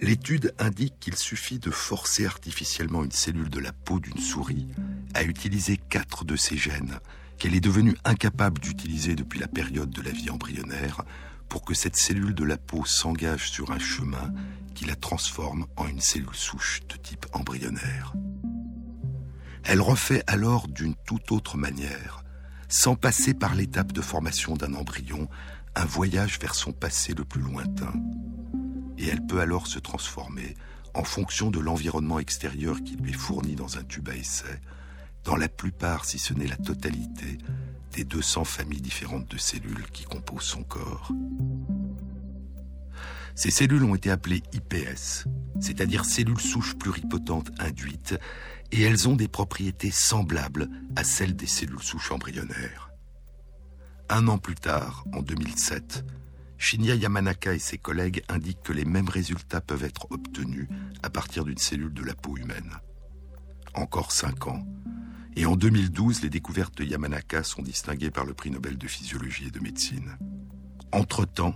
L'étude 0.00 0.54
indique 0.58 0.98
qu'il 1.00 1.16
suffit 1.16 1.58
de 1.58 1.70
forcer 1.70 2.24
artificiellement 2.24 3.04
une 3.04 3.12
cellule 3.12 3.50
de 3.50 3.58
la 3.58 3.72
peau 3.72 4.00
d'une 4.00 4.16
souris 4.16 4.68
à 5.12 5.22
utiliser 5.22 5.76
quatre 5.76 6.24
de 6.24 6.34
ses 6.34 6.56
gènes 6.56 6.98
qu'elle 7.36 7.54
est 7.54 7.60
devenue 7.60 7.94
incapable 8.06 8.58
d'utiliser 8.58 9.14
depuis 9.14 9.38
la 9.38 9.48
période 9.48 9.90
de 9.90 10.00
la 10.00 10.12
vie 10.12 10.30
embryonnaire 10.30 11.02
pour 11.50 11.62
que 11.62 11.74
cette 11.74 11.96
cellule 11.96 12.34
de 12.34 12.44
la 12.44 12.56
peau 12.56 12.86
s'engage 12.86 13.50
sur 13.50 13.70
un 13.70 13.78
chemin 13.78 14.32
qui 14.74 14.86
la 14.86 14.96
transforme 14.96 15.66
en 15.76 15.88
une 15.88 16.00
cellule 16.00 16.34
souche 16.34 16.80
de 16.88 16.96
type 16.96 17.26
embryonnaire. 17.34 18.14
Elle 19.64 19.82
refait 19.82 20.24
alors 20.26 20.68
d'une 20.68 20.94
toute 21.04 21.32
autre 21.32 21.58
manière 21.58 22.21
sans 22.72 22.96
passer 22.96 23.34
par 23.34 23.54
l'étape 23.54 23.92
de 23.92 24.00
formation 24.00 24.56
d'un 24.56 24.72
embryon, 24.72 25.28
un 25.74 25.84
voyage 25.84 26.38
vers 26.40 26.54
son 26.54 26.72
passé 26.72 27.12
le 27.12 27.22
plus 27.22 27.42
lointain. 27.42 27.92
Et 28.96 29.06
elle 29.08 29.26
peut 29.26 29.40
alors 29.40 29.66
se 29.66 29.78
transformer, 29.78 30.56
en 30.94 31.04
fonction 31.04 31.50
de 31.50 31.60
l'environnement 31.60 32.18
extérieur 32.18 32.82
qui 32.82 32.96
lui 32.96 33.10
est 33.10 33.14
fourni 33.14 33.56
dans 33.56 33.76
un 33.76 33.84
tube 33.84 34.08
à 34.08 34.16
essai, 34.16 34.58
dans 35.22 35.36
la 35.36 35.50
plupart, 35.50 36.06
si 36.06 36.18
ce 36.18 36.32
n'est 36.32 36.46
la 36.46 36.56
totalité, 36.56 37.36
des 37.92 38.04
200 38.04 38.44
familles 38.44 38.80
différentes 38.80 39.30
de 39.30 39.36
cellules 39.36 39.90
qui 39.92 40.04
composent 40.04 40.42
son 40.42 40.62
corps. 40.62 41.12
Ces 43.34 43.50
cellules 43.50 43.84
ont 43.84 43.94
été 43.94 44.10
appelées 44.10 44.42
IPS, 44.52 45.26
c'est-à-dire 45.60 46.04
cellules 46.04 46.40
souches 46.40 46.76
pluripotentes 46.76 47.50
induites, 47.58 48.18
et 48.70 48.82
elles 48.82 49.08
ont 49.08 49.16
des 49.16 49.28
propriétés 49.28 49.90
semblables 49.90 50.68
à 50.96 51.04
celles 51.04 51.36
des 51.36 51.46
cellules 51.46 51.82
souches 51.82 52.12
embryonnaires. 52.12 52.90
Un 54.08 54.28
an 54.28 54.38
plus 54.38 54.54
tard, 54.54 55.04
en 55.14 55.22
2007, 55.22 56.04
Shinya 56.58 56.94
Yamanaka 56.94 57.54
et 57.54 57.58
ses 57.58 57.78
collègues 57.78 58.22
indiquent 58.28 58.62
que 58.62 58.72
les 58.72 58.84
mêmes 58.84 59.08
résultats 59.08 59.60
peuvent 59.60 59.84
être 59.84 60.06
obtenus 60.10 60.68
à 61.02 61.10
partir 61.10 61.44
d'une 61.44 61.58
cellule 61.58 61.92
de 61.92 62.04
la 62.04 62.14
peau 62.14 62.36
humaine. 62.36 62.76
Encore 63.74 64.12
cinq 64.12 64.46
ans, 64.46 64.64
et 65.34 65.46
en 65.46 65.56
2012, 65.56 66.22
les 66.22 66.30
découvertes 66.30 66.76
de 66.76 66.84
Yamanaka 66.84 67.42
sont 67.42 67.62
distinguées 67.62 68.10
par 68.10 68.26
le 68.26 68.34
prix 68.34 68.50
Nobel 68.50 68.76
de 68.76 68.86
physiologie 68.86 69.46
et 69.46 69.50
de 69.50 69.60
médecine. 69.60 70.18
Entre-temps, 70.92 71.54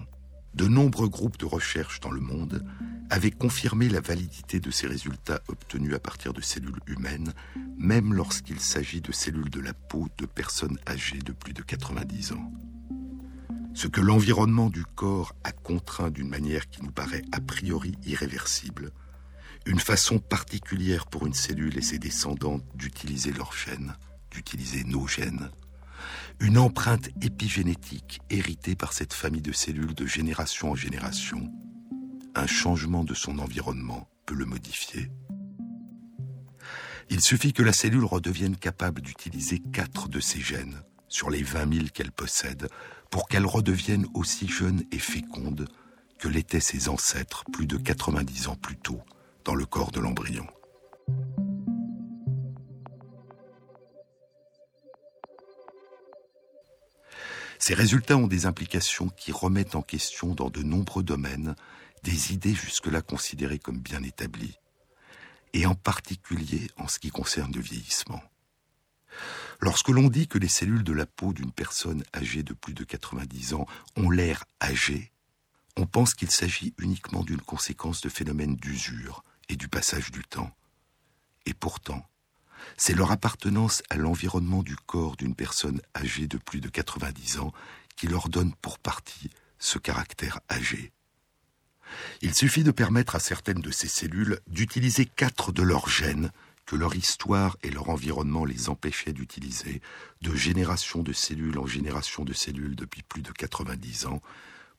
de 0.57 0.67
nombreux 0.67 1.09
groupes 1.09 1.39
de 1.39 1.45
recherche 1.45 2.01
dans 2.01 2.11
le 2.11 2.21
monde 2.21 2.65
avaient 3.11 3.31
confirmé 3.31 3.89
la 3.89 4.01
validité 4.01 4.59
de 4.59 4.71
ces 4.71 4.87
résultats 4.87 5.43
obtenus 5.49 5.95
à 5.95 6.01
partir 6.01 6.33
de 6.33 6.41
cellules 6.41 6.81
humaines, 6.87 7.35
même 7.77 8.15
lorsqu'il 8.15 8.59
s'agit 8.59 9.03
de 9.03 9.13
cellules 9.13 9.51
de 9.51 9.61
la 9.61 9.75
peau 9.75 10.09
de 10.17 10.25
personnes 10.27 10.79
âgées 10.89 11.19
de 11.19 11.33
plus 11.33 11.53
de 11.53 11.63
90 11.63 12.33
ans. 12.33 12.53
Ce 13.75 13.87
que 13.87 14.01
l'environnement 14.01 14.71
du 14.71 14.85
corps 14.85 15.35
a 15.45 15.53
contraint 15.53 16.11
d'une 16.11 16.31
manière 16.31 16.71
qui 16.71 16.83
nous 16.83 16.91
paraît 16.91 17.23
a 17.33 17.41
priori 17.41 17.93
irréversible, 18.07 18.93
une 19.67 19.81
façon 19.81 20.19
particulière 20.19 21.07
pour 21.07 21.27
une 21.27 21.35
cellule 21.35 21.77
et 21.77 21.83
ses 21.83 21.99
descendants 21.99 22.61
d'utiliser 22.75 23.33
leurs 23.33 23.53
gènes, 23.53 23.95
d'utiliser 24.31 24.85
nos 24.85 25.07
gènes, 25.07 25.51
une 26.41 26.59
empreinte 26.59 27.09
épigénétique 27.23 28.21
héritée 28.31 28.77
par 28.77 28.93
cette 28.93 29.15
famille 29.15 29.43
de 29.43 29.53
cellules 29.53 29.95
de 29.95 30.07
génération 30.07 30.73
en 30.73 30.75
génération, 30.75 31.51
un 32.35 32.47
changement 32.47 33.05
de 33.05 33.15
son 33.15 33.39
environnement 33.39 34.09
peut 34.27 34.35
le 34.35 34.45
modifier. 34.45 35.11
Il 37.09 37.21
suffit 37.21 37.53
que 37.53 37.63
la 37.63 37.73
cellule 37.73 38.05
redevienne 38.05 38.57
capable 38.57 39.01
d'utiliser 39.01 39.61
quatre 39.73 40.09
de 40.09 40.21
ses 40.21 40.41
gènes 40.41 40.83
sur 41.09 41.31
les 41.31 41.43
20 41.43 41.73
000 41.73 41.87
qu'elle 41.95 42.13
possède 42.13 42.69
pour 43.11 43.29
qu'elle 43.29 43.47
redevienne 43.47 44.07
aussi 44.15 44.49
jeune 44.49 44.83
et 44.91 44.99
féconde 44.99 45.69
que 46.19 46.29
l'étaient 46.29 46.61
ses 46.61 46.89
ancêtres 46.89 47.45
plus 47.53 47.67
de 47.67 47.77
90 47.77 48.49
ans 48.49 48.57
plus 48.57 48.77
tôt 48.77 49.01
dans 49.45 49.55
le 49.55 49.65
corps 49.65 49.93
de 49.93 50.01
l'embryon. 50.01 50.47
Ces 57.67 57.75
résultats 57.75 58.17
ont 58.17 58.29
des 58.29 58.47
implications 58.47 59.09
qui 59.09 59.33
remettent 59.33 59.75
en 59.75 59.83
question 59.83 60.37
dans 60.37 60.51
de 60.51 60.63
nombreux 60.63 61.03
domaines 61.03 61.57
des 62.05 62.33
idées 62.33 62.55
jusque-là 62.55 63.03
considérées 63.03 63.59
comme 63.59 63.81
bien 63.81 64.05
établies, 64.05 64.55
et 65.53 65.67
en 65.67 65.75
particulier 65.75 66.71
en 66.77 66.87
ce 66.87 67.01
qui 67.01 67.11
concerne 67.11 67.53
le 67.53 67.61
vieillissement. 67.61 68.23
Lorsque 69.59 69.89
l'on 69.89 70.07
dit 70.07 70.29
que 70.29 70.39
les 70.39 70.47
cellules 70.47 70.85
de 70.85 70.93
la 70.93 71.07
peau 71.07 71.33
d'une 71.33 71.51
personne 71.51 72.05
âgée 72.15 72.45
de 72.45 72.55
plus 72.55 72.73
de 72.73 72.85
90 72.85 73.55
ans 73.55 73.67
ont 73.97 74.11
l'air 74.11 74.45
âgées, 74.63 75.11
on 75.77 75.87
pense 75.87 76.15
qu'il 76.15 76.31
s'agit 76.31 76.73
uniquement 76.79 77.25
d'une 77.25 77.43
conséquence 77.43 78.01
de 78.01 78.09
phénomènes 78.09 78.55
d'usure 78.55 79.25
et 79.49 79.57
du 79.57 79.67
passage 79.67 80.13
du 80.13 80.23
temps. 80.23 80.53
Et 81.47 81.53
pourtant, 81.53 82.07
c'est 82.77 82.95
leur 82.95 83.11
appartenance 83.13 83.83
à 83.91 83.97
l'environnement 83.97 84.63
du 84.63 84.77
corps 84.77 85.17
d'une 85.17 85.35
personne 85.35 85.81
âgée 85.97 86.27
de 86.27 86.39
plus 86.39 86.61
de 86.61 86.69
90 86.69 87.39
ans 87.39 87.53
qui 87.97 88.07
leur 88.07 88.29
donne 88.29 88.55
pour 88.55 88.79
partie 88.79 89.31
ce 89.59 89.79
caractère 89.79 90.41
âgé. 90.51 90.93
Il 92.21 92.35
suffit 92.35 92.65
de 92.65 92.71
permettre 92.71 93.17
à 93.17 93.21
certaines 93.21 93.61
de 93.61 93.71
ces 93.71 93.89
cellules 93.89 94.41
d'utiliser 94.47 95.07
quatre 95.07 95.53
de 95.53 95.63
leurs 95.63 95.89
gènes 95.89 96.31
que 96.67 96.77
leur 96.77 96.97
histoire 96.97 97.57
et 97.63 97.71
leur 97.71 97.91
environnement 97.91 98.45
les 98.45 98.69
empêchaient 98.69 99.13
d'utiliser, 99.13 99.81
de 100.21 100.35
génération 100.35 101.03
de 101.03 101.13
cellules 101.13 101.59
en 101.59 101.67
génération 101.67 102.25
de 102.25 102.33
cellules 102.33 102.75
depuis 102.75 103.03
plus 103.03 103.23
de 103.23 103.31
90 103.31 104.07
ans, 104.07 104.21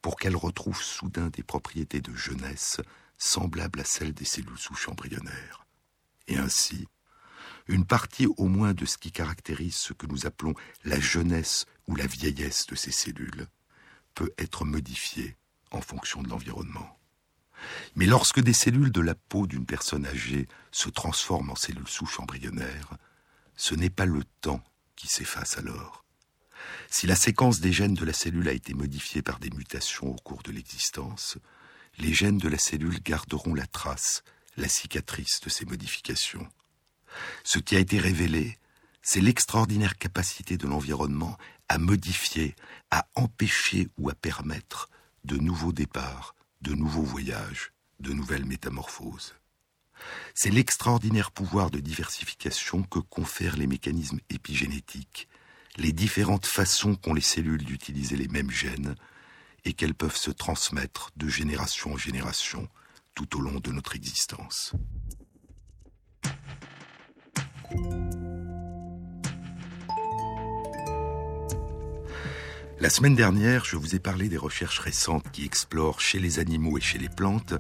pour 0.01 0.17
qu'elles 0.17 0.35
retrouvent 0.35 0.81
soudain 0.81 1.29
des 1.29 1.43
propriétés 1.43 2.01
de 2.01 2.13
jeunesse 2.13 2.81
semblables 3.17 3.79
à 3.79 3.85
celles 3.85 4.13
des 4.13 4.25
cellules 4.25 4.57
souches 4.57 4.89
embryonnaires. 4.89 5.65
Et 6.27 6.37
ainsi, 6.37 6.87
une 7.67 7.85
partie 7.85 8.27
au 8.37 8.47
moins 8.47 8.73
de 8.73 8.85
ce 8.85 8.97
qui 8.97 9.11
caractérise 9.11 9.75
ce 9.75 9.93
que 9.93 10.07
nous 10.07 10.25
appelons 10.25 10.53
la 10.83 10.99
jeunesse 10.99 11.65
ou 11.87 11.95
la 11.95 12.07
vieillesse 12.07 12.65
de 12.67 12.75
ces 12.75 12.91
cellules 12.91 13.47
peut 14.15 14.33
être 14.37 14.65
modifiée 14.65 15.35
en 15.71 15.81
fonction 15.81 16.23
de 16.23 16.29
l'environnement. 16.29 16.97
Mais 17.95 18.05
lorsque 18.05 18.39
des 18.39 18.53
cellules 18.53 18.91
de 18.91 19.01
la 19.01 19.15
peau 19.15 19.47
d'une 19.47 19.65
personne 19.65 20.05
âgée 20.05 20.47
se 20.71 20.89
transforment 20.89 21.51
en 21.51 21.55
cellules 21.55 21.87
souches 21.87 22.19
embryonnaires, 22.19 22.97
ce 23.55 23.75
n'est 23.75 23.89
pas 23.89 24.05
le 24.05 24.23
temps 24.41 24.63
qui 24.95 25.07
s'efface 25.07 25.57
alors. 25.57 26.05
Si 26.89 27.07
la 27.07 27.15
séquence 27.15 27.59
des 27.59 27.73
gènes 27.73 27.93
de 27.93 28.05
la 28.05 28.13
cellule 28.13 28.47
a 28.47 28.53
été 28.53 28.73
modifiée 28.73 29.21
par 29.21 29.39
des 29.39 29.49
mutations 29.49 30.11
au 30.11 30.15
cours 30.15 30.43
de 30.43 30.51
l'existence, 30.51 31.37
les 31.97 32.13
gènes 32.13 32.37
de 32.37 32.47
la 32.47 32.57
cellule 32.57 32.99
garderont 33.01 33.53
la 33.53 33.67
trace, 33.67 34.23
la 34.55 34.67
cicatrice 34.67 35.39
de 35.41 35.49
ces 35.49 35.65
modifications. 35.65 36.47
Ce 37.43 37.59
qui 37.59 37.75
a 37.75 37.79
été 37.79 37.99
révélé, 37.99 38.57
c'est 39.01 39.21
l'extraordinaire 39.21 39.97
capacité 39.97 40.57
de 40.57 40.67
l'environnement 40.67 41.37
à 41.69 41.77
modifier, 41.77 42.55
à 42.91 43.07
empêcher 43.15 43.87
ou 43.97 44.09
à 44.09 44.13
permettre 44.13 44.89
de 45.23 45.37
nouveaux 45.37 45.73
départs, 45.73 46.35
de 46.61 46.73
nouveaux 46.73 47.03
voyages, 47.03 47.73
de 47.99 48.13
nouvelles 48.13 48.45
métamorphoses. 48.45 49.35
C'est 50.35 50.51
l'extraordinaire 50.51 51.31
pouvoir 51.31 51.71
de 51.71 51.79
diversification 51.79 52.83
que 52.83 52.99
confèrent 52.99 53.57
les 53.57 53.67
mécanismes 53.67 54.19
épigénétiques, 54.29 55.27
les 55.77 55.91
différentes 55.91 56.45
façons 56.45 56.95
qu'ont 56.95 57.13
les 57.13 57.21
cellules 57.21 57.63
d'utiliser 57.63 58.15
les 58.15 58.27
mêmes 58.27 58.51
gènes, 58.51 58.95
et 59.65 59.73
qu'elles 59.73 59.95
peuvent 59.95 60.15
se 60.15 60.31
transmettre 60.31 61.11
de 61.17 61.27
génération 61.27 61.93
en 61.93 61.97
génération 61.97 62.69
tout 63.15 63.37
au 63.37 63.41
long 63.41 63.59
de 63.59 63.71
notre 63.71 63.95
existence. 63.95 64.73
La 72.79 72.91
semaine 72.91 73.15
dernière, 73.15 73.65
je 73.65 73.75
vous 73.75 73.95
ai 73.95 73.99
parlé 73.99 74.29
des 74.29 74.37
recherches 74.37 74.79
récentes 74.79 75.29
qui 75.31 75.43
explorent 75.43 75.99
chez 75.99 76.19
les 76.19 76.39
animaux 76.39 76.77
et 76.77 76.81
chez 76.81 76.99
les 76.99 77.09
plantes 77.09 77.55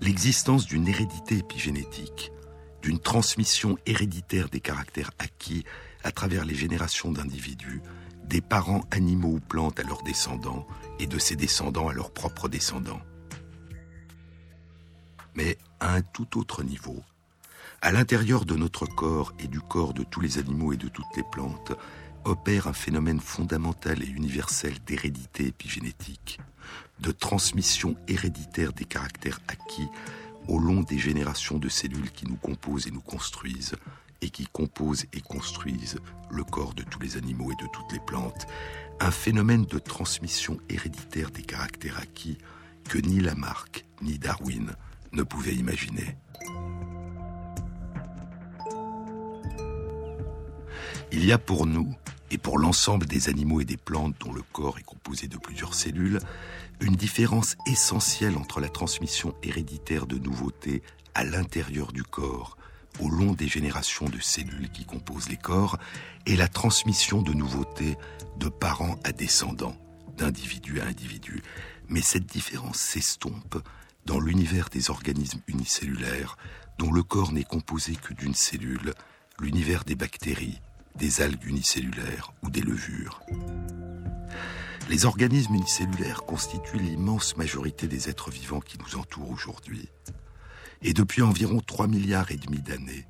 l'existence 0.00 0.66
d'une 0.66 0.88
hérédité 0.88 1.38
épigénétique, 1.38 2.32
d'une 2.82 2.98
transmission 2.98 3.78
héréditaire 3.86 4.48
des 4.48 4.60
caractères 4.60 5.12
acquis 5.18 5.64
à 6.02 6.10
travers 6.10 6.44
les 6.44 6.54
générations 6.54 7.12
d'individus, 7.12 7.82
des 8.24 8.40
parents 8.40 8.84
animaux 8.90 9.34
ou 9.34 9.40
plantes 9.40 9.78
à 9.78 9.82
leurs 9.82 10.02
descendants 10.02 10.66
et 10.98 11.06
de 11.06 11.18
ces 11.18 11.36
descendants 11.36 11.88
à 11.88 11.92
leurs 11.92 12.10
propres 12.10 12.48
descendants. 12.48 13.02
Mais 15.34 15.58
à 15.80 15.94
un 15.94 16.02
tout 16.02 16.38
autre 16.38 16.62
niveau, 16.62 17.02
à 17.82 17.90
l'intérieur 17.90 18.44
de 18.44 18.54
notre 18.54 18.86
corps 18.86 19.34
et 19.40 19.48
du 19.48 19.60
corps 19.60 19.92
de 19.92 20.04
tous 20.04 20.20
les 20.20 20.38
animaux 20.38 20.72
et 20.72 20.76
de 20.76 20.86
toutes 20.86 21.16
les 21.16 21.24
plantes, 21.24 21.72
opère 22.24 22.68
un 22.68 22.72
phénomène 22.72 23.18
fondamental 23.18 24.04
et 24.04 24.06
universel 24.06 24.74
d'hérédité 24.86 25.48
épigénétique, 25.48 26.38
de 27.00 27.10
transmission 27.10 27.96
héréditaire 28.06 28.72
des 28.72 28.84
caractères 28.84 29.40
acquis 29.48 29.88
au 30.46 30.60
long 30.60 30.82
des 30.82 30.98
générations 30.98 31.58
de 31.58 31.68
cellules 31.68 32.12
qui 32.12 32.26
nous 32.26 32.36
composent 32.36 32.86
et 32.86 32.92
nous 32.92 33.00
construisent, 33.00 33.74
et 34.20 34.30
qui 34.30 34.46
composent 34.46 35.06
et 35.12 35.20
construisent 35.20 35.98
le 36.30 36.44
corps 36.44 36.74
de 36.74 36.84
tous 36.84 37.00
les 37.00 37.16
animaux 37.16 37.50
et 37.50 37.60
de 37.60 37.68
toutes 37.72 37.92
les 37.92 38.00
plantes, 38.00 38.46
un 39.00 39.10
phénomène 39.10 39.64
de 39.64 39.80
transmission 39.80 40.58
héréditaire 40.68 41.32
des 41.32 41.42
caractères 41.42 41.98
acquis 41.98 42.38
que 42.88 42.98
ni 42.98 43.18
Lamarck 43.18 43.84
ni 44.02 44.20
Darwin 44.20 44.76
ne 45.10 45.24
pouvaient 45.24 45.56
imaginer. 45.56 46.16
Il 51.14 51.26
y 51.26 51.32
a 51.32 51.38
pour 51.38 51.66
nous, 51.66 51.94
et 52.30 52.38
pour 52.38 52.58
l'ensemble 52.58 53.04
des 53.04 53.28
animaux 53.28 53.60
et 53.60 53.66
des 53.66 53.76
plantes 53.76 54.16
dont 54.20 54.32
le 54.32 54.40
corps 54.40 54.78
est 54.78 54.82
composé 54.82 55.28
de 55.28 55.36
plusieurs 55.36 55.74
cellules, 55.74 56.18
une 56.80 56.96
différence 56.96 57.54
essentielle 57.66 58.38
entre 58.38 58.60
la 58.60 58.70
transmission 58.70 59.34
héréditaire 59.42 60.06
de 60.06 60.16
nouveautés 60.16 60.82
à 61.14 61.22
l'intérieur 61.22 61.92
du 61.92 62.02
corps, 62.02 62.56
au 62.98 63.10
long 63.10 63.32
des 63.32 63.46
générations 63.46 64.08
de 64.08 64.18
cellules 64.20 64.70
qui 64.70 64.86
composent 64.86 65.28
les 65.28 65.36
corps, 65.36 65.78
et 66.24 66.34
la 66.34 66.48
transmission 66.48 67.20
de 67.20 67.34
nouveautés 67.34 67.98
de 68.38 68.48
parents 68.48 68.96
à 69.04 69.12
descendants, 69.12 69.76
d'individu 70.16 70.80
à 70.80 70.86
individu. 70.86 71.42
Mais 71.90 72.00
cette 72.00 72.26
différence 72.26 72.78
s'estompe 72.78 73.58
dans 74.06 74.18
l'univers 74.18 74.70
des 74.70 74.88
organismes 74.88 75.42
unicellulaires, 75.46 76.38
dont 76.78 76.90
le 76.90 77.02
corps 77.02 77.32
n'est 77.32 77.44
composé 77.44 77.96
que 77.96 78.14
d'une 78.14 78.34
cellule, 78.34 78.94
l'univers 79.38 79.84
des 79.84 79.94
bactéries, 79.94 80.60
des 80.96 81.20
algues 81.20 81.46
unicellulaires 81.46 82.32
ou 82.42 82.50
des 82.50 82.60
levures. 82.60 83.20
Les 84.88 85.06
organismes 85.06 85.54
unicellulaires 85.54 86.24
constituent 86.24 86.78
l'immense 86.78 87.36
majorité 87.36 87.86
des 87.86 88.08
êtres 88.08 88.30
vivants 88.30 88.60
qui 88.60 88.78
nous 88.78 88.98
entourent 88.98 89.30
aujourd'hui. 89.30 89.88
Et 90.82 90.92
depuis 90.92 91.22
environ 91.22 91.60
3 91.60 91.86
milliards 91.86 92.30
et 92.30 92.36
demi 92.36 92.60
d'années, 92.60 93.06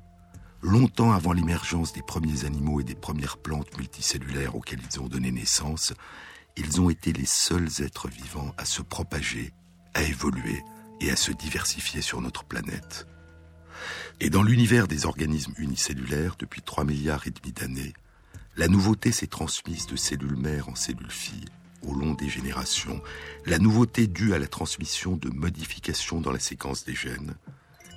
longtemps 0.61 1.11
avant 1.11 1.33
l'émergence 1.33 1.91
des 1.93 2.03
premiers 2.03 2.45
animaux 2.45 2.79
et 2.79 2.83
des 2.83 2.95
premières 2.95 3.37
plantes 3.37 3.75
multicellulaires 3.77 4.55
auxquelles 4.55 4.81
ils 4.91 4.99
ont 5.01 5.07
donné 5.07 5.31
naissance, 5.31 5.93
ils 6.55 6.79
ont 6.79 6.89
été 6.89 7.11
les 7.11 7.25
seuls 7.25 7.69
êtres 7.79 8.07
vivants 8.07 8.53
à 8.57 8.65
se 8.65 8.81
propager, 8.81 9.51
à 9.93 10.03
évoluer 10.03 10.63
et 11.01 11.11
à 11.11 11.15
se 11.15 11.31
diversifier 11.31 12.01
sur 12.01 12.21
notre 12.21 12.43
planète. 12.43 13.07
Et 14.19 14.29
dans 14.29 14.43
l'univers 14.43 14.87
des 14.87 15.05
organismes 15.05 15.53
unicellulaires, 15.57 16.35
depuis 16.37 16.61
3 16.61 16.83
milliards 16.83 17.27
et 17.27 17.31
demi 17.31 17.53
d'années, 17.53 17.93
la 18.55 18.67
nouveauté 18.67 19.11
s'est 19.11 19.27
transmise 19.27 19.87
de 19.87 19.95
cellules 19.95 20.35
mères 20.35 20.69
en 20.69 20.75
cellules 20.75 21.11
filles 21.11 21.45
au 21.81 21.93
long 21.93 22.13
des 22.13 22.29
générations, 22.29 23.01
la 23.45 23.59
nouveauté 23.59 24.07
due 24.07 24.33
à 24.33 24.39
la 24.39 24.47
transmission 24.47 25.17
de 25.17 25.29
modifications 25.29 26.21
dans 26.21 26.31
la 26.31 26.39
séquence 26.39 26.85
des 26.85 26.95
gènes, 26.95 27.35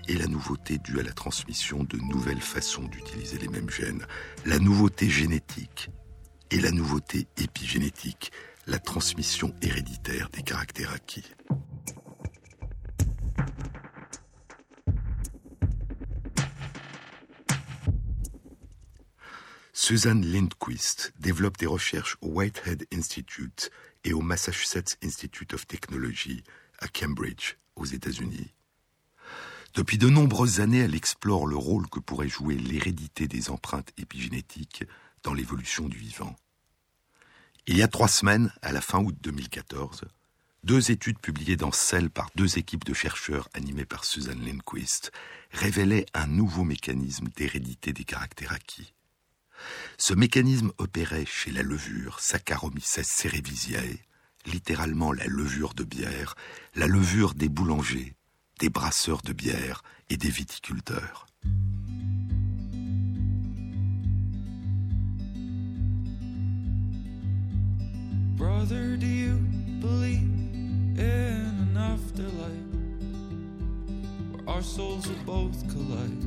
et 0.09 0.15
la 0.15 0.27
nouveauté 0.27 0.79
due 0.79 1.01
à 1.01 1.03
la 1.03 1.13
transmission 1.13 1.85
de 1.85 1.99
nouvelles 1.99 2.41
façons 2.41 2.85
d'utiliser 2.85 3.39
les 3.39 3.49
mêmes 3.49 3.71
gènes, 3.71 4.07
la 4.45 4.59
nouveauté 4.59 5.09
génétique 5.09 5.91
et 6.51 6.61
la 6.61 6.71
nouveauté 6.71 7.27
épigénétique, 7.37 8.31
la 8.67 8.79
transmission 8.79 9.55
héréditaire 9.63 10.29
des 10.33 10.43
caractères 10.43 10.93
acquis. 10.93 11.25
Suzanne 19.87 20.27
Lindquist 20.27 21.13
développe 21.21 21.59
des 21.59 21.67
recherches 21.67 22.17
au 22.21 22.27
Whitehead 22.27 22.89
Institute 22.93 23.71
et 24.03 24.13
au 24.13 24.21
Massachusetts 24.21 24.99
Institute 25.01 25.55
of 25.55 25.65
Technology 25.69 26.43
à 26.81 26.89
Cambridge, 26.89 27.55
aux 27.77 27.85
États-Unis. 27.85 28.53
Depuis 29.75 29.97
de 29.97 30.09
nombreuses 30.09 30.59
années, 30.59 30.81
elle 30.81 30.97
explore 30.97 31.47
le 31.47 31.55
rôle 31.57 31.89
que 31.89 32.01
pourrait 32.01 32.29
jouer 32.29 32.57
l'hérédité 32.57 33.29
des 33.29 33.49
empreintes 33.49 33.93
épigénétiques 33.97 34.83
dans 35.23 35.35
l'évolution 35.35 35.89
du 35.89 35.99
vivant. 35.99 36.35
Il 37.69 37.77
y 37.77 37.83
a 37.85 37.89
trois 37.89 38.09
semaines, 38.09 38.53
à 38.63 38.73
la 38.73 38.81
fin 38.81 38.99
août 38.99 39.15
2014, 39.21 40.01
deux 40.65 40.91
études 40.91 41.21
publiées 41.21 41.57
dans 41.57 41.71
Cell 41.71 42.11
par 42.11 42.29
deux 42.35 42.59
équipes 42.59 42.85
de 42.85 42.93
chercheurs 42.93 43.49
animées 43.55 43.87
par 43.87 44.05
Suzanne 44.05 44.45
Lindquist 44.45 45.13
révélaient 45.53 46.07
un 46.13 46.27
nouveau 46.27 46.65
mécanisme 46.65 47.29
d'hérédité 47.37 47.93
des 47.93 48.03
caractères 48.03 48.51
acquis. 48.51 48.96
Ce 49.99 50.13
mécanisme 50.15 50.73
opérait 50.79 51.25
chez 51.27 51.51
la 51.51 51.63
levure 51.63 52.21
Saccharomyces 52.21 53.01
cerevisiae, 53.03 53.99
littéralement 54.45 55.13
la 55.13 55.27
levure 55.27 55.75
de 55.75 55.85
bière, 55.85 56.35
la 56.75 56.87
levure 56.87 57.35
des 57.35 57.49
boulangers, 57.49 58.15
des 58.61 58.69
brasseurs 58.69 59.23
de 59.23 59.33
bière 59.33 59.83
et 60.11 60.17
des 60.17 60.29
viticulteurs. 60.29 61.27
Brother, 68.37 68.97
do 68.99 69.07
you 69.07 69.39
believe 69.81 70.99
in 70.99 71.75
an 71.75 71.77
afterlife 71.77 72.53
where 74.31 74.47
our 74.47 74.63
souls 74.63 75.07
will 75.09 75.25
both 75.25 75.67
collide? 75.69 76.23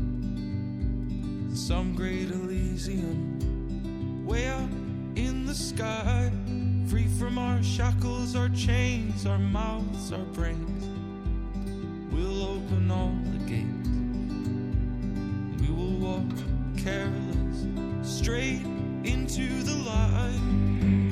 Some 1.55 1.93
great 1.95 2.31
Elysium, 2.31 3.37
way 4.29 4.47
up 4.47 4.69
in 5.15 5.47
the 5.47 5.55
sky, 5.55 6.31
free 6.87 7.07
from 7.07 7.39
our 7.39 7.63
shackles, 7.63 8.35
our 8.35 8.49
chains, 8.49 9.25
our 9.25 9.39
mouths, 9.39 10.13
our 10.13 10.25
brains 10.37 10.85
We'll 12.11 12.43
open 12.43 12.91
all 12.91 13.17
the 13.31 13.39
gates. 13.49 13.89
We 15.61 15.73
will 15.73 15.97
walk 15.97 16.37
careless 16.77 17.65
straight 18.03 18.61
into 19.03 19.63
the 19.63 19.75
light. 19.89 21.08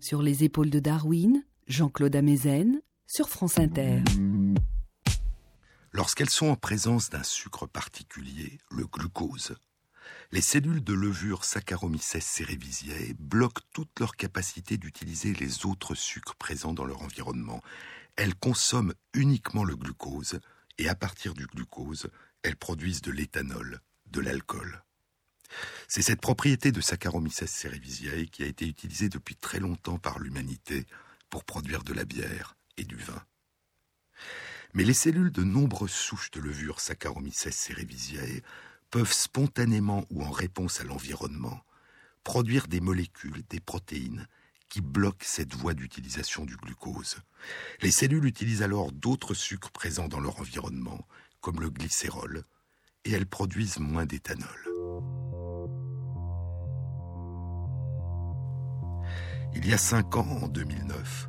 Sur 0.00 0.22
les 0.22 0.44
épaules 0.44 0.70
de 0.70 0.78
Darwin, 0.78 1.44
Jean-Claude 1.66 2.14
Amezen, 2.14 2.80
sur 3.06 3.28
France 3.28 3.58
Inter. 3.58 4.02
Lorsqu'elles 5.92 6.30
sont 6.30 6.48
en 6.48 6.56
présence 6.56 7.10
d'un 7.10 7.22
sucre 7.22 7.66
particulier, 7.66 8.58
le 8.70 8.86
glucose, 8.86 9.56
les 10.32 10.40
cellules 10.40 10.84
de 10.84 10.92
levure 10.92 11.44
Saccharomyces 11.44 12.18
cerevisiae 12.20 13.14
bloquent 13.18 13.62
toute 13.72 13.98
leur 13.98 14.16
capacité 14.16 14.76
d'utiliser 14.76 15.32
les 15.34 15.66
autres 15.66 15.94
sucres 15.94 16.36
présents 16.36 16.74
dans 16.74 16.84
leur 16.84 17.02
environnement. 17.02 17.62
Elles 18.16 18.34
consomment 18.34 18.94
uniquement 19.14 19.64
le 19.64 19.76
glucose 19.76 20.40
et 20.78 20.88
à 20.88 20.94
partir 20.94 21.34
du 21.34 21.46
glucose, 21.46 22.10
elles 22.42 22.56
produisent 22.56 23.02
de 23.02 23.12
l'éthanol, 23.12 23.80
de 24.10 24.20
l'alcool. 24.20 24.85
C'est 25.88 26.02
cette 26.02 26.20
propriété 26.20 26.72
de 26.72 26.80
Saccharomyces 26.80 27.46
cerevisiae 27.46 28.26
qui 28.26 28.42
a 28.42 28.46
été 28.46 28.66
utilisée 28.66 29.08
depuis 29.08 29.36
très 29.36 29.60
longtemps 29.60 29.98
par 29.98 30.18
l'humanité 30.18 30.86
pour 31.30 31.44
produire 31.44 31.82
de 31.82 31.92
la 31.92 32.04
bière 32.04 32.56
et 32.76 32.84
du 32.84 32.96
vin. 32.96 33.22
Mais 34.74 34.84
les 34.84 34.94
cellules 34.94 35.32
de 35.32 35.42
nombreuses 35.42 35.90
souches 35.90 36.30
de 36.32 36.40
levure 36.40 36.80
Saccharomyces 36.80 37.50
cerevisiae 37.50 38.42
peuvent 38.90 39.12
spontanément 39.12 40.04
ou 40.10 40.22
en 40.22 40.30
réponse 40.30 40.80
à 40.80 40.84
l'environnement 40.84 41.60
produire 42.26 42.66
des 42.66 42.80
molécules, 42.80 43.44
des 43.50 43.60
protéines, 43.60 44.26
qui 44.68 44.80
bloquent 44.80 45.24
cette 45.24 45.54
voie 45.54 45.74
d'utilisation 45.74 46.44
du 46.44 46.56
glucose. 46.56 47.18
Les 47.82 47.92
cellules 47.92 48.24
utilisent 48.24 48.62
alors 48.64 48.90
d'autres 48.90 49.32
sucres 49.32 49.70
présents 49.70 50.08
dans 50.08 50.18
leur 50.18 50.40
environnement, 50.40 51.06
comme 51.40 51.60
le 51.60 51.70
glycérol, 51.70 52.42
et 53.04 53.12
elles 53.12 53.26
produisent 53.26 53.78
moins 53.78 54.06
d'éthanol. 54.06 55.25
Il 59.54 59.66
y 59.66 59.72
a 59.72 59.78
cinq 59.78 60.16
ans, 60.16 60.26
en 60.42 60.48
2009, 60.48 61.28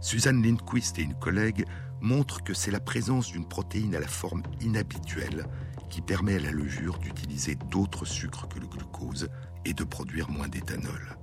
Suzanne 0.00 0.42
Lindquist 0.42 0.98
et 0.98 1.02
une 1.02 1.18
collègue 1.18 1.64
montrent 2.00 2.42
que 2.42 2.54
c'est 2.54 2.70
la 2.70 2.80
présence 2.80 3.32
d'une 3.32 3.46
protéine 3.46 3.94
à 3.94 4.00
la 4.00 4.06
forme 4.06 4.42
inhabituelle 4.60 5.46
qui 5.90 6.00
permet 6.00 6.36
à 6.36 6.40
la 6.40 6.50
levure 6.50 6.98
d'utiliser 6.98 7.56
d'autres 7.70 8.04
sucres 8.04 8.48
que 8.48 8.58
le 8.58 8.66
glucose 8.66 9.28
et 9.64 9.74
de 9.74 9.84
produire 9.84 10.30
moins 10.30 10.48
d'éthanol. 10.48 11.16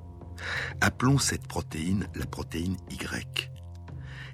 Appelons 0.81 1.17
cette 1.17 1.47
protéine 1.47 2.07
la 2.15 2.25
protéine 2.25 2.77
Y. 2.89 3.51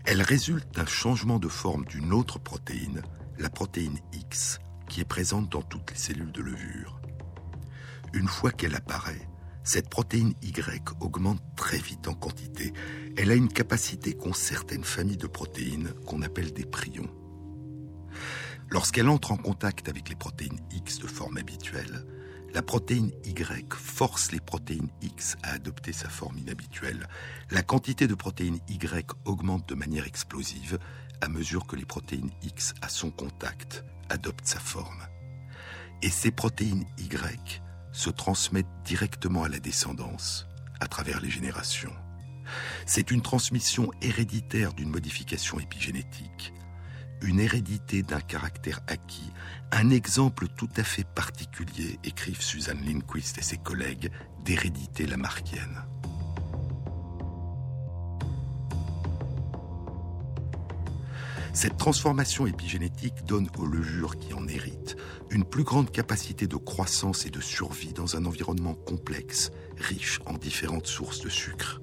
Elle 0.05 0.21
résulte 0.21 0.73
d'un 0.73 0.85
changement 0.85 1.37
de 1.37 1.47
forme 1.47 1.85
d'une 1.85 2.11
autre 2.11 2.39
protéine, 2.39 3.03
la 3.37 3.49
protéine 3.49 3.99
X, 4.13 4.59
qui 4.89 5.01
est 5.01 5.05
présente 5.05 5.49
dans 5.49 5.61
toutes 5.61 5.91
les 5.91 5.97
cellules 5.97 6.31
de 6.31 6.41
levure. 6.41 6.99
Une 8.13 8.27
fois 8.27 8.51
qu'elle 8.51 8.75
apparaît, 8.75 9.27
cette 9.63 9.89
protéine 9.89 10.33
Y 10.41 10.93
augmente 10.99 11.41
très 11.55 11.77
vite 11.77 12.07
en 12.07 12.13
quantité. 12.13 12.73
Elle 13.17 13.31
a 13.31 13.35
une 13.35 13.51
capacité 13.51 14.13
qu'ont 14.13 14.33
certaines 14.33 14.83
familles 14.83 15.17
de 15.17 15.27
protéines 15.27 15.93
qu'on 16.05 16.21
appelle 16.21 16.53
des 16.53 16.65
prions. 16.65 17.09
Lorsqu'elle 18.69 19.09
entre 19.09 19.31
en 19.31 19.37
contact 19.37 19.89
avec 19.89 20.09
les 20.09 20.15
protéines 20.15 20.59
X 20.71 20.99
de 20.99 21.07
forme 21.07 21.37
habituelle, 21.37 22.05
la 22.53 22.61
protéine 22.61 23.11
Y 23.23 23.73
force 23.73 24.31
les 24.31 24.39
protéines 24.39 24.89
X 25.01 25.37
à 25.43 25.51
adopter 25.51 25.93
sa 25.93 26.09
forme 26.09 26.37
inhabituelle. 26.37 27.07
La 27.49 27.63
quantité 27.63 28.07
de 28.07 28.15
protéines 28.15 28.59
Y 28.67 29.09
augmente 29.25 29.67
de 29.69 29.75
manière 29.75 30.05
explosive 30.05 30.79
à 31.21 31.27
mesure 31.27 31.67
que 31.67 31.75
les 31.75 31.85
protéines 31.85 32.31
X 32.43 32.73
à 32.81 32.89
son 32.89 33.11
contact 33.11 33.85
adoptent 34.09 34.47
sa 34.47 34.59
forme. 34.59 35.07
Et 36.01 36.09
ces 36.09 36.31
protéines 36.31 36.85
Y 36.97 37.61
se 37.91 38.09
transmettent 38.09 38.67
directement 38.85 39.43
à 39.43 39.49
la 39.49 39.59
descendance, 39.59 40.47
à 40.79 40.87
travers 40.87 41.19
les 41.21 41.29
générations. 41.29 41.93
C'est 42.85 43.11
une 43.11 43.21
transmission 43.21 43.91
héréditaire 44.01 44.73
d'une 44.73 44.89
modification 44.89 45.59
épigénétique, 45.59 46.53
une 47.21 47.39
hérédité 47.39 48.01
d'un 48.01 48.19
caractère 48.19 48.81
acquis, 48.87 49.31
un 49.71 49.89
exemple 49.89 50.47
tout 50.47 50.69
à 50.75 50.83
fait 50.83 51.05
particulier, 51.05 51.99
écrivent 52.03 52.41
Suzanne 52.41 52.83
Lindquist 52.83 53.37
et 53.37 53.43
ses 53.43 53.57
collègues, 53.57 54.11
d'hérédité 54.43 55.05
lamarckienne. 55.05 55.83
Cette 61.53 61.75
transformation 61.75 62.47
épigénétique 62.47 63.25
donne 63.25 63.49
aux 63.57 63.65
levures 63.65 64.17
qui 64.17 64.33
en 64.33 64.47
héritent 64.47 64.95
une 65.29 65.43
plus 65.43 65.63
grande 65.63 65.91
capacité 65.91 66.47
de 66.47 66.55
croissance 66.55 67.25
et 67.25 67.29
de 67.29 67.41
survie 67.41 67.91
dans 67.91 68.15
un 68.15 68.25
environnement 68.25 68.73
complexe, 68.73 69.51
riche 69.77 70.19
en 70.25 70.33
différentes 70.33 70.87
sources 70.87 71.19
de 71.19 71.29
sucre. 71.29 71.81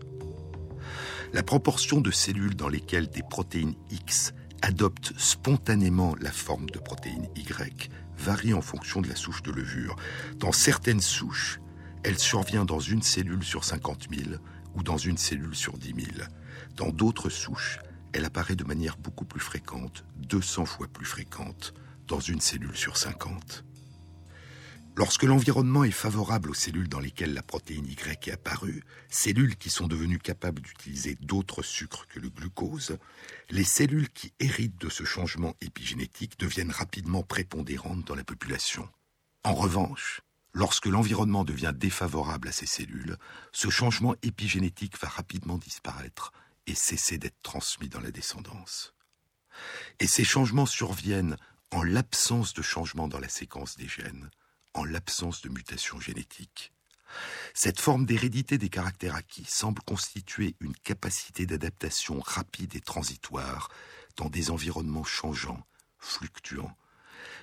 La 1.35 1.43
proportion 1.43 2.01
de 2.01 2.11
cellules 2.11 2.57
dans 2.57 2.69
lesquelles 2.69 3.11
des 3.11 3.23
protéines 3.23 3.75
X 3.91 4.33
adoptent 4.63 5.13
spontanément 5.19 6.15
la 6.19 6.33
forme 6.33 6.71
de 6.71 6.79
protéine 6.79 7.29
Y 7.37 7.91
varie 8.17 8.55
en 8.55 8.63
fonction 8.63 9.03
de 9.03 9.09
la 9.09 9.17
souche 9.17 9.43
de 9.43 9.53
levure. 9.53 9.97
Dans 10.39 10.53
certaines 10.53 11.03
souches, 11.03 11.61
elle 12.05 12.19
survient 12.19 12.65
dans 12.65 12.81
une 12.81 13.03
cellule 13.03 13.45
sur 13.45 13.65
50 13.65 14.07
000 14.11 14.31
ou 14.75 14.83
dans 14.83 14.97
une 14.97 15.19
cellule 15.19 15.55
sur 15.55 15.77
10 15.77 15.95
000. 16.17 16.29
Dans 16.77 16.89
d'autres 16.89 17.29
souches, 17.29 17.79
elle 18.13 18.25
apparaît 18.25 18.57
de 18.57 18.65
manière 18.65 18.97
beaucoup 18.97 19.25
plus 19.25 19.41
fréquente, 19.41 20.05
200 20.17 20.67
fois 20.67 20.89
plus 20.89 21.07
fréquente, 21.07 21.75
dans 22.07 22.21
une 22.21 22.41
cellule 22.41 22.77
sur 22.77 22.97
50. 22.97 23.65
Lorsque 24.99 25.23
l'environnement 25.23 25.85
est 25.85 25.93
favorable 25.93 26.51
aux 26.51 26.55
cellules 26.55 26.89
dans 26.89 26.99
lesquelles 26.99 27.33
la 27.33 27.45
protéine 27.45 27.87
Y 27.87 28.27
est 28.27 28.33
apparue, 28.33 28.83
cellules 29.09 29.57
qui 29.57 29.71
sont 29.71 29.87
devenues 29.87 30.19
capables 30.19 30.61
d'utiliser 30.61 31.17
d'autres 31.21 31.63
sucres 31.63 32.09
que 32.09 32.19
le 32.19 32.31
glucose, 32.31 32.99
les 33.49 33.63
cellules 33.63 34.09
qui 34.09 34.33
héritent 34.41 34.81
de 34.81 34.89
ce 34.89 35.05
changement 35.05 35.55
épigénétique 35.61 36.37
deviennent 36.41 36.73
rapidement 36.73 37.23
prépondérantes 37.23 38.05
dans 38.07 38.17
la 38.17 38.25
population. 38.25 38.89
En 39.45 39.55
revanche, 39.55 40.21
lorsque 40.53 40.87
l'environnement 40.87 41.45
devient 41.45 41.75
défavorable 41.77 42.49
à 42.49 42.53
ces 42.53 42.67
cellules, 42.67 43.19
ce 43.53 43.71
changement 43.71 44.17
épigénétique 44.23 45.01
va 45.01 45.07
rapidement 45.07 45.59
disparaître 45.59 46.33
et 46.69 46.75
cesser 46.75 47.19
d'être 47.19 47.41
transmis 47.43 47.89
dans 47.89 48.01
la 48.01 48.11
descendance. 48.11 48.95
Et 50.01 50.07
ces 50.07 50.25
changements 50.25 50.67
surviennent 50.67 51.37
en 51.71 51.83
l'absence 51.83 52.55
de 52.55 52.63
changement 52.63 53.09
dans 53.09 53.19
la 53.19 53.29
séquence 53.29 53.77
des 53.77 53.89
gènes, 53.89 54.31
en 54.75 54.85
l'absence 54.85 55.43
de 55.43 55.49
mutation 55.49 56.01
génétique. 56.01 56.73
Cette 57.55 57.81
forme 57.81 58.07
d'hérédité 58.07 58.59
des 58.59 58.69
caractères 58.69 59.15
acquis 59.15 59.47
semble 59.47 59.83
constituer 59.83 60.57
une 60.61 60.75
capacité 60.75 61.47
d'adaptation 61.47 62.21
rapide 62.21 62.77
et 62.77 62.81
transitoire 62.81 63.71
dans 64.17 64.29
des 64.29 64.51
environnements 64.51 65.05
changeants, 65.05 65.67
fluctuants, 65.99 66.77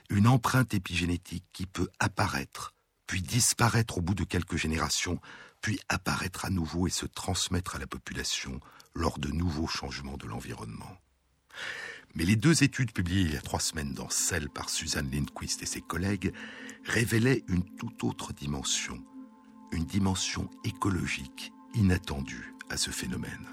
une 0.09 0.27
empreinte 0.27 0.73
épigénétique 0.73 1.45
qui 1.51 1.65
peut 1.65 1.89
apparaître, 1.99 2.73
puis 3.07 3.21
disparaître 3.21 3.97
au 3.97 4.01
bout 4.01 4.15
de 4.15 4.23
quelques 4.23 4.55
générations, 4.55 5.19
puis 5.61 5.79
apparaître 5.89 6.45
à 6.45 6.49
nouveau 6.49 6.87
et 6.87 6.91
se 6.91 7.05
transmettre 7.05 7.75
à 7.75 7.79
la 7.79 7.87
population 7.87 8.59
lors 8.95 9.19
de 9.19 9.29
nouveaux 9.29 9.67
changements 9.67 10.17
de 10.17 10.25
l'environnement. 10.25 10.97
Mais 12.15 12.23
les 12.23 12.37
deux 12.37 12.63
études 12.63 12.93
publiées 12.93 13.23
il 13.23 13.33
y 13.33 13.37
a 13.37 13.41
trois 13.41 13.59
semaines 13.59 13.93
dans 13.93 14.09
Cell 14.09 14.49
par 14.49 14.69
Suzanne 14.69 15.11
Lindquist 15.11 15.61
et 15.61 15.65
ses 15.65 15.81
collègues 15.81 16.33
révélaient 16.85 17.43
une 17.49 17.63
toute 17.63 18.03
autre 18.05 18.31
dimension, 18.31 19.03
une 19.73 19.83
dimension 19.83 20.49
écologique 20.63 21.51
inattendue 21.73 22.53
à 22.69 22.77
ce 22.77 22.89
phénomène. 22.89 23.47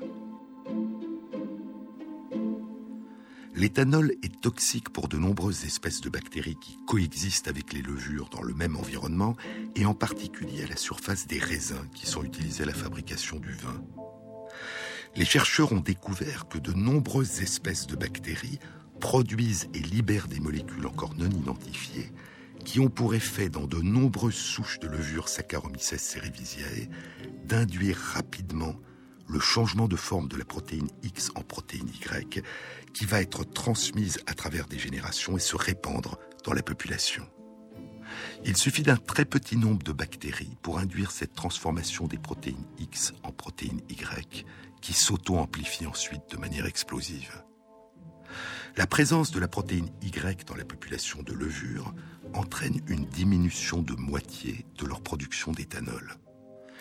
L'éthanol 3.54 4.12
est 4.22 4.40
toxique 4.40 4.90
pour 4.90 5.08
de 5.08 5.18
nombreuses 5.18 5.64
espèces 5.64 6.00
de 6.00 6.08
bactéries 6.08 6.56
qui 6.56 6.78
coexistent 6.86 7.48
avec 7.48 7.72
les 7.72 7.82
levures 7.82 8.30
dans 8.30 8.42
le 8.42 8.54
même 8.54 8.76
environnement 8.76 9.36
et 9.76 9.84
en 9.84 9.94
particulier 9.94 10.64
à 10.64 10.68
la 10.68 10.76
surface 10.76 11.26
des 11.26 11.38
raisins 11.38 11.86
qui 11.94 12.06
sont 12.06 12.22
utilisés 12.22 12.62
à 12.62 12.66
la 12.66 12.74
fabrication 12.74 13.38
du 13.38 13.52
vin 13.52 13.84
les 15.14 15.24
chercheurs 15.24 15.72
ont 15.72 15.80
découvert 15.80 16.48
que 16.48 16.58
de 16.58 16.72
nombreuses 16.72 17.40
espèces 17.42 17.86
de 17.86 17.96
bactéries 17.96 18.58
produisent 19.00 19.68
et 19.74 19.80
libèrent 19.80 20.28
des 20.28 20.40
molécules 20.40 20.86
encore 20.86 21.14
non 21.14 21.28
identifiées 21.28 22.12
qui 22.64 22.80
ont 22.80 22.88
pour 22.88 23.14
effet 23.14 23.48
dans 23.48 23.66
de 23.66 23.80
nombreuses 23.80 24.34
souches 24.34 24.78
de 24.78 24.86
levure 24.86 25.28
Saccharomyces 25.28 25.96
cerevisiae 25.96 26.88
d'induire 27.44 27.98
rapidement 27.98 28.76
le 29.28 29.40
changement 29.40 29.88
de 29.88 29.96
forme 29.96 30.28
de 30.28 30.36
la 30.36 30.44
protéine 30.44 30.88
X 31.02 31.30
en 31.34 31.42
protéine 31.42 31.88
Y 31.88 32.42
qui 32.92 33.04
va 33.04 33.20
être 33.20 33.44
transmise 33.44 34.20
à 34.26 34.34
travers 34.34 34.66
des 34.66 34.78
générations 34.78 35.36
et 35.36 35.40
se 35.40 35.56
répandre 35.56 36.18
dans 36.44 36.52
la 36.52 36.62
population. 36.62 37.26
Il 38.44 38.56
suffit 38.56 38.82
d'un 38.82 38.96
très 38.96 39.24
petit 39.24 39.56
nombre 39.56 39.82
de 39.82 39.92
bactéries 39.92 40.56
pour 40.62 40.78
induire 40.78 41.10
cette 41.10 41.34
transformation 41.34 42.06
des 42.06 42.18
protéines 42.18 42.66
X 42.78 43.14
en 43.22 43.32
protéines 43.32 43.80
Y 43.88 44.44
qui 44.82 44.92
s'auto-amplifie 44.92 45.86
ensuite 45.86 46.28
de 46.30 46.36
manière 46.36 46.66
explosive. 46.66 47.42
La 48.76 48.86
présence 48.86 49.30
de 49.30 49.40
la 49.40 49.48
protéine 49.48 49.88
Y 50.02 50.46
dans 50.46 50.56
la 50.56 50.64
population 50.64 51.22
de 51.22 51.32
levure 51.32 51.94
entraîne 52.34 52.80
une 52.88 53.06
diminution 53.06 53.82
de 53.82 53.94
moitié 53.94 54.66
de 54.78 54.86
leur 54.86 55.02
production 55.02 55.52
d'éthanol. 55.52 56.16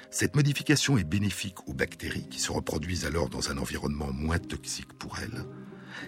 Cette 0.10 0.36
modification 0.36 0.98
est 0.98 1.06
bénéfique 1.06 1.68
aux 1.68 1.74
bactéries 1.74 2.28
qui 2.30 2.40
se 2.40 2.52
reproduisent 2.52 3.06
alors 3.06 3.30
dans 3.30 3.50
un 3.50 3.58
environnement 3.58 4.12
moins 4.12 4.40
toxique 4.40 4.92
pour 4.94 5.20
elles, 5.20 5.46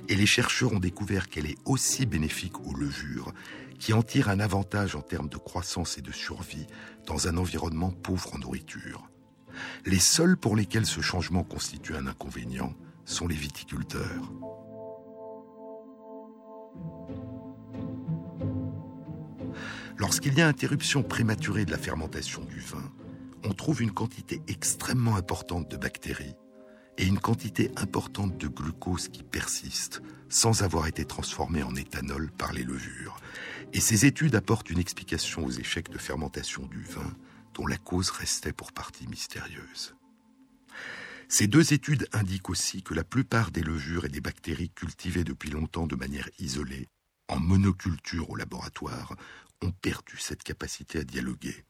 et 0.10 0.16
les 0.16 0.26
chercheurs 0.26 0.74
ont 0.74 0.80
découvert 0.80 1.30
qu'elle 1.30 1.46
est 1.46 1.58
aussi 1.66 2.06
bénéfique 2.06 2.60
aux 2.66 2.74
levures 2.74 3.34
qui 3.80 3.94
en 3.94 4.02
tirent 4.02 4.30
un 4.30 4.40
avantage 4.40 4.96
en 4.96 5.02
termes 5.02 5.30
de 5.30 5.38
croissance 5.38 5.98
et 5.98 6.02
de 6.02 6.12
survie 6.12 6.68
dans 7.06 7.28
un 7.28 7.38
environnement 7.38 7.92
pauvre 7.92 8.34
en 8.34 8.40
nourriture. 8.40 9.10
Les 9.86 10.00
seuls 10.00 10.38
pour 10.38 10.56
lesquels 10.56 10.86
ce 10.86 11.02
changement 11.02 11.44
constitue 11.44 11.96
un 11.96 12.08
inconvénient 12.08 12.74
sont 13.06 13.28
les 13.28 13.36
viticulteurs. 13.36 14.32
Lorsqu'il 19.98 20.34
y 20.34 20.42
a 20.42 20.48
interruption 20.48 21.04
prématurée 21.04 21.66
de 21.66 21.72
la 21.72 21.78
fermentation 21.78 22.44
du 22.44 22.60
vin, 22.60 22.92
on 23.46 23.54
trouve 23.54 23.82
une 23.82 23.92
quantité 23.92 24.42
extrêmement 24.48 25.16
importante 25.16 25.70
de 25.70 25.78
bactéries 25.78 26.36
et 26.98 27.06
une 27.06 27.20
quantité 27.20 27.72
importante 27.76 28.38
de 28.38 28.48
glucose 28.48 29.08
qui 29.08 29.24
persiste 29.24 30.02
sans 30.30 30.64
avoir 30.64 30.88
été 30.88 31.06
transformée 31.06 31.64
en 31.64 31.76
éthanol 31.76 32.32
par 32.32 32.54
les 32.54 32.64
levures. 32.64 33.18
Et 33.74 33.80
ces 33.80 34.06
études 34.06 34.36
apportent 34.36 34.70
une 34.70 34.80
explication 34.80 35.46
aux 35.46 35.52
échecs 35.52 35.90
de 35.90 35.98
fermentation 35.98 36.66
du 36.66 36.82
vin 36.82 37.14
dont 37.54 37.68
la 37.68 37.78
cause 37.78 38.10
restait 38.10 38.54
pour 38.54 38.72
partie 38.72 39.08
mystérieuse. 39.08 39.96
Ces 41.28 41.48
deux 41.48 41.74
études 41.74 42.08
indiquent 42.12 42.50
aussi 42.50 42.84
que 42.84 42.94
la 42.94 43.04
plupart 43.04 43.52
des 43.52 43.64
levures 43.64 44.06
et 44.06 44.10
des 44.10 44.22
bactéries 44.22 44.70
cultivées 44.70 45.24
depuis 45.24 45.50
longtemps 45.50 45.88
de 45.88 45.96
manière 45.96 46.30
isolée, 46.38 46.90
en 47.28 47.40
monoculture 47.40 48.30
au 48.30 48.36
laboratoire, 48.36 49.16
ont 49.62 49.72
perdu 49.72 50.18
cette 50.18 50.44
capacité 50.44 51.00
à 51.00 51.04
dialoguer. 51.04 51.66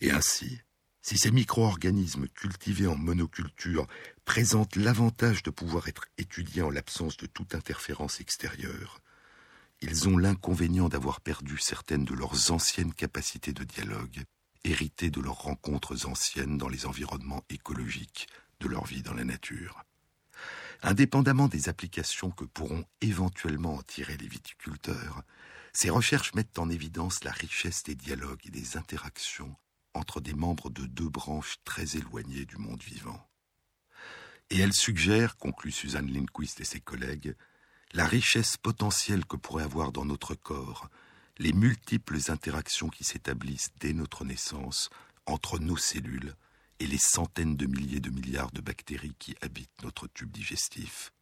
Et 0.00 0.10
ainsi, 0.10 0.60
si 1.02 1.18
ces 1.18 1.30
micro-organismes 1.30 2.28
cultivés 2.28 2.86
en 2.86 2.96
monoculture 2.96 3.86
présentent 4.24 4.76
l'avantage 4.76 5.42
de 5.42 5.50
pouvoir 5.50 5.88
être 5.88 6.04
étudiés 6.18 6.62
en 6.62 6.70
l'absence 6.70 7.16
de 7.16 7.26
toute 7.26 7.54
interférence 7.54 8.20
extérieure, 8.20 9.00
ils 9.80 10.08
ont 10.08 10.16
l'inconvénient 10.16 10.88
d'avoir 10.88 11.20
perdu 11.20 11.58
certaines 11.58 12.04
de 12.04 12.14
leurs 12.14 12.50
anciennes 12.50 12.94
capacités 12.94 13.52
de 13.52 13.64
dialogue 13.64 14.24
héritées 14.66 15.10
de 15.10 15.20
leurs 15.20 15.42
rencontres 15.42 16.06
anciennes 16.06 16.58
dans 16.58 16.68
les 16.68 16.86
environnements 16.86 17.44
écologiques 17.50 18.26
de 18.60 18.68
leur 18.68 18.84
vie 18.84 19.02
dans 19.02 19.14
la 19.14 19.24
nature. 19.24 19.84
Indépendamment 20.82 21.48
des 21.48 21.68
applications 21.68 22.30
que 22.30 22.44
pourront 22.44 22.84
éventuellement 23.00 23.76
en 23.76 23.82
tirer 23.82 24.16
les 24.16 24.28
viticulteurs, 24.28 25.22
ces 25.72 25.90
recherches 25.90 26.34
mettent 26.34 26.58
en 26.58 26.68
évidence 26.68 27.22
la 27.24 27.32
richesse 27.32 27.82
des 27.82 27.94
dialogues 27.94 28.40
et 28.44 28.50
des 28.50 28.76
interactions 28.76 29.56
entre 29.94 30.20
des 30.20 30.34
membres 30.34 30.68
de 30.68 30.84
deux 30.84 31.08
branches 31.08 31.56
très 31.64 31.96
éloignées 31.96 32.44
du 32.44 32.56
monde 32.56 32.82
vivant. 32.82 33.26
Et 34.50 34.58
elles 34.58 34.74
suggèrent, 34.74 35.36
conclut 35.36 35.72
Suzanne 35.72 36.12
Lindquist 36.12 36.60
et 36.60 36.64
ses 36.64 36.80
collègues, 36.80 37.34
la 37.92 38.06
richesse 38.06 38.56
potentielle 38.56 39.24
que 39.24 39.36
pourrait 39.36 39.64
avoir 39.64 39.92
dans 39.92 40.04
notre 40.04 40.34
corps 40.34 40.90
les 41.38 41.52
multiples 41.52 42.18
interactions 42.28 42.88
qui 42.88 43.04
s'établissent 43.04 43.70
dès 43.80 43.92
notre 43.92 44.24
naissance 44.24 44.90
entre 45.26 45.58
nos 45.58 45.76
cellules 45.76 46.34
et 46.78 46.86
les 46.86 46.98
centaines 46.98 47.56
de 47.56 47.66
milliers 47.66 48.00
de 48.00 48.10
milliards 48.10 48.52
de 48.52 48.60
bactéries 48.60 49.16
qui 49.18 49.34
habitent 49.40 49.82
notre 49.82 50.06
tube 50.06 50.30
digestif. 50.30 51.12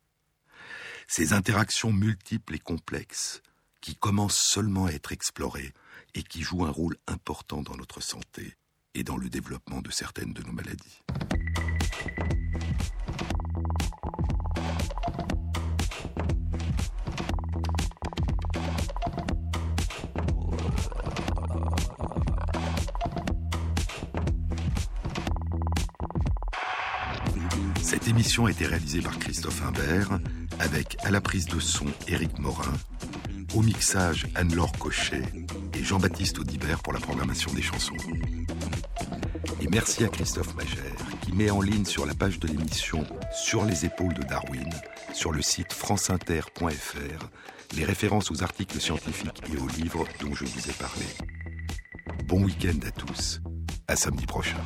Ces 1.07 1.33
interactions 1.33 1.93
multiples 1.93 2.55
et 2.55 2.59
complexes, 2.59 3.43
qui 3.81 3.95
commencent 3.95 4.43
seulement 4.43 4.87
à 4.87 4.93
être 4.93 5.13
explorées 5.13 5.75
et 6.15 6.23
qui 6.23 6.43
jouent 6.43 6.65
un 6.65 6.71
rôle 6.71 6.97
important 7.07 7.63
dans 7.63 7.77
notre 7.77 8.01
santé 8.01 8.57
et 8.95 9.05
dans 9.05 9.19
le 9.19 9.29
développement 9.29 9.83
de 9.83 9.91
certaines 9.91 10.33
de 10.33 10.43
nos 10.43 10.53
maladies. 10.53 11.03
Émission 28.25 28.47
a 28.47 28.51
été 28.51 28.65
réalisée 28.65 29.03
par 29.03 29.19
Christophe 29.19 29.63
Imbert, 29.67 30.19
avec 30.59 30.97
à 31.05 31.11
la 31.11 31.21
prise 31.21 31.45
de 31.45 31.61
son 31.61 31.85
Éric 32.09 32.39
Morin, 32.39 32.73
au 33.55 33.61
mixage 33.61 34.27
Anne-Laure 34.35 34.73
Cochet 34.79 35.25
et 35.75 35.85
Jean-Baptiste 35.85 36.39
Audibert 36.39 36.83
pour 36.83 36.95
la 36.95 37.01
programmation 37.01 37.53
des 37.53 37.61
chansons. 37.61 37.93
Et 39.61 39.69
merci 39.69 40.05
à 40.05 40.09
Christophe 40.09 40.55
Magère 40.55 40.97
qui 41.21 41.33
met 41.33 41.51
en 41.51 41.61
ligne 41.61 41.85
sur 41.85 42.07
la 42.07 42.15
page 42.15 42.39
de 42.39 42.49
l'émission 42.49 43.05
Sur 43.31 43.67
les 43.67 43.85
épaules 43.85 44.15
de 44.15 44.23
Darwin, 44.23 44.71
sur 45.13 45.31
le 45.31 45.43
site 45.43 45.75
franceinter.fr, 45.75 47.29
les 47.77 47.85
références 47.85 48.31
aux 48.31 48.43
articles 48.43 48.81
scientifiques 48.81 49.43
et 49.53 49.59
aux 49.59 49.69
livres 49.69 50.07
dont 50.23 50.35
je 50.35 50.47
vous 50.47 50.71
ai 50.71 50.73
parlé. 50.73 51.05
Bon 52.25 52.43
week-end 52.43 52.79
à 52.87 52.91
tous. 52.91 53.43
À 53.87 53.97
samedi 53.97 54.25
prochain. 54.25 54.65